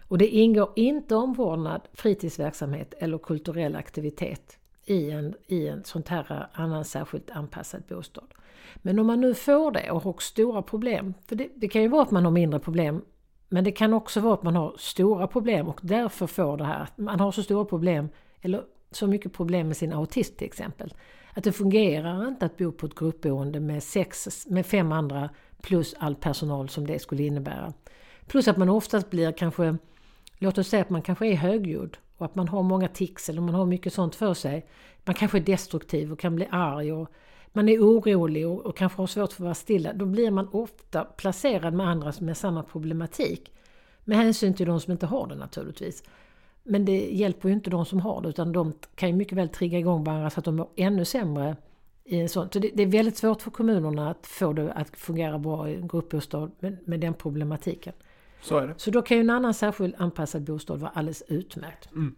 Och 0.08 0.18
det 0.18 0.28
ingår 0.28 0.70
inte 0.76 1.16
omvårdnad, 1.16 1.82
fritidsverksamhet 1.94 2.94
eller 2.98 3.18
kulturell 3.18 3.76
aktivitet 3.76 4.58
i 4.88 5.12
en, 5.12 5.36
i 5.48 5.68
en 5.68 5.84
sånt 5.84 6.08
här 6.08 6.26
eh, 6.32 6.62
annan 6.62 6.86
särskilt 6.86 7.32
anpassad 7.32 7.84
bostad. 7.90 8.34
Men 8.76 9.00
om 9.00 9.08
man 9.08 9.22
nu 9.22 9.34
får 9.34 9.72
det 9.72 9.92
och 9.92 10.04
har 10.04 10.16
stora 10.20 10.62
problem, 10.62 11.14
för 11.28 11.36
det, 11.36 11.50
det 11.56 11.68
kan 11.68 11.82
ju 11.82 11.88
vara 11.88 12.02
att 12.02 12.12
man 12.12 12.26
har 12.26 12.32
mindre 12.32 12.60
problem 12.60 13.02
men 13.50 13.64
det 13.64 13.72
kan 13.72 13.94
också 13.94 14.20
vara 14.20 14.34
att 14.34 14.44
man 14.44 14.56
har 14.56 14.76
stora 14.78 15.28
problem 15.28 15.68
och 15.68 15.80
därför 15.84 16.28
får 16.28 16.58
det 16.58 16.66
här. 16.66 16.88
Man 16.96 17.20
har 17.20 17.32
så 17.32 17.44
stora 17.44 17.66
problem, 17.66 18.10
eller 18.42 18.64
så 18.92 19.08
mycket 19.08 19.34
problem 19.34 19.68
med 19.68 19.78
sin 19.78 19.94
autism 19.94 20.36
till 20.36 20.48
exempel. 20.48 20.94
Att 21.34 21.44
det 21.44 21.52
fungerar 21.52 22.28
inte 22.28 22.46
att 22.46 22.58
bo 22.58 22.72
på 22.72 22.86
ett 22.86 22.96
gruppboende 22.96 23.60
med, 23.60 23.84
sex, 23.84 24.48
med 24.48 24.66
fem 24.66 24.92
andra 24.92 25.30
plus 25.62 25.96
all 26.00 26.16
personal 26.16 26.70
som 26.70 26.88
det 26.88 27.00
skulle 27.00 27.24
innebära. 27.24 27.74
Plus 28.28 28.48
att 28.48 28.58
man 28.58 28.70
oftast 28.70 29.10
blir 29.10 29.32
kanske, 29.32 29.78
låt 30.38 30.58
oss 30.58 30.68
säga 30.68 30.82
att 30.82 30.90
man 30.90 31.02
kanske 31.02 31.28
är 31.28 31.36
högljudd 31.36 31.98
och 32.18 32.26
att 32.26 32.36
man 32.36 32.48
har 32.48 32.64
många 32.64 32.88
tics 32.88 33.30
eller 33.30 33.42
man 33.42 33.56
har 33.56 33.66
mycket 33.66 33.94
sånt 33.94 34.16
för 34.16 34.34
sig. 34.34 34.66
Man 35.06 35.16
kanske 35.16 35.38
är 35.38 35.42
destruktiv 35.42 36.12
och 36.12 36.20
kan 36.20 36.36
bli 36.36 36.48
arg 36.52 36.94
och 36.94 37.12
man 37.54 37.70
är 37.70 37.80
orolig 37.80 38.48
och, 38.48 38.66
och 38.66 38.78
kanske 38.78 39.02
har 39.02 39.08
svårt 39.08 39.34
för 39.34 39.44
att 39.44 39.46
vara 39.46 39.54
stilla. 39.54 39.94
Då 39.94 40.06
blir 40.06 40.32
man 40.32 40.48
ofta 40.52 41.04
placerad 41.04 41.74
med 41.74 41.88
andra 41.88 42.14
med 42.20 42.38
samma 42.38 42.64
problematik. 42.64 43.52
Med 44.04 44.18
hänsyn 44.18 44.54
till 44.54 44.68
de 44.68 44.80
som 44.80 44.92
inte 44.92 45.06
har 45.06 45.28
det 45.28 45.36
naturligtvis. 45.36 46.04
Men 46.64 46.86
det 46.86 47.10
hjälper 47.12 47.50
ju 47.50 47.56
inte 47.56 47.70
de 47.70 47.86
som 47.86 48.00
har 48.00 48.22
det 48.22 48.30
utan 48.30 48.52
de 48.52 48.74
kan 48.96 49.10
ju 49.10 49.16
mycket 49.16 49.38
väl 49.38 49.50
trigga 49.50 49.80
igång 49.80 50.04
varandra 50.04 50.30
så 50.30 50.40
att 50.40 50.46
de 50.46 50.56
mår 50.56 50.70
ännu 50.76 51.06
sämre. 51.06 51.56
I 52.10 52.20
en 52.20 52.30
sån. 52.30 52.50
Så 52.52 52.60
det, 52.60 52.72
det, 52.74 52.84
är 52.84 52.88
väldigt 52.88 53.18
svårt 53.18 53.42
för 53.42 53.52
kommunerna 53.52 54.10
att 54.10 54.28
få 54.28 54.54
det 54.54 54.72
att 54.74 54.98
fungera 54.98 55.40
bra 55.40 55.70
i 55.70 55.76
en 55.76 55.88
gruppbostad 55.88 56.52
med, 56.60 56.78
med 56.86 57.00
den 57.00 57.14
problematiken. 57.14 57.94
Så 58.48 58.58
är 58.58 58.68
det. 58.68 58.74
Så 58.78 58.92
då 58.92 59.02
kan 59.02 59.18
ju 59.18 59.22
en 59.22 59.30
annan 59.30 59.54
särskild 59.54 59.96
anpassad 59.98 60.44
bostad 60.44 60.80
vara 60.80 60.92
alldeles 60.92 61.24
utmärkt. 61.28 61.92
Mm. 61.92 62.16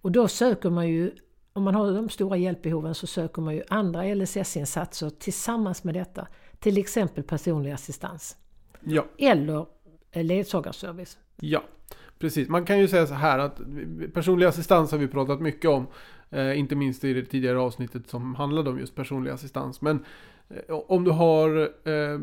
Och 0.00 0.12
då 0.12 0.28
söker 0.28 0.70
man 0.70 0.88
ju, 0.88 1.10
om 1.52 1.62
man 1.62 1.74
har 1.74 1.92
de 1.92 2.08
stora 2.08 2.36
hjälpbehoven 2.36 2.94
så 2.94 3.06
söker 3.06 3.42
man 3.42 3.54
ju 3.54 3.62
andra 3.68 4.02
LSS-insatser 4.14 5.10
tillsammans 5.10 5.84
med 5.84 5.94
detta. 5.94 6.26
Till 6.58 6.78
exempel 6.78 7.24
personlig 7.24 7.70
assistans. 7.70 8.36
Ja. 8.84 9.06
Eller 9.18 9.66
ledsagarservice. 10.12 11.18
Ja. 11.40 11.62
Precis, 12.18 12.48
man 12.48 12.64
kan 12.64 12.78
ju 12.78 12.88
säga 12.88 13.06
så 13.06 13.14
här 13.14 13.38
att 13.38 13.60
personlig 14.14 14.46
assistans 14.46 14.90
har 14.90 14.98
vi 14.98 15.08
pratat 15.08 15.40
mycket 15.40 15.70
om. 15.70 15.86
Eh, 16.30 16.58
inte 16.58 16.74
minst 16.74 17.04
i 17.04 17.12
det 17.12 17.24
tidigare 17.24 17.58
avsnittet 17.58 18.08
som 18.08 18.34
handlade 18.34 18.70
om 18.70 18.78
just 18.78 18.94
personlig 18.94 19.30
assistans. 19.30 19.80
Men 19.80 20.04
eh, 20.48 20.74
om 20.74 21.04
du 21.04 21.10
har 21.10 21.60
eh, 21.88 22.20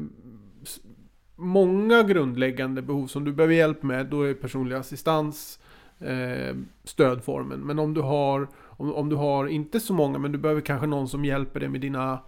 många 1.44 2.04
grundläggande 2.04 2.82
behov 2.82 3.08
som 3.08 3.24
du 3.24 3.34
behöver 3.34 3.54
hjälp 3.54 3.84
med, 3.84 4.06
då 4.06 4.22
är 4.22 4.34
personlig 4.34 4.76
assistans 4.76 5.60
eh, 6.00 6.56
stödformen. 6.84 7.60
Men 7.60 7.80
om 7.80 7.94
du 7.94 8.02
har, 8.02 8.48
om, 8.68 8.94
om, 8.94 9.10
du 9.10 9.16
har 9.16 9.48
inte 9.48 9.80
så 9.80 9.94
många, 9.94 10.18
men 10.18 10.32
du 10.32 10.38
behöver 10.38 10.62
kanske 10.62 10.88
någon 10.88 11.08
som 11.08 11.26
hjälper 11.26 11.60
dig 11.60 11.70
med 11.70 11.82
dina 11.82 12.20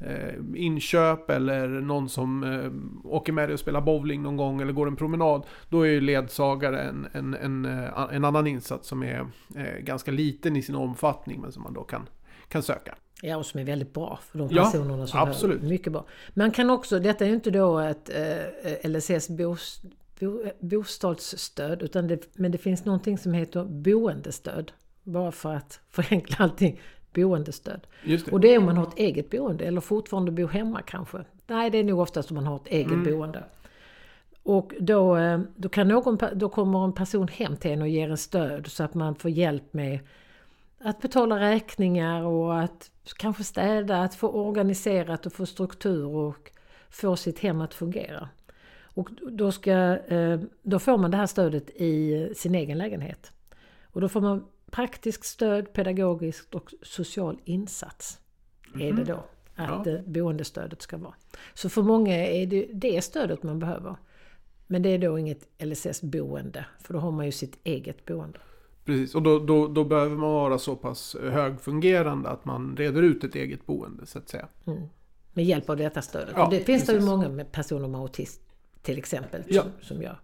eh, 0.00 0.34
inköp 0.54 1.30
eller 1.30 1.68
någon 1.68 2.08
som 2.08 2.44
eh, 2.44 3.10
åker 3.10 3.32
med 3.32 3.48
dig 3.48 3.54
och 3.54 3.60
spelar 3.60 3.80
bowling 3.80 4.22
någon 4.22 4.36
gång 4.36 4.60
eller 4.60 4.72
går 4.72 4.86
en 4.86 4.96
promenad. 4.96 5.46
Då 5.68 5.82
är 5.82 5.90
ju 5.90 6.00
ledsagare 6.00 6.80
en, 6.80 7.08
en, 7.12 7.34
en, 7.34 7.64
eh, 7.64 8.08
en 8.12 8.24
annan 8.24 8.46
insats 8.46 8.88
som 8.88 9.02
är 9.02 9.26
eh, 9.56 9.78
ganska 9.80 10.10
liten 10.10 10.56
i 10.56 10.62
sin 10.62 10.74
omfattning 10.74 11.40
men 11.40 11.52
som 11.52 11.62
man 11.62 11.74
då 11.74 11.84
kan, 11.84 12.08
kan 12.48 12.62
söka. 12.62 12.94
Ja, 13.24 13.36
och 13.36 13.46
som 13.46 13.60
är 13.60 13.64
väldigt 13.64 13.92
bra 13.94 14.18
för 14.30 14.38
de 14.38 14.48
Ja, 14.50 14.64
personerna 14.64 15.06
som 15.06 15.20
absolut. 15.20 15.56
behöver. 15.56 15.74
Mycket 15.74 15.92
bra. 15.92 16.04
Man 16.34 16.50
kan 16.50 16.70
också, 16.70 16.98
detta 16.98 17.24
är 17.24 17.28
ju 17.28 17.34
inte 17.34 17.50
då 17.50 17.78
ett 17.78 18.10
eh, 18.84 18.90
LSS 18.90 19.28
bos, 19.28 19.82
bo, 20.20 20.44
bostadsstöd, 20.60 21.82
utan 21.82 22.06
det, 22.08 22.28
men 22.38 22.52
det 22.52 22.58
finns 22.58 22.84
någonting 22.84 23.18
som 23.18 23.32
heter 23.32 23.64
boendestöd. 23.64 24.72
Bara 25.02 25.32
för 25.32 25.54
att 25.54 25.80
förenkla 25.90 26.36
allting. 26.38 26.80
Boendestöd. 27.14 27.80
Det. 28.06 28.32
Och 28.32 28.40
det 28.40 28.54
är 28.54 28.58
om 28.58 28.64
man 28.64 28.76
har 28.76 28.86
ett 28.86 28.98
eget 28.98 29.30
boende 29.30 29.64
eller 29.64 29.80
fortfarande 29.80 30.32
bor 30.32 30.48
hemma 30.48 30.82
kanske. 30.82 31.18
Nej, 31.46 31.70
det 31.70 31.78
är 31.78 31.84
nog 31.84 31.98
oftast 32.00 32.30
om 32.30 32.34
man 32.34 32.46
har 32.46 32.56
ett 32.56 32.66
eget 32.66 32.92
Mm. 32.92 33.04
boende. 33.04 33.44
Och 34.42 34.72
då, 34.80 35.16
eh, 35.16 35.40
då, 35.56 35.68
kan 35.68 35.88
någon, 35.88 36.18
då 36.34 36.48
kommer 36.48 36.84
en 36.84 36.92
person 36.92 37.28
hem 37.28 37.56
till 37.56 37.70
en 37.70 37.82
och 37.82 37.88
ger 37.88 38.10
en 38.10 38.16
stöd 38.18 38.66
så 38.66 38.84
att 38.84 38.94
man 38.94 39.14
får 39.14 39.30
hjälp 39.30 39.72
med 39.72 39.98
att 40.84 41.00
betala 41.00 41.40
räkningar 41.40 42.22
och 42.22 42.60
att 42.60 42.90
kanske 43.16 43.44
städa, 43.44 44.02
att 44.02 44.14
få 44.14 44.28
organiserat 44.28 45.26
och 45.26 45.32
få 45.32 45.46
struktur 45.46 46.06
och 46.06 46.50
få 46.90 47.16
sitt 47.16 47.38
hem 47.38 47.60
att 47.60 47.74
fungera. 47.74 48.28
Och 48.94 49.08
då, 49.30 49.52
ska, 49.52 49.72
eh, 49.96 50.40
då 50.62 50.78
får 50.78 50.98
man 50.98 51.10
det 51.10 51.16
här 51.16 51.26
stödet 51.26 51.70
i 51.70 52.28
sin 52.36 52.54
egen 52.54 52.78
lägenhet. 52.78 53.32
Och 53.84 54.00
då 54.00 54.08
får 54.08 54.20
man 54.20 54.44
praktiskt 54.70 55.24
stöd, 55.24 55.72
pedagogiskt 55.72 56.54
och 56.54 56.74
social 56.82 57.38
insats. 57.44 58.18
Är 58.80 58.92
det 58.92 59.04
då 59.04 59.24
att 59.56 59.86
Ja. 59.86 59.92
eh, 59.92 60.00
boendestödet 60.06 60.82
ska 60.82 60.96
vara. 60.96 61.14
Så 61.54 61.68
för 61.68 61.82
många 61.82 62.14
är 62.26 62.46
det 62.46 62.66
det 62.72 63.02
stödet 63.02 63.42
man 63.42 63.58
behöver. 63.58 63.96
Men 64.66 64.82
det 64.82 64.88
är 64.88 64.98
då 64.98 65.18
inget 65.18 65.48
LSS-boende, 65.58 66.64
för 66.80 66.94
då 66.94 67.00
har 67.00 67.10
man 67.10 67.26
ju 67.26 67.32
sitt 67.32 67.58
eget 67.64 68.04
boende. 68.06 68.38
Precis, 68.84 69.14
och 69.14 69.22
då, 69.22 69.38
då, 69.38 69.68
då 69.68 69.84
behöver 69.84 70.16
man 70.16 70.32
vara 70.32 70.58
så 70.58 70.76
pass 70.76 71.16
högfungerande 71.22 72.28
att 72.28 72.44
man 72.44 72.76
reder 72.76 73.02
ut 73.02 73.24
ett 73.24 73.34
eget 73.34 73.66
boende 73.66 74.06
så 74.06 74.18
att 74.18 74.28
säga. 74.28 74.48
Mm. 74.66 74.82
Med 75.32 75.44
hjälp 75.44 75.70
av 75.70 75.76
detta 75.76 76.02
stödet. 76.02 76.34
Ja, 76.36 76.48
det 76.50 76.60
finns 76.60 76.86
det 76.86 76.92
ju 76.92 77.00
många 77.00 77.28
med 77.28 77.52
personer 77.52 77.88
med 77.88 78.00
autism 78.00 78.42
till 78.82 78.98
exempel 78.98 79.42
Ja. 79.48 79.62
som, 79.62 79.70
som 79.80 80.02
gör. 80.02 80.18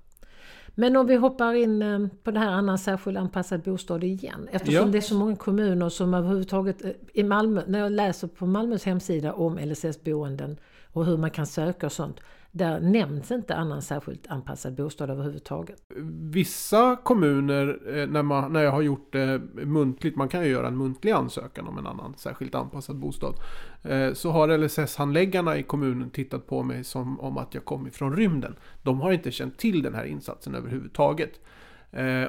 Men 0.74 0.96
om 0.96 1.06
vi 1.06 1.16
hoppar 1.16 1.54
in 1.54 1.82
eh, 1.82 2.06
på 2.22 2.30
det 2.30 2.38
här 2.38 2.50
annan 2.50 2.78
särskilt 2.78 3.18
anpassad 3.18 3.62
bostad 3.62 4.04
igen. 4.04 4.48
Eftersom 4.52 4.74
Ja. 4.86 4.92
det 4.92 4.98
är 4.98 5.02
så 5.02 5.14
många 5.14 5.36
kommuner 5.36 5.88
som 5.88 6.14
överhuvudtaget 6.14 6.84
eh, 6.84 6.90
i 7.14 7.22
Malmö, 7.22 7.62
när 7.66 7.78
jag 7.78 7.92
läser 7.92 8.28
på 8.28 8.46
Malmös 8.46 8.84
hemsida 8.84 9.32
om 9.32 9.58
LSS-boenden 9.58 10.56
och 10.98 11.06
hur 11.06 11.16
man 11.16 11.30
kan 11.30 11.46
söka 11.46 11.86
och 11.86 11.92
sånt. 11.92 12.20
Där 12.50 12.80
nämns 12.80 13.30
inte 13.30 13.54
annan 13.54 13.82
särskilt 13.82 14.26
anpassad 14.26 14.74
bostad 14.74 15.10
överhuvudtaget. 15.10 15.82
Vissa 16.30 16.96
kommuner, 16.96 17.78
eh, 17.86 18.06
när, 18.06 18.22
man, 18.22 18.52
när 18.52 18.62
jag 18.62 18.70
har 18.70 18.82
gjort 18.82 19.12
det 19.12 19.38
muntligt, 19.54 20.16
man 20.16 20.28
kan 20.28 20.44
ju 20.44 20.50
göra 20.50 20.66
en 20.66 20.76
muntlig 20.76 21.12
ansökan 21.12 21.68
om 21.68 21.78
en 21.78 21.86
annan 21.86 22.14
särskilt 22.16 22.54
anpassad 22.54 22.96
bostad. 22.96 23.34
Eh, 23.82 24.12
så 24.12 24.30
har 24.30 24.48
LSS-handläggarna 24.48 25.58
i 25.58 25.62
kommunen 25.62 26.10
tittat 26.10 26.46
på 26.46 26.62
mig 26.62 26.84
som 26.84 27.20
om 27.20 27.38
att 27.38 27.54
jag 27.54 27.64
kom 27.64 27.86
ifrån 27.86 28.16
rymden. 28.16 28.56
De 28.82 29.00
har 29.00 29.12
inte 29.12 29.30
känt 29.30 29.58
till 29.58 29.82
den 29.82 29.94
här 29.94 30.04
insatsen 30.04 30.54
överhuvudtaget. 30.54 31.40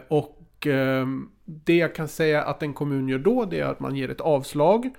Och 0.08 0.68
ehm, 0.68 1.30
det 1.46 1.78
jag 1.78 1.96
kan 1.96 2.08
säga 2.08 2.44
att 2.44 2.64
en 2.64 2.74
kommun 2.74 3.10
gör 3.10 3.20
då, 3.20 3.46
det 3.46 3.60
är 3.60 3.66
att 3.66 3.80
man 3.80 3.96
ger 3.96 4.10
ett 4.10 4.22
avslag. 4.22 4.90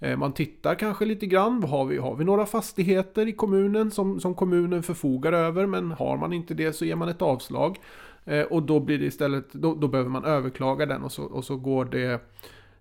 Eh, 0.00 0.16
man 0.16 0.32
tittar 0.32 0.74
kanske 0.74 1.04
lite 1.04 1.26
grann, 1.26 1.62
har 1.62 1.84
vi, 1.84 1.98
har 1.98 2.16
vi 2.16 2.24
några 2.24 2.46
fastigheter 2.46 3.28
i 3.28 3.32
kommunen 3.32 3.90
som, 3.90 4.20
som 4.20 4.34
kommunen 4.34 4.82
förfogar 4.82 5.32
över? 5.32 5.66
Men 5.66 5.90
har 5.90 6.16
man 6.16 6.32
inte 6.32 6.54
det 6.54 6.72
så 6.72 6.84
ger 6.84 6.96
man 6.96 7.08
ett 7.08 7.22
avslag. 7.22 7.78
Eh, 8.24 8.42
och 8.42 8.62
då 8.62 8.80
blir 8.80 8.98
det 8.98 9.04
istället, 9.04 9.52
då, 9.52 9.74
då 9.74 9.88
behöver 9.88 10.10
man 10.10 10.24
överklaga 10.24 10.86
den 10.86 11.02
och 11.02 11.12
så, 11.12 11.24
och 11.24 11.44
så 11.44 11.56
går 11.56 11.84
det 11.84 12.20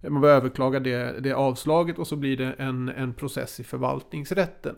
man 0.02 0.22
behöver 0.22 0.42
överklaga 0.42 0.80
det, 0.80 1.20
det 1.20 1.34
avslaget 1.34 2.00
och 2.00 2.08
så 2.08 2.16
blir 2.16 2.38
det 2.38 2.56
en, 2.58 2.90
en 2.90 3.14
process 3.14 3.60
i 3.60 3.64
förvaltningsrätten. 3.64 4.76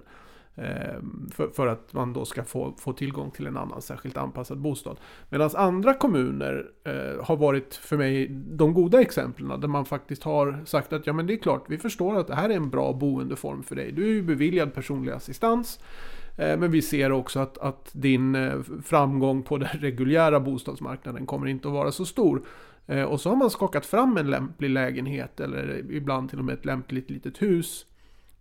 Ehm, 0.62 1.30
för, 1.32 1.48
för 1.48 1.67
att 1.67 1.93
man 1.93 2.13
då 2.13 2.26
ska 2.26 2.43
få, 2.43 2.74
få 2.78 2.93
tillgång 2.93 3.32
till 3.32 3.48
en 3.48 3.58
annan 3.58 3.82
särskilt 3.82 4.17
anpassad 4.17 4.58
bostad. 4.58 4.98
Medan 5.30 5.50
andra 5.56 5.93
kommuner 5.93 6.65
eh, 6.84 7.26
har 7.26 7.36
varit 7.36 7.76
för 7.76 7.98
mig 7.98 8.28
de 8.30 8.74
goda 8.74 9.02
exemplen 9.02 9.62
där 9.62 9.67
man 9.67 9.86
faktiskt 9.86 10.24
har 10.24 10.62
sagt 10.65 10.93
att 10.93 11.08
ja 11.08 11.13
men 11.13 11.28
det 11.28 11.34
är 11.34 11.38
klart, 11.38 11.65
vi 11.67 11.78
förstår 11.78 12.19
att 12.19 12.28
det 12.28 12.36
här 12.36 12.50
är 12.50 12.56
en 12.56 12.69
bra 12.69 12.93
boendeform 12.93 13.63
för 13.63 13.76
dig. 13.76 13.91
Du 13.91 14.04
är 14.04 14.13
ju 14.13 14.22
beviljad 14.22 14.74
personlig 14.74 15.12
assistans. 15.12 15.80
Eh, 16.38 16.58
Men 16.58 16.72
vi 16.72 16.82
ser 16.82 17.12
också 17.12 17.39
att, 17.39 17.58
att 17.58 17.89
din 17.93 18.36
eh, 18.36 18.60
framgång 18.84 19.43
på 19.43 19.58
den 19.58 19.69
reguljära 19.80 20.39
bostadsmarknaden 20.39 21.26
kommer 21.26 21.48
inte 21.48 21.67
att 21.67 21.74
vara 21.74 21.91
så 21.91 22.06
stor. 22.06 22.41
Eh, 22.88 23.04
och 23.04 23.22
så 23.22 23.30
har 23.30 23.36
man 23.36 23.50
skakat 23.50 23.86
fram 23.86 24.17
en 24.17 24.30
lämplig 24.30 24.69
lägenhet 24.69 25.39
eller 25.39 25.91
ibland 25.91 26.30
till 26.30 26.39
och 26.39 26.45
med 26.45 26.54
ett 26.54 26.65
lämpligt 26.65 27.10
litet 27.10 27.41
hus 27.41 27.86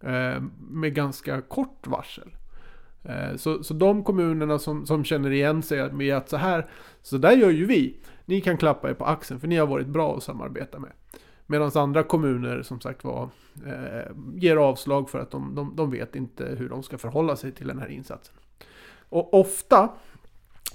Eh, 0.01 0.43
med 0.71 0.95
ganska 0.95 1.41
kort 1.41 1.87
varsel. 1.87 2.31
Eh, 3.03 3.37
så, 3.37 3.63
så 3.63 3.75
de 3.75 4.05
kommunerna 4.05 4.59
som, 4.59 4.87
som 4.87 5.05
känner 5.05 5.31
igen 5.31 5.63
sig 5.63 5.93
med 5.93 6.17
att 6.17 6.29
så 6.29 6.37
här, 6.37 6.67
så 7.03 7.19
där 7.19 7.33
gör 7.33 7.51
ju 7.51 7.67
vi. 7.67 7.97
Ni 8.25 8.41
kan 8.41 8.57
klappa 8.57 8.91
er 8.91 8.95
på 8.95 9.05
axeln 9.05 9.41
för 9.41 9.49
ni 9.49 9.57
har 9.57 9.67
varit 9.67 9.87
bra 9.87 10.17
att 10.17 10.23
samarbeta 10.23 10.79
med. 10.79 10.91
Medan 11.47 11.71
andra 11.75 12.03
kommuner 12.03 12.63
som 12.63 12.81
sagt 12.81 13.05
var 13.05 13.29
eh, 13.67 14.13
ger 14.35 14.57
avslag 14.57 15.11
för 15.11 15.19
att 15.19 15.31
de, 15.31 15.55
de, 15.55 15.77
de 15.77 15.91
vet 15.91 16.17
inte 16.17 16.45
hur 16.59 16.69
de 16.69 16.83
ska 16.83 16.99
förhålla 16.99 17.37
sig 17.37 17.53
till 17.53 17.67
den 17.67 17.79
här 17.79 17.89
insatsen. 17.89 18.35
Och 19.09 19.35
ofta, 19.35 19.89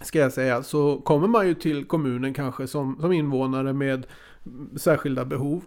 ska 0.01 0.19
jag 0.19 0.33
säga, 0.33 0.63
så 0.63 1.01
kommer 1.01 1.27
man 1.27 1.47
ju 1.47 1.53
till 1.53 1.85
kommunen 1.85 2.33
kanske 2.33 2.67
som, 2.67 2.97
som 3.01 3.11
invånare 3.11 3.73
med 3.73 4.05
särskilda 4.75 5.25
behov. 5.25 5.63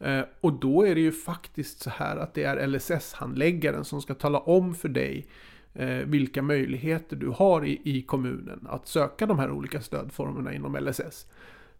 Eh, 0.00 0.24
och 0.40 0.52
då 0.52 0.86
är 0.86 0.94
det 0.94 1.00
ju 1.00 1.12
faktiskt 1.12 1.80
så 1.80 1.90
här 1.90 2.16
att 2.16 2.34
det 2.34 2.44
är 2.44 2.66
LSS-handläggaren 2.66 3.84
som 3.84 4.02
ska 4.02 4.14
tala 4.14 4.38
om 4.38 4.74
för 4.74 4.88
dig 4.88 5.26
eh, 5.74 5.88
vilka 5.88 6.42
möjligheter 6.42 7.16
du 7.16 7.28
har 7.28 7.66
i, 7.66 7.80
i 7.84 8.02
kommunen 8.02 8.66
att 8.70 8.86
söka 8.86 9.26
de 9.26 9.38
här 9.38 9.50
olika 9.50 9.80
stödformerna 9.80 10.54
inom 10.54 10.76
LSS. 10.76 11.26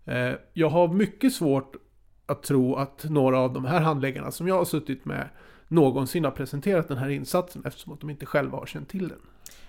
Eh, 0.05 0.33
jag 0.53 0.69
har 0.69 0.89
mycket 0.89 1.33
svårt 1.33 1.77
att 2.27 2.43
tro 2.43 2.75
att 2.75 3.05
några 3.05 3.39
av 3.39 3.53
de 3.53 3.65
här 3.65 3.81
handläggarna 3.81 4.31
som 4.31 4.49
jag 4.49 4.55
har 4.55 4.65
suttit 4.65 5.05
med 5.05 5.29
någonsin 5.69 6.25
har 6.25 6.31
presenterat 6.31 6.89
den 6.89 6.99
här 6.99 7.09
insatsen 7.09 7.63
eftersom 7.65 7.93
att 7.93 8.01
de 8.01 8.11
inte 8.11 8.27
själva 8.27 8.59
har 8.59 8.67
känt 8.67 8.89
till 8.89 9.09
den. 9.09 9.19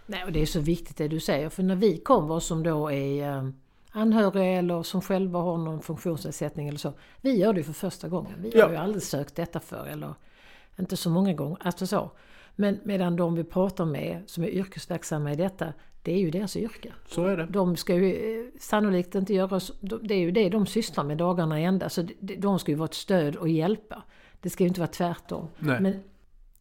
Nej, 0.06 0.24
och 0.26 0.32
det 0.32 0.42
är 0.42 0.46
så 0.46 0.60
viktigt 0.60 0.98
det 0.98 1.08
du 1.08 1.20
säger, 1.20 1.50
för 1.50 1.64
när 1.64 1.76
vi 1.76 1.98
kommer 1.98 2.40
som 2.40 2.64
då 2.64 2.92
är 2.92 3.54
anhöriga 3.91 4.45
eller 4.45 4.84
som 4.84 5.02
själva 5.02 5.39
har 5.39 5.58
någon 5.58 5.82
funktionsnedsättning 5.82 6.67
eller 6.67 6.80
så. 6.80 6.93
Vi 7.21 7.36
gör 7.38 7.54
det 7.54 7.60
ju 7.60 7.63
för 7.63 7.73
första 7.73 8.08
gången. 8.08 8.34
Vi 8.41 8.52
Ja. 8.56 8.63
har 8.65 8.71
ju 8.71 8.78
aldrig 8.78 9.04
sökt 9.04 9.36
detta 9.36 9.60
för 9.60 9.86
eller 9.86 10.13
inte 10.80 10.97
så 10.97 11.10
många 11.10 11.34
gånger. 11.34 11.58
Alltså 11.62 11.88
så. 11.88 12.12
Men 12.56 12.80
medan 12.84 13.15
de 13.15 13.36
vi 13.36 13.43
pratar 13.43 13.86
med 13.86 14.23
som 14.25 14.43
är 14.43 14.47
yrkesverksamma 14.47 15.32
i 15.34 15.36
detta, 15.36 15.73
det 16.04 16.13
är 16.13 16.17
ju 16.19 16.32
deras 16.32 16.56
yrke. 16.56 16.93
Så 17.08 17.25
är 17.25 17.38
det. 17.38 17.45
De 17.45 17.75
ska 17.75 17.95
ju 17.95 18.39
eh, 18.39 18.45
sannolikt 18.60 19.15
inte 19.15 19.34
göra 19.34 19.60
det 20.02 20.13
är 20.13 20.19
ju 20.19 20.32
det 20.32 20.49
de 20.49 20.65
sysslar 20.65 21.04
med 21.04 21.17
dagarna 21.17 21.60
ända. 21.60 21.89
Så 21.89 22.02
de- 22.19 22.36
de 22.36 22.60
ska 22.60 22.71
ju 22.71 22.78
vara 22.78 22.86
ett 22.86 22.93
stöd 22.93 23.36
och 23.36 23.49
hjälpa. 23.49 24.04
Det 24.41 24.49
ska 24.49 24.63
ju 24.63 24.67
inte 24.67 24.80
vara 24.80 24.91
tvärtom. 24.91 25.47
Nej. 25.60 25.82
Men 25.82 25.99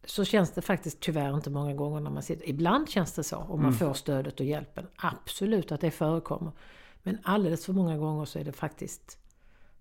så 0.05 0.23
känns 0.23 0.51
det 0.51 0.61
faktiskt 0.61 0.99
tyvärr 0.99 1.33
inte 1.35 1.49
många 1.49 1.73
gånger 1.73 1.99
när 1.99 2.11
man 2.11 2.23
sitter. 2.23 2.49
Ibland 2.49 2.89
känns 2.89 3.13
det 3.13 3.23
så 3.23 3.37
om 3.37 3.47
man 3.49 3.59
Mm. 3.59 3.73
får 3.73 3.93
stödet 3.93 4.39
och 4.39 4.45
hjälpen. 4.45 4.87
Absolut 4.95 5.71
att 5.71 5.81
det 5.81 5.91
förekommer. 5.91 6.51
Men 7.03 7.17
alldeles 7.23 7.65
för 7.65 7.73
många 7.73 7.97
gånger 7.97 8.25
så 8.25 8.39
är 8.39 8.43
det 8.43 8.51
faktiskt 8.51 9.17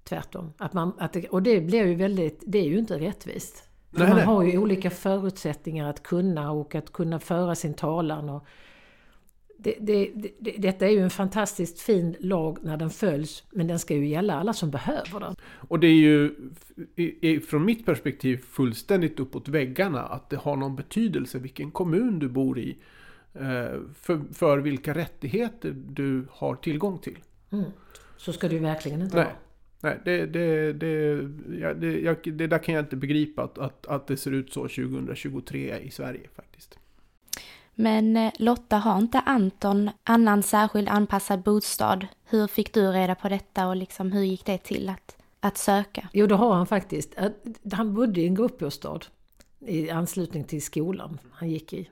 tvärtom. 0.04 0.52
Att 0.59 0.72
man, 0.72 0.92
att 0.98 1.12
det, 1.12 1.28
och 1.28 1.42
det 1.42 1.61
blir 1.61 1.87
ju 1.87 1.94
väldigt, 1.94 2.42
det 2.46 2.59
är 2.59 2.68
ju 2.68 2.78
inte 2.78 2.98
rättvist. 2.98 3.68
Nej, 3.90 4.09
man 4.09 4.16
nej. 4.16 4.26
har 4.26 4.42
ju 4.42 4.59
olika 4.59 4.90
förutsättningar 4.90 5.90
att 5.90 6.02
kunna 6.02 6.50
och 6.50 6.74
att 6.74 6.92
kunna 6.92 7.18
föra 7.18 7.54
sin 7.54 7.74
talan. 7.74 8.28
Och 8.28 8.46
det, 9.59 9.74
det, 9.81 10.11
det, 10.40 10.50
detta 10.59 10.87
är 10.87 10.90
ju 10.90 11.00
en 11.00 11.11
fantastiskt 11.11 11.81
fin 11.81 12.16
lag 12.20 12.59
när 12.62 12.76
den 12.76 12.90
följs, 12.90 13.44
men 13.50 13.66
den 13.66 13.78
ska 13.78 13.94
ju 13.94 14.09
gälla 14.09 14.35
alla 14.35 14.52
som 14.52 14.70
behöver 14.70 15.20
den. 15.20 15.37
Och 15.42 15.81
det 15.81 15.87
är 15.87 15.94
ju 15.94 17.40
från 17.40 17.64
mitt 17.64 17.87
perspektiv 17.87 18.37
fullständigt 18.37 19.20
uppåt 19.20 19.48
väggarna 19.48 20.02
att 20.02 20.31
det 20.31 20.37
har 20.37 20.57
någon 20.57 20.76
betydelse 20.76 21.38
vilken 21.38 21.70
kommun 21.70 22.18
du 22.18 22.28
bor 22.28 22.59
i. 22.59 22.78
eh, 23.40 23.81
För, 23.94 24.35
för 24.35 24.59
vilka 24.59 24.94
rättigheter 24.94 25.74
du 25.88 26.27
har 26.31 26.55
tillgång 26.55 26.98
till. 26.98 27.18
Mm. 27.51 27.70
Så 28.16 28.33
ska 28.33 28.48
ju 28.48 28.59
verkligen 28.59 29.03
inte 29.03 29.16
Nej. 29.16 29.24
vara. 29.24 29.35
Nej, 29.81 30.01
det, 30.05 30.27
det, 30.27 30.72
det, 30.72 31.29
ja, 31.61 31.74
det, 31.74 32.01
jag, 32.01 32.16
det 32.22 32.46
där 32.46 32.59
kan 32.59 32.74
jag 32.74 32.85
inte 32.85 32.96
begripa 32.96 33.42
att, 33.42 33.59
att, 33.59 33.87
att 33.87 34.07
det 34.07 34.16
ser 34.16 34.31
ut 34.31 34.53
så 34.53 34.61
2023 34.61 35.79
i 35.79 35.90
Sverige 35.90 36.29
faktiskt. 36.37 36.79
Men 37.74 38.16
eh, 38.16 38.33
Lotta, 38.38 38.77
har 38.77 38.98
inte 38.98 39.20
Anton 39.20 39.90
annan 40.05 40.42
särskild 40.42 40.88
anpassad 40.88 41.42
bostad? 41.42 42.07
Hur 42.24 42.46
fick 42.46 42.74
du 42.74 42.90
reda 42.90 43.14
på 43.14 43.29
detta 43.29 43.68
och 43.68 43.77
liksom 43.77 44.12
hur 44.12 44.22
gick 44.22 44.46
det 44.46 44.59
till 44.59 44.88
att, 44.88 45.16
att 45.40 45.59
söka? 45.59 46.09
Jo, 46.12 46.27
det 46.27 46.35
har 46.35 46.55
han 46.55 46.66
faktiskt. 46.66 47.14
Han 47.72 47.94
bodde 47.94 48.20
i 48.20 48.27
en 48.27 48.35
gruppbostad 48.35 49.01
i 49.61 49.90
anslutning 49.90 50.44
till 50.44 50.62
skolan 50.62 51.18
han 51.33 51.51
gick 51.51 51.72
i. 51.72 51.90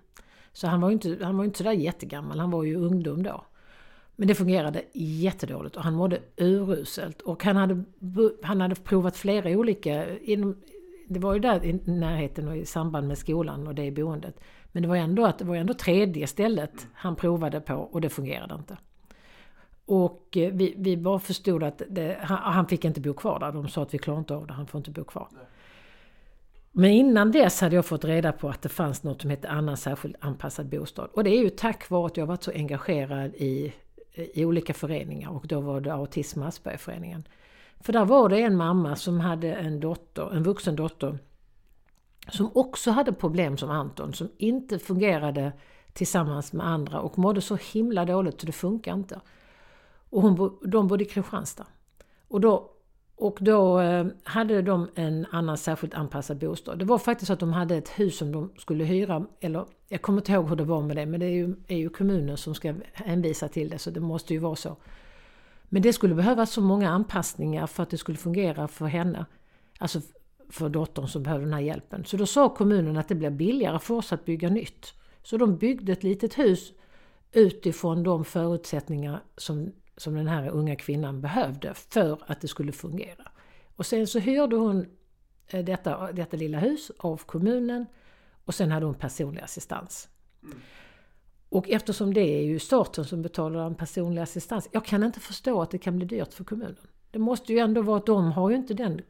Så 0.57 0.66
han 0.66 0.81
var 0.81 0.88
ju 0.88 0.92
inte, 0.92 1.19
han 1.23 1.37
var 1.37 1.45
inte 1.45 1.59
sådär 1.59 1.73
jättegammal, 1.73 2.38
han 2.38 2.51
var 2.51 2.64
ju 2.64 2.77
ungdom 2.77 3.23
då. 3.23 3.45
Men 4.16 4.29
det 4.29 4.35
fungerade 4.35 4.83
jättedåligt 4.92 5.77
och 5.77 5.83
han 5.83 5.95
mådde 5.95 6.19
uruselt. 6.37 7.21
Och 7.21 7.45
han 7.45 7.57
hade, 7.57 7.85
han 8.42 8.61
hade 8.61 8.75
provat 8.75 9.16
flera 9.16 9.51
olika, 9.51 10.19
inom, 10.19 10.57
det 11.09 11.21
var 11.21 11.35
ju 11.35 11.40
där 11.40 11.64
i 11.64 11.73
närheten 11.73 12.49
och 12.49 12.57
i 12.57 12.64
samband 12.66 13.09
med 13.09 13.19
skolan 13.19 13.66
och 13.66 13.75
det 13.75 13.90
boendet. 13.90 14.40
Men 14.73 14.83
det 14.83 14.88
var 14.88 14.97
ändå 14.97 15.27
att 15.27 15.38
det 15.38 15.45
var 15.45 15.57
ändå 15.57 15.75
tredje 15.75 16.27
stället 16.27 16.87
han 16.95 17.16
provade 17.16 17.61
på 17.61 17.75
och 17.75 18.01
det 18.01 18.09
fungerade 18.09 18.55
inte. 18.55 18.77
Och 19.87 20.37
eh, 20.37 20.53
vi, 20.53 20.75
vi 20.77 20.97
bara 20.97 21.19
förstod 21.19 21.62
att 21.62 21.83
det, 21.88 22.19
han, 22.21 22.38
han, 22.38 22.66
fick 22.66 22.85
inte 22.85 23.01
bo 23.01 23.14
kvar 23.14 23.40
där. 23.40 23.53
De 23.53 23.69
sa 23.69 23.83
att 23.83 23.95
vi 23.95 23.99
klarar 23.99 24.19
inte 24.19 24.35
av 24.35 24.47
det, 24.47 24.53
han 24.53 24.66
får 24.66 24.79
inte 24.79 24.90
bo 24.90 25.05
kvar. 25.05 25.29
Nej. 25.33 25.42
Men 26.79 26.91
innan 26.91 27.33
dess 27.33 27.61
hade 27.61 27.77
jag 27.77 27.87
fått 27.87 28.05
reda 28.05 28.33
på 28.33 28.49
att 28.49 28.62
det 28.62 28.69
fanns 28.69 29.03
något 29.03 29.21
som 29.21 29.31
hette 29.31 29.49
annan 29.49 29.77
särskilt 29.77 30.17
anpassad 30.21 30.69
bostad. 30.69 31.11
Och 31.12 31.25
det 31.25 31.31
är 31.31 31.43
ju 31.43 31.51
tack 31.51 31.91
vare 31.91 32.07
att 32.07 32.17
jag 32.17 32.27
varit 32.27 32.43
så 32.43 32.51
engagerad 32.51 33.35
i, 33.35 33.73
i 34.15 34.45
olika 34.45 34.75
föreningar 34.75 35.31
och 35.31 35.47
då 35.47 35.61
var 35.61 35.81
det 35.81 35.93
Autism 35.95 36.43
Aspergerföreningen. 36.43 37.29
För 37.81 37.93
där 37.93 38.05
var 38.05 38.29
det 38.29 38.41
en 38.41 38.57
mamma 38.57 38.97
som 38.97 39.21
hade 39.21 39.55
en 39.55 39.81
dotter, 39.81 40.35
en 40.35 40.43
vuxen 40.43 40.77
dotter 40.77 41.19
som 42.29 42.51
också 42.55 42.91
hade 42.91 43.12
problem 43.12 43.57
som 43.57 43.71
Anton, 43.71 44.12
som 44.12 44.29
inte 44.39 44.79
fungerade 44.79 45.53
tillsammans 45.93 46.53
med 46.53 46.67
andra 46.67 47.01
och 47.01 47.19
mådde 47.19 47.41
så 47.41 47.59
himla 47.73 48.05
dåligt 48.05 48.41
så 48.41 48.47
det 48.47 48.53
funkar 48.53 48.95
inte. 48.95 49.21
Och 50.11 50.23
hon, 50.23 50.59
de 50.62 50.89
bodde 50.89 51.05
i 51.05 51.07
Kristianstad. 51.07 51.67
Och 52.29 52.41
då, 52.41 52.71
och 53.17 53.39
då 53.41 53.81
eh, 53.81 54.07
hade 54.25 54.63
de 54.63 54.89
en 54.95 55.27
annan 55.31 55.59
särskilt 55.59 55.95
anpassad 55.95 56.39
bostad. 56.39 56.79
Det 56.79 56.85
var 56.85 56.99
faktiskt 56.99 57.27
så 57.27 57.33
att 57.33 57.41
de 57.41 57.53
hade 57.53 57.77
ett 57.77 57.89
hus 57.89 58.19
som 58.19 58.33
de 58.33 58.53
skulle 58.59 58.85
hyra, 58.85 59.27
eller 59.41 59.67
jag 59.89 60.03
kommer 60.03 60.21
inte 60.21 60.33
ihåg 60.33 60.49
hur 60.49 60.57
det 60.57 60.65
var 60.65 60.83
med 60.83 60.97
det, 60.97 61.07
men 61.07 61.21
det 61.21 61.27
är 61.27 61.31
ju, 61.31 61.57
är 61.67 61.77
ju 61.77 61.89
kommunen 61.89 62.37
som 62.37 62.55
ska 62.55 62.75
hänvisa 62.93 63.49
till 63.49 63.69
det, 63.69 63.79
så 63.79 63.91
det 63.91 64.01
måste 64.01 64.35
ju 64.35 64.39
vara 64.39 64.57
så. 64.57 64.77
Men 65.69 65.83
det 65.83 65.93
skulle 65.93 66.15
behövas 66.15 66.53
så 66.53 66.61
många 66.61 66.91
anpassningar 66.91 67.67
för 67.67 67.83
att 67.83 67.91
det 67.91 67.99
skulle 67.99 68.19
fungera 68.19 68.69
för 68.69 68.87
henne. 68.87 69.27
Alltså 69.79 70.01
för 70.49 70.69
dottern 70.69 71.09
som 71.09 71.23
behövde 71.23 71.47
den 71.47 71.55
här 71.55 71.61
hjälpen. 71.61 72.05
Så 72.05 72.17
då 72.17 72.27
sa 72.27 72.49
kommunen 72.49 72.97
att 72.97 73.09
det 73.09 73.15
blir 73.15 73.31
billigare 73.31 73.79
för 73.79 73.95
oss 73.95 74.13
att 74.13 74.25
bygga 74.25 74.49
nytt. 74.49 74.95
Så 75.23 75.37
de 75.37 75.57
byggde 75.57 75.93
ett 75.93 76.03
litet 76.03 76.39
hus 76.39 76.73
utifrån 77.33 78.03
de 78.03 78.25
förutsättningar 78.25 79.23
som, 79.37 79.73
som 79.97 80.15
den 80.15 80.29
här 80.29 80.49
unga 80.49 80.77
kvinnan 80.77 81.21
behövde 81.21 81.75
för 81.75 82.19
att 82.27 82.41
det 82.41 82.49
skulle 82.49 82.73
fungera. 82.73 83.29
Och 83.77 83.87
sen 83.87 84.07
så 84.07 84.19
hyrde 84.19 84.57
hon 84.57 84.87
eh, 85.49 85.65
detta, 85.65 86.13
detta 86.13 86.37
lilla 86.37 86.59
hus 86.59 86.91
av 86.99 87.17
kommunen 87.17 87.87
och 88.45 88.55
sen 88.55 88.71
hade 88.71 88.87
hon 88.87 88.95
personlig 88.95 89.43
assistans. 89.43 90.09
Mm. 90.43 90.59
Och 91.49 91.69
eftersom 91.69 92.15
det 92.15 92.21
är 92.21 92.43
ju 92.43 92.59
staten 92.59 93.05
som 93.05 93.23
betalar 93.23 93.67
en 93.67 93.75
personlig 93.75 94.23
assistans. 94.23 94.69
Jag 94.73 94.85
kan 94.85 95.03
inte 95.03 95.21
förstå 95.21 95.63
att 95.63 95.71
det 95.71 95.79
kan 95.79 95.97
bli 95.97 96.07
dyrt 96.07 96.35
för 96.35 96.45
kommunen. 96.45 96.87
Det 97.11 97.19
måste 97.19 97.53
ju 97.53 97.59
ändå 97.59 97.83
vara 97.83 97.97
att 97.97 98.07
de 98.07 98.33
har 98.33 98.51
ju 98.51 98.57
inte 98.57 98.75
den 98.75 99.01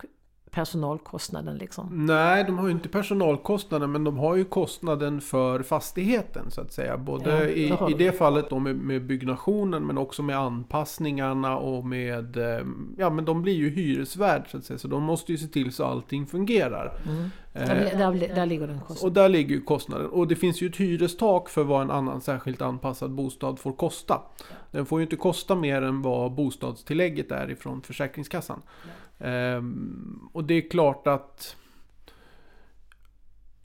personalkostnaden 0.57 1.59
liksom. 1.59 2.07
Nej, 2.07 2.45
de 2.45 2.59
har 2.59 2.67
ju 2.67 2.73
inte 2.73 2.89
personalkostnaden 2.89 3.93
men 3.93 4.05
de 4.05 4.19
har 4.19 4.37
ju 4.37 4.45
kostnaden 4.45 5.21
för 5.21 5.63
fastigheten 5.63 6.51
så 6.51 6.61
att 6.61 6.73
säga. 6.73 6.99
Både 6.99 7.31
ja, 7.31 7.89
i, 7.89 7.93
i 7.93 7.95
det 7.99 8.13
fallet 8.13 8.51
då 8.51 8.59
med, 8.59 8.77
med, 8.77 9.07
byggnationen 9.07 9.87
men 9.87 9.99
också 9.99 10.23
med 10.23 10.39
anpassningarna 10.39 11.57
och 11.57 11.87
med... 11.87 12.37
Eh, 12.37 12.67
ja 12.99 13.11
men 13.11 13.25
de 13.25 13.43
blir 13.43 13.55
ju 13.55 13.71
hyresvärd 13.71 14.51
så 14.51 14.57
att 14.57 14.65
säga. 14.65 14.79
Så 14.79 14.89
de 14.89 15.03
måste 15.03 15.33
ju 15.33 15.39
se 15.39 15.47
till 15.47 15.73
så 15.73 15.85
allting 15.85 16.27
fungerar. 16.27 16.93
Mm. 17.07 17.31
Där, 17.53 17.99
där, 17.99 18.35
där, 18.35 18.47
ligger 18.47 18.67
den 18.67 18.81
kostnaden. 18.81 19.09
Och 19.09 19.15
där 19.15 19.29
ligger 19.29 19.55
ju 19.55 19.61
kostnaden. 19.61 20.07
Och 20.07 20.29
det 20.29 20.37
finns 20.37 20.63
ju 20.63 20.67
ett 20.67 20.77
hyrestak 20.77 21.49
för 21.49 21.65
vad 21.65 21.83
en 21.83 21.91
annan 21.91 22.21
särskilt 22.21 22.63
anpassad 22.63 23.11
bostad 23.11 23.59
får 23.59 23.73
kosta. 23.73 24.23
Den 24.71 24.87
får 24.87 25.01
ju 25.01 25.03
inte 25.03 25.17
kosta 25.17 25.55
mer 25.55 25.83
än 25.83 26.03
vad 26.03 26.33
bostadstillägget 26.33 27.33
är 27.33 27.51
ifrån 27.51 27.83
Försäkringskassan. 27.83 28.63
Um, 29.19 30.31
och 30.33 30.45
det 30.45 30.55
är 30.55 30.71
klart 30.71 31.07
att 31.07 31.57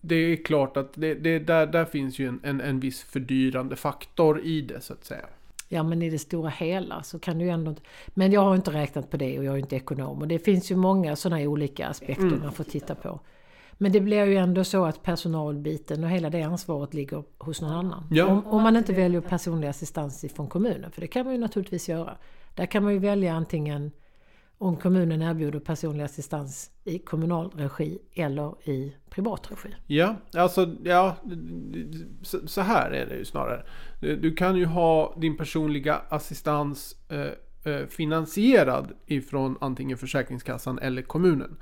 det 0.02 0.16
är 0.16 0.44
klart 0.44 0.78
att 0.78 0.94
det, 0.94 1.14
det, 1.14 1.40
där, 1.40 1.68
där 1.68 1.86
finns 1.86 2.20
ju 2.20 2.28
en, 2.28 2.40
en, 2.44 2.62
en 2.62 2.80
viss 2.80 3.04
fördyrande 3.04 3.76
faktor 3.76 4.42
i 4.42 4.62
det 4.62 4.82
så 4.82 4.94
att 4.94 5.06
säga. 5.06 5.26
Ja 5.70 5.84
men 5.84 6.02
i 6.02 6.10
det 6.10 6.20
stora 6.20 6.50
hela 6.50 7.04
så 7.04 7.20
kan 7.20 7.38
du 7.38 7.46
ju 7.46 7.52
ändå 7.52 7.76
Men 8.08 8.32
jag 8.32 8.42
har 8.42 8.56
inte 8.56 8.72
räknat 8.72 9.10
på 9.10 9.18
det 9.18 9.40
och 9.40 9.46
jag 9.46 9.54
är 9.54 9.60
inte 9.60 9.76
ekonom. 9.76 10.22
Och 10.22 10.28
det 10.28 10.40
finns 10.40 10.72
ju 10.72 10.76
många 10.76 11.16
sådana 11.16 11.42
olika 11.42 11.88
aspekter 11.88 12.24
mm. 12.24 12.40
man 12.40 12.52
får 12.52 12.64
titta 12.64 12.96
på. 12.96 13.20
Men 13.74 13.92
det 13.92 14.00
blir 14.00 14.26
ju 14.26 14.36
ändå 14.36 14.64
så 14.64 14.86
att 14.86 15.04
personalbiten 15.04 16.04
och 16.04 16.10
hela 16.10 16.30
det 16.30 16.42
ansvaret 16.42 16.94
ligger 16.94 17.24
hos 17.38 17.62
någon 17.62 17.72
annan. 17.72 18.08
Ja. 18.12 18.26
Om, 18.26 18.48
om, 18.48 18.64
man 18.64 18.78
inte 18.78 18.94
väljer 18.94 19.22
personlig 19.22 19.68
assistans 19.68 20.26
från 20.36 20.48
kommunen, 20.48 20.92
för 20.92 21.02
det 21.02 21.08
kan 21.08 21.26
man 21.26 21.34
ju 21.34 21.40
naturligtvis 21.40 21.90
göra. 21.90 22.18
Där 22.56 22.66
kan 22.66 22.84
man 22.84 22.94
ju 22.94 23.00
välja 23.00 23.34
antingen 23.34 23.92
om 24.62 24.78
kommunen 24.78 25.21
erbjuder 25.21 25.60
personlig 25.60 26.04
assistans 26.04 26.71
i 26.84 27.00
kommunal 27.00 27.52
regi 27.56 28.00
eller 28.13 28.69
i 28.69 28.95
privat 29.10 29.52
regi. 29.52 29.76
Ja, 29.88 30.15
alltså 30.34 30.76
ja, 30.84 31.17
så 32.45 32.62
här 32.62 32.91
är 32.91 33.06
det 33.06 33.15
ju 33.15 33.26
snarare. 33.26 33.63
Du 34.00 34.34
kan 34.34 34.56
ju 34.56 34.65
ha 34.65 35.15
din 35.17 35.38
personliga 35.38 36.02
assistans 36.10 36.95
eh, 37.10 37.74
eh 37.74 37.88
finansierad 37.88 38.91
ifrån 39.06 39.58
antingen 39.62 39.97
Försäkringskassan 39.97 40.80
eller 40.80 41.02
kommunen. 41.02 41.58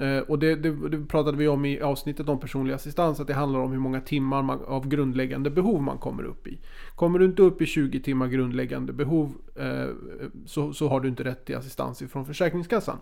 Eh, 0.00 0.18
och 0.18 0.38
det, 0.38 0.54
det, 0.54 0.88
det, 0.88 1.06
pratade 1.06 1.36
vi 1.36 1.48
om 1.48 1.64
i 1.64 1.80
avsnittet 1.80 2.28
om 2.28 2.40
personlig 2.40 2.74
assistans, 2.74 3.20
att 3.20 3.26
det 3.26 3.34
handlar 3.34 3.60
om 3.60 3.72
hur 3.72 3.78
många 3.78 4.00
timmar 4.00 4.42
man, 4.42 4.64
av 4.64 4.88
grundläggande 4.88 5.50
behov 5.50 5.82
man 5.82 5.98
kommer 5.98 6.22
upp 6.22 6.46
i. 6.46 6.58
Kommer 6.94 7.18
du 7.18 7.24
inte 7.24 7.42
upp 7.42 7.62
i 7.62 7.66
20 7.66 8.00
timmar 8.00 8.26
grundläggande 8.26 8.92
behov 8.92 9.32
eh, 9.56 9.88
så, 10.46 10.72
så 10.72 10.88
har 10.88 11.00
du 11.00 11.08
inte 11.08 11.24
rätt 11.24 11.44
till 11.44 11.56
assistans 11.56 12.02
ifrån 12.02 12.26
Försäkringskassan. 12.26 12.98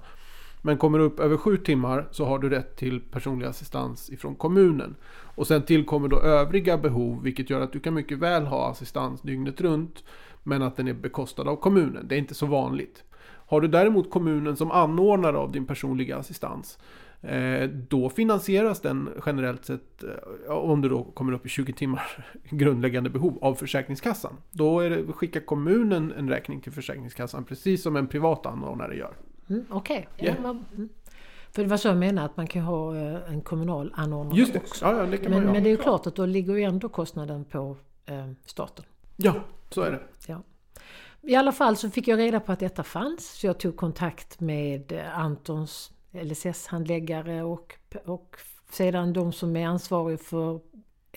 Men 0.62 0.78
kommer 0.78 0.98
du 0.98 1.04
upp 1.04 1.20
över 1.20 1.36
7 1.36 1.56
timmar 1.56 2.08
så 2.10 2.24
har 2.24 2.38
du 2.38 2.48
rätt 2.48 2.76
till 2.76 3.00
personlig 3.00 3.46
assistans 3.46 4.10
ifrån 4.10 4.34
kommunen. 4.34 4.94
Och 5.34 5.46
sen 5.46 5.62
tillkommer 5.62 6.08
då 6.08 6.20
övriga 6.20 6.78
behov, 6.78 7.22
vilket 7.22 7.50
gör 7.50 7.60
att 7.60 7.72
du 7.72 7.80
kan 7.80 7.94
mycket 7.94 8.18
väl 8.18 8.46
ha 8.46 8.70
assistans 8.70 9.22
dygnet 9.22 9.60
runt. 9.60 10.04
Men 10.42 10.62
att 10.62 10.76
den 10.76 10.88
är 10.88 10.94
bekostad 10.94 11.42
av 11.42 11.56
kommunen. 11.56 12.08
Det 12.08 12.14
är 12.14 12.18
inte 12.18 12.34
så 12.34 12.46
vanligt. 12.46 13.04
Har 13.48 13.60
du 13.60 13.68
däremot 13.68 14.10
kommunen 14.10 14.56
som 14.56 14.70
anordnare 14.70 15.36
av 15.36 15.52
din 15.52 15.66
personliga 15.66 16.16
assistans 16.16 16.78
eh, 17.20 17.68
då 17.68 18.10
finansieras 18.10 18.80
den 18.80 19.08
generellt 19.26 19.64
sett, 19.64 20.04
eh, 20.04 20.52
om 20.52 20.80
du 20.80 20.88
då 20.88 21.04
kommer 21.04 21.32
upp 21.32 21.46
i 21.46 21.48
20 21.48 21.72
timmar 21.72 22.26
grundläggande 22.50 23.10
behov 23.10 23.38
av 23.40 23.54
Försäkringskassan. 23.54 24.36
Då 24.50 24.80
det, 24.80 25.12
skickar 25.12 25.40
kommunen 25.40 26.12
en 26.12 26.28
räkning 26.28 26.60
till 26.60 26.72
Försäkringskassan 26.72 27.44
precis 27.44 27.82
som 27.82 27.96
en 27.96 28.06
privat 28.06 28.46
anordnare 28.46 28.96
gör. 28.96 29.12
Mm, 29.48 29.64
Okej. 29.70 30.08
Okay. 30.14 30.28
Yeah. 30.28 30.56
Mm. 30.76 30.88
För 31.50 31.62
det 31.62 31.68
var 31.68 31.76
så 31.76 31.88
jag 31.88 31.96
menade, 31.96 32.26
att 32.26 32.36
man 32.36 32.46
kan 32.46 32.62
ha 32.62 32.96
eh, 32.96 33.32
en 33.32 33.40
kommunal 33.40 33.92
anordnare 33.96 34.38
Just 34.38 34.52
det. 34.52 34.58
också. 34.58 34.84
Ja, 34.84 34.98
ja, 34.98 35.06
det 35.06 35.16
kan 35.16 35.30
men, 35.30 35.44
man 35.44 35.52
men 35.52 35.62
det 35.62 35.68
är 35.68 35.70
ju 35.70 35.76
klart 35.76 36.06
att 36.06 36.14
då 36.14 36.26
ligger 36.26 36.54
ju 36.54 36.62
ändå 36.62 36.88
kostnaden 36.88 37.44
på 37.44 37.76
eh, 38.06 38.30
staten. 38.44 38.84
Ja, 39.16 39.34
så 39.70 39.82
är 39.82 39.90
det. 39.90 40.00
Ja. 40.26 40.42
I 41.22 41.34
alla 41.34 41.52
fall 41.52 41.76
så 41.76 41.90
fick 41.90 42.08
jag 42.08 42.18
reda 42.18 42.40
på 42.40 42.52
att 42.52 42.60
detta 42.60 42.82
fanns. 42.82 43.30
Så 43.30 43.46
jag 43.46 43.58
tog 43.58 43.76
kontakt 43.76 44.40
med 44.40 44.92
eh, 44.92 45.18
Antons 45.18 45.92
LSS-handläggare 46.12 47.42
och, 47.42 47.74
och 48.04 48.36
sedan 48.70 49.12
de 49.12 49.32
som 49.32 49.56
är 49.56 49.66
ansvariga 49.66 50.18
för 50.18 50.60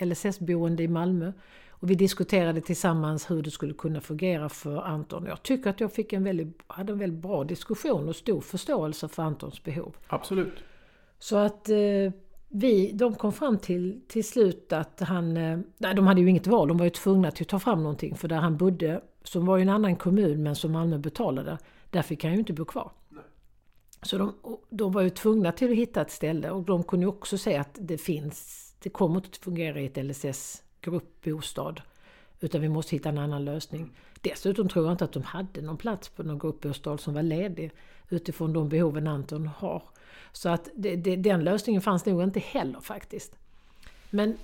LSS-boende 0.01 0.83
i 0.83 0.87
Malmö. 0.87 1.33
Och 1.69 1.89
vi 1.89 1.95
diskuterade 1.95 2.61
tillsammans 2.61 3.31
hur 3.31 3.41
det 3.41 3.51
skulle 3.51 3.73
kunna 3.73 4.01
fungera 4.01 4.49
för 4.49 4.81
Anton. 4.81 5.25
Jag 5.25 5.43
tycker 5.43 5.69
att 5.69 5.79
jag 5.79 5.93
fick 5.93 6.13
en 6.13 6.23
väldigt, 6.23 6.61
hade 6.67 6.91
en 6.91 6.99
väldigt 6.99 7.21
bra 7.21 7.43
diskussion 7.43 8.09
och 8.09 8.15
stor 8.15 8.41
förståelse 8.41 9.07
för 9.07 9.23
Antons 9.23 9.63
behov. 9.63 9.95
Absolut. 10.07 10.63
Så 11.19 11.37
att 11.37 11.69
eh, 11.69 11.77
vi, 12.53 12.91
de 12.91 13.15
kom 13.15 13.33
fram 13.33 13.57
till, 13.57 14.01
till 14.07 14.23
slut 14.27 14.73
att 14.73 14.99
han... 14.99 15.37
Eh, 15.37 15.59
nej, 15.77 15.95
de 15.95 16.07
hade 16.07 16.21
ju 16.21 16.29
inget 16.29 16.47
val, 16.47 16.67
de 16.67 16.77
var 16.77 16.85
ju 16.85 16.89
tvungna 16.89 17.27
att 17.27 17.47
ta 17.47 17.59
fram 17.59 17.83
någonting. 17.83 18.15
För 18.15 18.27
där 18.27 18.37
han 18.37 18.57
bodde 18.57 19.01
som 19.23 19.45
var 19.45 19.59
i 19.59 19.61
en 19.61 19.69
annan 19.69 19.95
kommun 19.95 20.43
men 20.43 20.55
som 20.55 20.71
Malmö 20.71 20.97
betalade, 20.97 21.57
där 21.89 22.01
fick 22.01 22.23
han 22.23 22.33
ju 22.33 22.39
inte 22.39 22.53
bo 22.53 22.65
kvar. 22.65 22.91
Nej. 23.09 23.23
Så 24.01 24.17
de, 24.17 24.33
de 24.69 24.91
var 24.91 25.01
ju 25.01 25.09
tvungna 25.09 25.51
till 25.51 25.71
att 25.71 25.77
hitta 25.77 26.01
ett 26.01 26.11
ställe 26.11 26.51
och 26.51 26.63
de 26.63 26.83
kunde 26.83 27.03
ju 27.03 27.09
också 27.09 27.37
se 27.37 27.57
att 27.57 27.77
det 27.79 27.97
finns, 27.97 28.67
det 28.83 28.89
kommer 28.89 29.15
inte 29.15 29.29
att 29.29 29.37
fungera 29.37 29.81
i 29.81 29.85
ett 29.85 30.05
LSS 30.05 30.63
gruppbostad. 30.81 31.75
Utan 32.39 32.61
vi 32.61 32.69
måste 32.69 32.95
hitta 32.95 33.09
en 33.09 33.17
annan 33.17 33.45
lösning. 33.45 33.91
Dessutom 34.21 34.69
tror 34.69 34.85
jag 34.85 34.93
inte 34.93 35.03
att 35.03 35.11
de 35.11 35.23
hade 35.23 35.61
någon 35.61 35.77
plats 35.77 36.09
på 36.09 36.23
någon 36.23 36.39
gruppbostad 36.39 36.97
som 36.97 37.13
var 37.13 37.23
ledig 37.23 37.71
utifrån 38.13 38.53
de 38.53 38.69
behoven 38.69 39.07
Anton 39.07 39.47
har. 39.47 39.83
Så 40.31 40.49
att 40.49 40.69
det, 40.75 40.95
det, 40.95 41.15
den 41.15 41.43
lösningen 41.43 41.81
fanns 41.81 42.05
nog 42.05 42.23
inte 42.23 42.39
heller 42.39 42.79
faktiskt. 42.79 43.35
Men 44.09 44.37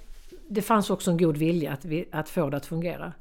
det 0.47 0.61
fanns 0.61 0.89
också 0.89 1.11
en 1.11 1.17
god 1.17 1.37
vilja 1.37 1.73
att, 1.73 1.85
vi, 1.85 2.07
att 2.11 2.29
få 2.29 2.49
det 2.49 2.57
att 2.57 2.65
fungera. 2.65 3.13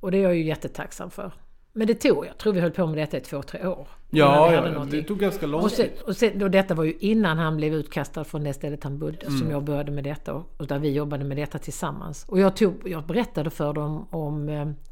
Och 0.00 0.10
det 0.10 0.18
är 0.18 0.22
jag 0.22 0.36
ju 0.36 0.44
jättetacksam 0.44 1.10
för. 1.10 1.32
Men 1.72 1.86
det 1.86 1.94
tog, 1.94 2.26
jag 2.26 2.38
tror 2.38 2.52
vi 2.52 2.60
höll 2.60 2.70
på 2.70 2.86
med 2.86 2.98
detta 2.98 3.16
i 3.16 3.20
två, 3.20 3.42
tre 3.42 3.66
år. 3.66 3.88
Ja, 4.10 4.52
ja 4.52 4.86
det 4.90 5.02
tog 5.02 5.18
ganska 5.18 5.46
lång 5.46 5.68
tid. 5.68 5.90
Och, 6.06 6.16
sen, 6.16 6.42
och 6.42 6.50
detta 6.50 6.74
var 6.74 6.84
ju 6.84 6.96
innan 7.00 7.38
han 7.38 7.56
blev 7.56 7.74
utkastad 7.74 8.24
från 8.24 8.44
det 8.44 8.54
stället 8.54 8.84
han 8.84 8.98
bodde. 8.98 9.26
Mm. 9.26 9.38
Som 9.38 9.50
jag 9.50 9.64
började 9.64 9.92
med 9.92 10.04
detta 10.04 10.34
och, 10.34 10.46
och 10.56 10.66
där 10.66 10.78
vi 10.78 10.92
jobbade 10.92 11.24
med 11.24 11.36
detta 11.36 11.58
tillsammans. 11.58 12.24
Och 12.28 12.40
jag, 12.40 12.56
tog, 12.56 12.74
jag 12.84 13.06
berättade 13.06 13.50
för 13.50 13.72
dem 13.72 14.06
om 14.10 14.48
eh, 14.48 14.68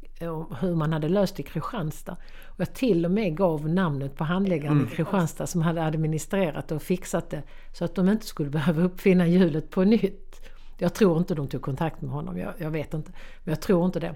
hur 0.59 0.75
man 0.75 0.93
hade 0.93 1.09
löst 1.09 1.39
i 1.39 1.43
Kristianstad. 1.43 2.17
Och 2.45 2.59
jag 2.59 2.73
till 2.73 3.05
och 3.05 3.11
med 3.11 3.37
gav 3.37 3.69
namnet 3.69 4.15
på 4.17 4.23
handläggaren 4.23 4.77
Mm. 4.77 4.87
i 4.91 4.95
Kristianstad 4.95 5.47
som 5.47 5.61
hade 5.61 5.83
administrerat 5.85 6.71
och 6.71 6.81
fixat 6.81 7.29
det 7.29 7.43
så 7.73 7.85
att 7.85 7.95
de 7.95 8.09
inte 8.09 8.25
skulle 8.25 8.49
behöva 8.59 8.81
uppfinna 8.83 9.27
hjulet 9.27 9.69
på 9.69 9.83
nytt. 9.83 10.41
Jag 10.77 10.93
tror 10.93 11.17
inte 11.17 11.35
de 11.35 11.47
tog 11.47 11.61
kontakt 11.61 12.01
med 12.01 12.11
honom, 12.11 12.37
jag, 12.37 12.53
jag 12.57 12.71
vet 12.71 12.93
inte. 12.93 13.11
Men 13.43 13.51
jag 13.51 13.61
tror 13.61 13.85
inte 13.85 13.99
det. 13.99 14.15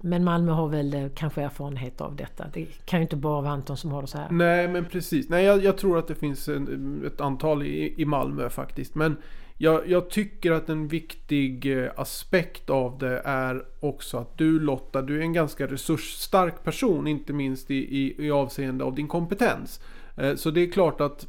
Men 0.00 0.24
Malmö 0.24 0.52
har 0.52 0.68
väl 0.68 0.94
eh, 0.94 1.08
kanske 1.14 1.42
erfarenhet 1.42 2.00
av 2.00 2.16
detta. 2.16 2.44
Det 2.52 2.66
kan 2.84 2.98
ju 2.98 3.02
inte 3.02 3.16
bara 3.16 3.40
vara 3.42 3.52
Anton 3.52 3.76
som 3.76 3.90
har 3.92 4.02
det 4.02 4.08
så 4.08 4.18
här. 4.18 4.30
Nej, 4.30 4.68
men 4.68 4.84
precis. 4.84 5.28
Nej, 5.28 5.44
jag, 5.44 5.64
jag 5.64 5.78
tror 5.78 5.98
att 5.98 6.08
det 6.08 6.14
finns 6.14 6.48
en, 6.48 7.02
ett 7.06 7.20
antal 7.20 7.62
i, 7.62 7.94
i 8.02 8.04
Malmö 8.04 8.50
faktiskt. 8.50 8.94
Men 8.94 9.16
jag, 9.58 9.88
jag 9.88 10.10
tycker 10.10 10.52
att 10.52 10.68
en 10.68 10.88
viktig 10.88 11.82
eh, 11.84 11.90
aspekt 11.96 12.70
av 12.70 12.98
det 12.98 13.22
är 13.24 13.64
också 13.80 14.16
att 14.18 14.38
du 14.38 14.60
Lotta, 14.60 15.02
du 15.02 15.16
är 15.18 15.20
en 15.20 15.32
ganska 15.32 15.66
resursstark 15.66 16.64
person. 16.64 17.06
Inte 17.06 17.32
minst 17.32 17.70
i, 17.70 17.74
i, 17.98 18.26
i 18.26 18.30
avseende 18.30 18.84
av 18.84 18.94
din 18.94 19.08
kompetens. 19.08 19.80
Eh, 20.16 20.34
Så 20.34 20.50
det 20.50 20.60
är 20.60 20.70
klart 20.70 21.00
att 21.00 21.26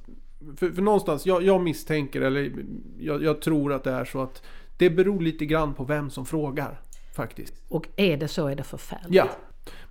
för, 0.57 0.69
för 0.71 0.81
någonstans, 0.81 1.25
jag, 1.25 1.43
jag 1.43 1.61
misstänker 1.61 2.21
eller 2.21 2.51
jag, 2.99 3.23
jag 3.23 3.41
tror 3.41 3.73
att 3.73 3.83
det 3.83 3.91
är 3.91 4.05
så 4.05 4.21
att 4.21 4.43
det 4.77 4.89
beror 4.89 5.21
lite 5.21 5.45
grann 5.45 5.73
på 5.73 5.83
vem 5.83 6.09
som 6.09 6.25
frågar. 6.25 6.79
Faktiskt. 7.15 7.53
Och 7.69 7.87
är 7.95 8.17
det 8.17 8.27
så 8.27 8.47
är 8.47 8.55
det 8.55 8.63
förfärligt. 8.63 9.07
Ja. 9.09 9.29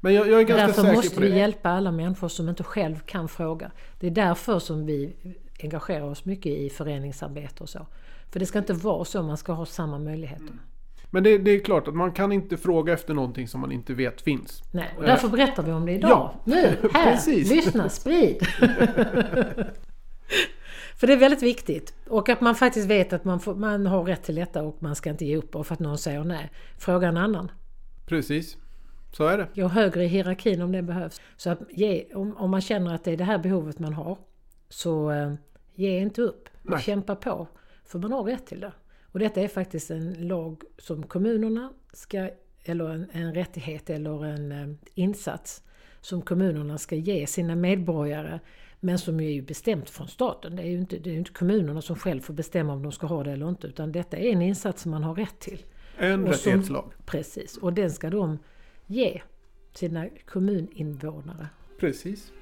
Men 0.01 0.15
jag, 0.15 0.29
jag 0.29 0.41
är 0.41 0.45
ganska 0.45 0.67
Därför 0.67 0.83
säker 0.83 0.97
måste 0.97 1.15
på 1.15 1.21
vi 1.21 1.29
det. 1.29 1.37
hjälpa 1.37 1.71
alla 1.71 1.93
människor 1.93 2.29
som 2.29 2.49
inte 2.49 2.65
själv 2.65 2.99
kan 3.07 3.29
fråga. 3.29 3.71
Det 4.01 4.07
är 4.07 4.11
därför 4.11 4.59
som 4.59 4.87
vi 4.87 5.17
engagerar 5.63 6.03
oss 6.05 6.25
mycket 6.25 6.53
i 6.53 6.71
föreningsarbete 6.71 7.63
och 7.63 7.69
så. 7.69 7.87
För 8.31 8.41
det 8.41 8.47
ska 8.47 8.59
inte 8.59 8.73
vara 8.73 9.05
så, 9.05 9.23
man 9.23 9.37
ska 9.37 9.53
ha 9.53 9.67
samma 9.67 9.99
möjligheter. 9.99 10.59
Men 11.11 11.23
det, 11.23 11.39
det 11.39 11.51
är 11.51 11.61
klart 11.61 11.89
att 11.89 11.95
man 11.95 12.13
kan 12.13 12.33
inte 12.33 12.57
fråga 12.57 12.93
efter 12.93 13.15
någonting 13.15 13.49
som 13.49 13.61
man 13.61 13.73
inte 13.73 13.95
vet 13.95 14.21
finns. 14.21 14.63
Nej, 14.71 14.95
och 14.97 15.03
därför 15.03 15.29
berättar 15.29 15.63
vi 15.63 15.73
om 15.73 15.87
det 15.87 15.93
idag. 15.93 16.11
Ja, 16.11 16.35
nu, 16.45 16.77
här, 16.93 17.13
precis. 17.13 17.51
lyssna, 17.51 17.89
sprid! 17.89 18.39
för 20.97 21.07
det 21.07 21.13
är 21.13 21.17
väldigt 21.17 21.43
viktigt. 21.43 21.95
Och 22.09 22.29
att 22.29 22.41
man 22.41 22.55
faktiskt 22.55 22.89
vet 22.89 23.13
att 23.13 23.25
man, 23.25 23.41
får, 23.41 23.55
man 23.55 23.87
har 23.87 24.05
rätt 24.05 24.23
till 24.23 24.35
detta 24.35 24.63
och 24.63 24.77
man 24.83 24.97
ska 24.97 25.11
inte 25.11 25.25
ge 25.25 25.37
upp 25.37 25.51
bara 25.51 25.65
för 25.65 25.75
att 25.75 25.81
någon 25.81 25.99
säger 25.99 26.25
nej. 26.25 26.51
Fråga 26.79 27.09
en 27.09 27.17
annan. 27.17 27.51
Precis. 28.07 28.57
Så 29.13 29.27
är 29.27 29.39
det. 29.39 29.49
Gå 29.55 29.69
högre 29.69 30.05
i 30.05 30.07
hierarkin 30.07 30.63
om 30.63 30.73
det 30.73 30.83
behövs. 30.83 31.21
Så 31.37 31.51
att 31.51 31.61
ge, 31.71 32.07
om, 32.15 32.37
om 32.37 32.51
man 32.51 32.61
känner 32.61 32.95
att 32.95 33.05
det 33.05 33.13
är 33.13 33.17
det 33.17 33.25
här 33.25 33.39
behovet 33.39 33.79
man 33.79 33.93
har, 33.93 34.19
så 34.69 35.11
eh, 35.11 35.33
ge 35.75 35.99
inte 35.99 36.23
upp. 36.23 36.49
Nej. 36.63 36.83
Kämpa 36.83 37.17
på. 37.17 37.49
För 37.89 37.99
man 37.99 38.13
har 38.13 38.25
rätt 38.25 38.47
till 38.47 38.61
det. 38.61 38.73
Och 39.13 39.19
detta 39.19 39.41
är 39.41 39.49
faktiskt 39.49 39.91
en 39.91 40.29
lag 40.29 40.63
som 40.79 41.03
kommunerna 41.03 41.73
ska, 41.93 42.31
eller 42.65 42.89
en, 42.91 43.07
en 43.13 43.35
rättighet 43.35 43.91
eller 43.91 44.25
en 44.25 44.53
eh, 44.53 44.69
insats 44.95 45.63
som 46.01 46.23
kommunerna 46.23 46.79
ska 46.79 46.97
ge 46.97 47.27
sina 47.27 47.57
medborgare. 47.57 48.41
Men 48.81 48.99
som 48.99 49.21
är 49.21 49.31
ju 49.31 49.43
bestämt 49.43 49.91
från 49.91 50.09
staten. 50.09 50.57
Det 50.57 50.63
är 50.63 50.67
ju 50.67 50.79
inte, 50.79 50.99
det 50.99 51.11
är 51.11 51.15
inte 51.15 51.33
kommunerna 51.33 51.83
som 51.83 51.97
själv 51.97 52.21
får 52.21 52.35
bestämma 52.35 52.73
om 52.73 52.83
de 52.83 52.93
ska 52.93 53.07
ha 53.07 53.25
det 53.25 53.33
eller 53.33 53.49
inte. 53.49 53.67
Utan 53.67 53.93
detta 53.93 54.17
är 54.17 54.33
en 54.33 54.43
insats 54.43 54.83
som 54.83 54.91
man 54.91 55.03
har 55.03 55.15
rätt 55.15 55.39
till. 55.39 55.63
En 55.99 56.13
Och 56.29 56.35
som- 56.35 56.51
rättighetslag. 56.53 56.93
Precis, 57.07 57.57
och 57.57 57.73
den 57.73 57.91
ska 57.91 58.11
de 58.11 58.39
ge 58.87 59.23
sina 59.75 60.09
kommuninvånare. 60.27 61.47
Precis. 61.79 62.33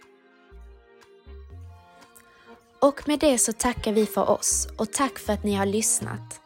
Och 2.81 3.09
med 3.09 3.19
det 3.19 3.39
så 3.39 3.53
tackar 3.53 3.93
vi 3.93 4.07
för 4.07 4.31
oss 4.31 4.69
och 4.77 4.93
tack 4.93 5.19
för 5.19 5.33
att 5.33 5.45
ni 5.45 5.55
har 5.55 5.67
lyssnat. 5.67 6.41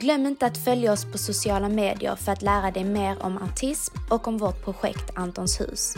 Glöm 0.00 0.26
inte 0.26 0.46
att 0.46 0.64
följa 0.64 0.92
oss 0.92 1.12
på 1.12 1.18
sociala 1.18 1.68
medier 1.68 2.16
för 2.16 2.32
att 2.32 2.42
lära 2.42 2.70
dig 2.70 2.84
mer 2.84 3.22
om 3.22 3.38
autism 3.38 3.94
och 4.10 4.28
om 4.28 4.38
vårt 4.38 4.64
projekt 4.64 5.10
Antons 5.14 5.60
hus. 5.60 5.94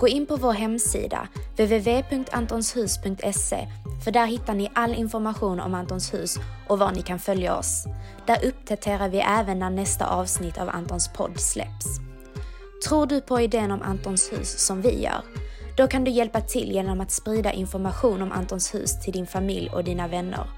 Gå 0.00 0.08
in 0.08 0.26
på 0.26 0.36
vår 0.36 0.52
hemsida 0.52 1.28
www.antonshus.se 1.56 3.68
för 4.04 4.10
där 4.10 4.26
hittar 4.26 4.54
ni 4.54 4.70
all 4.74 4.94
information 4.94 5.60
om 5.60 5.74
Antons 5.74 6.14
hus 6.14 6.36
och 6.68 6.78
var 6.78 6.92
ni 6.92 7.02
kan 7.02 7.18
följa 7.18 7.56
oss. 7.56 7.84
Där 8.26 8.44
uppdaterar 8.44 9.08
vi 9.08 9.18
även 9.18 9.58
när 9.58 9.70
nästa 9.70 10.06
avsnitt 10.06 10.58
av 10.58 10.68
Antons 10.68 11.12
podd 11.12 11.40
släpps. 11.40 11.86
Tror 12.88 13.06
du 13.06 13.20
på 13.20 13.40
idén 13.40 13.70
om 13.70 13.82
Antons 13.82 14.32
hus 14.32 14.66
som 14.66 14.82
vi 14.82 15.02
gör? 15.02 15.22
Då 15.80 15.86
kan 15.86 16.04
du 16.04 16.10
hjälpa 16.10 16.40
till 16.40 16.72
genom 16.72 17.00
att 17.00 17.10
sprida 17.10 17.52
information 17.52 18.22
om 18.22 18.32
Antons 18.32 18.74
hus 18.74 19.00
till 19.00 19.12
din 19.12 19.26
familj 19.26 19.70
och 19.70 19.84
dina 19.84 20.08
vänner. 20.08 20.50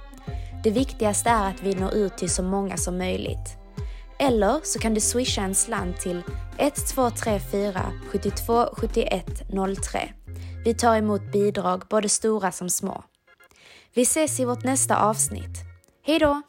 Det 0.64 0.70
viktigaste 0.70 1.30
är 1.30 1.50
att 1.50 1.62
vi 1.62 1.74
når 1.74 1.94
ut 1.94 2.18
till 2.18 2.30
så 2.30 2.42
många 2.42 2.76
som 2.76 2.98
möjligt. 2.98 3.56
Eller 4.18 4.60
så 4.64 4.78
kan 4.78 4.94
du 4.94 5.00
swisha 5.00 5.42
en 5.42 5.54
slant 5.54 6.00
till 6.00 6.22
1234 6.58 7.92
72 8.10 8.66
71 8.72 9.26
03. 9.82 10.12
Vi 10.64 10.74
tar 10.74 10.96
emot 10.96 11.32
bidrag, 11.32 11.82
både 11.90 12.08
stora 12.08 12.52
som 12.52 12.70
små. 12.70 13.04
Vi 13.94 14.02
ses 14.02 14.40
i 14.40 14.44
vårt 14.44 14.64
nästa 14.64 14.96
avsnitt. 14.96 15.58
Hej 16.06 16.18
då! 16.18 16.42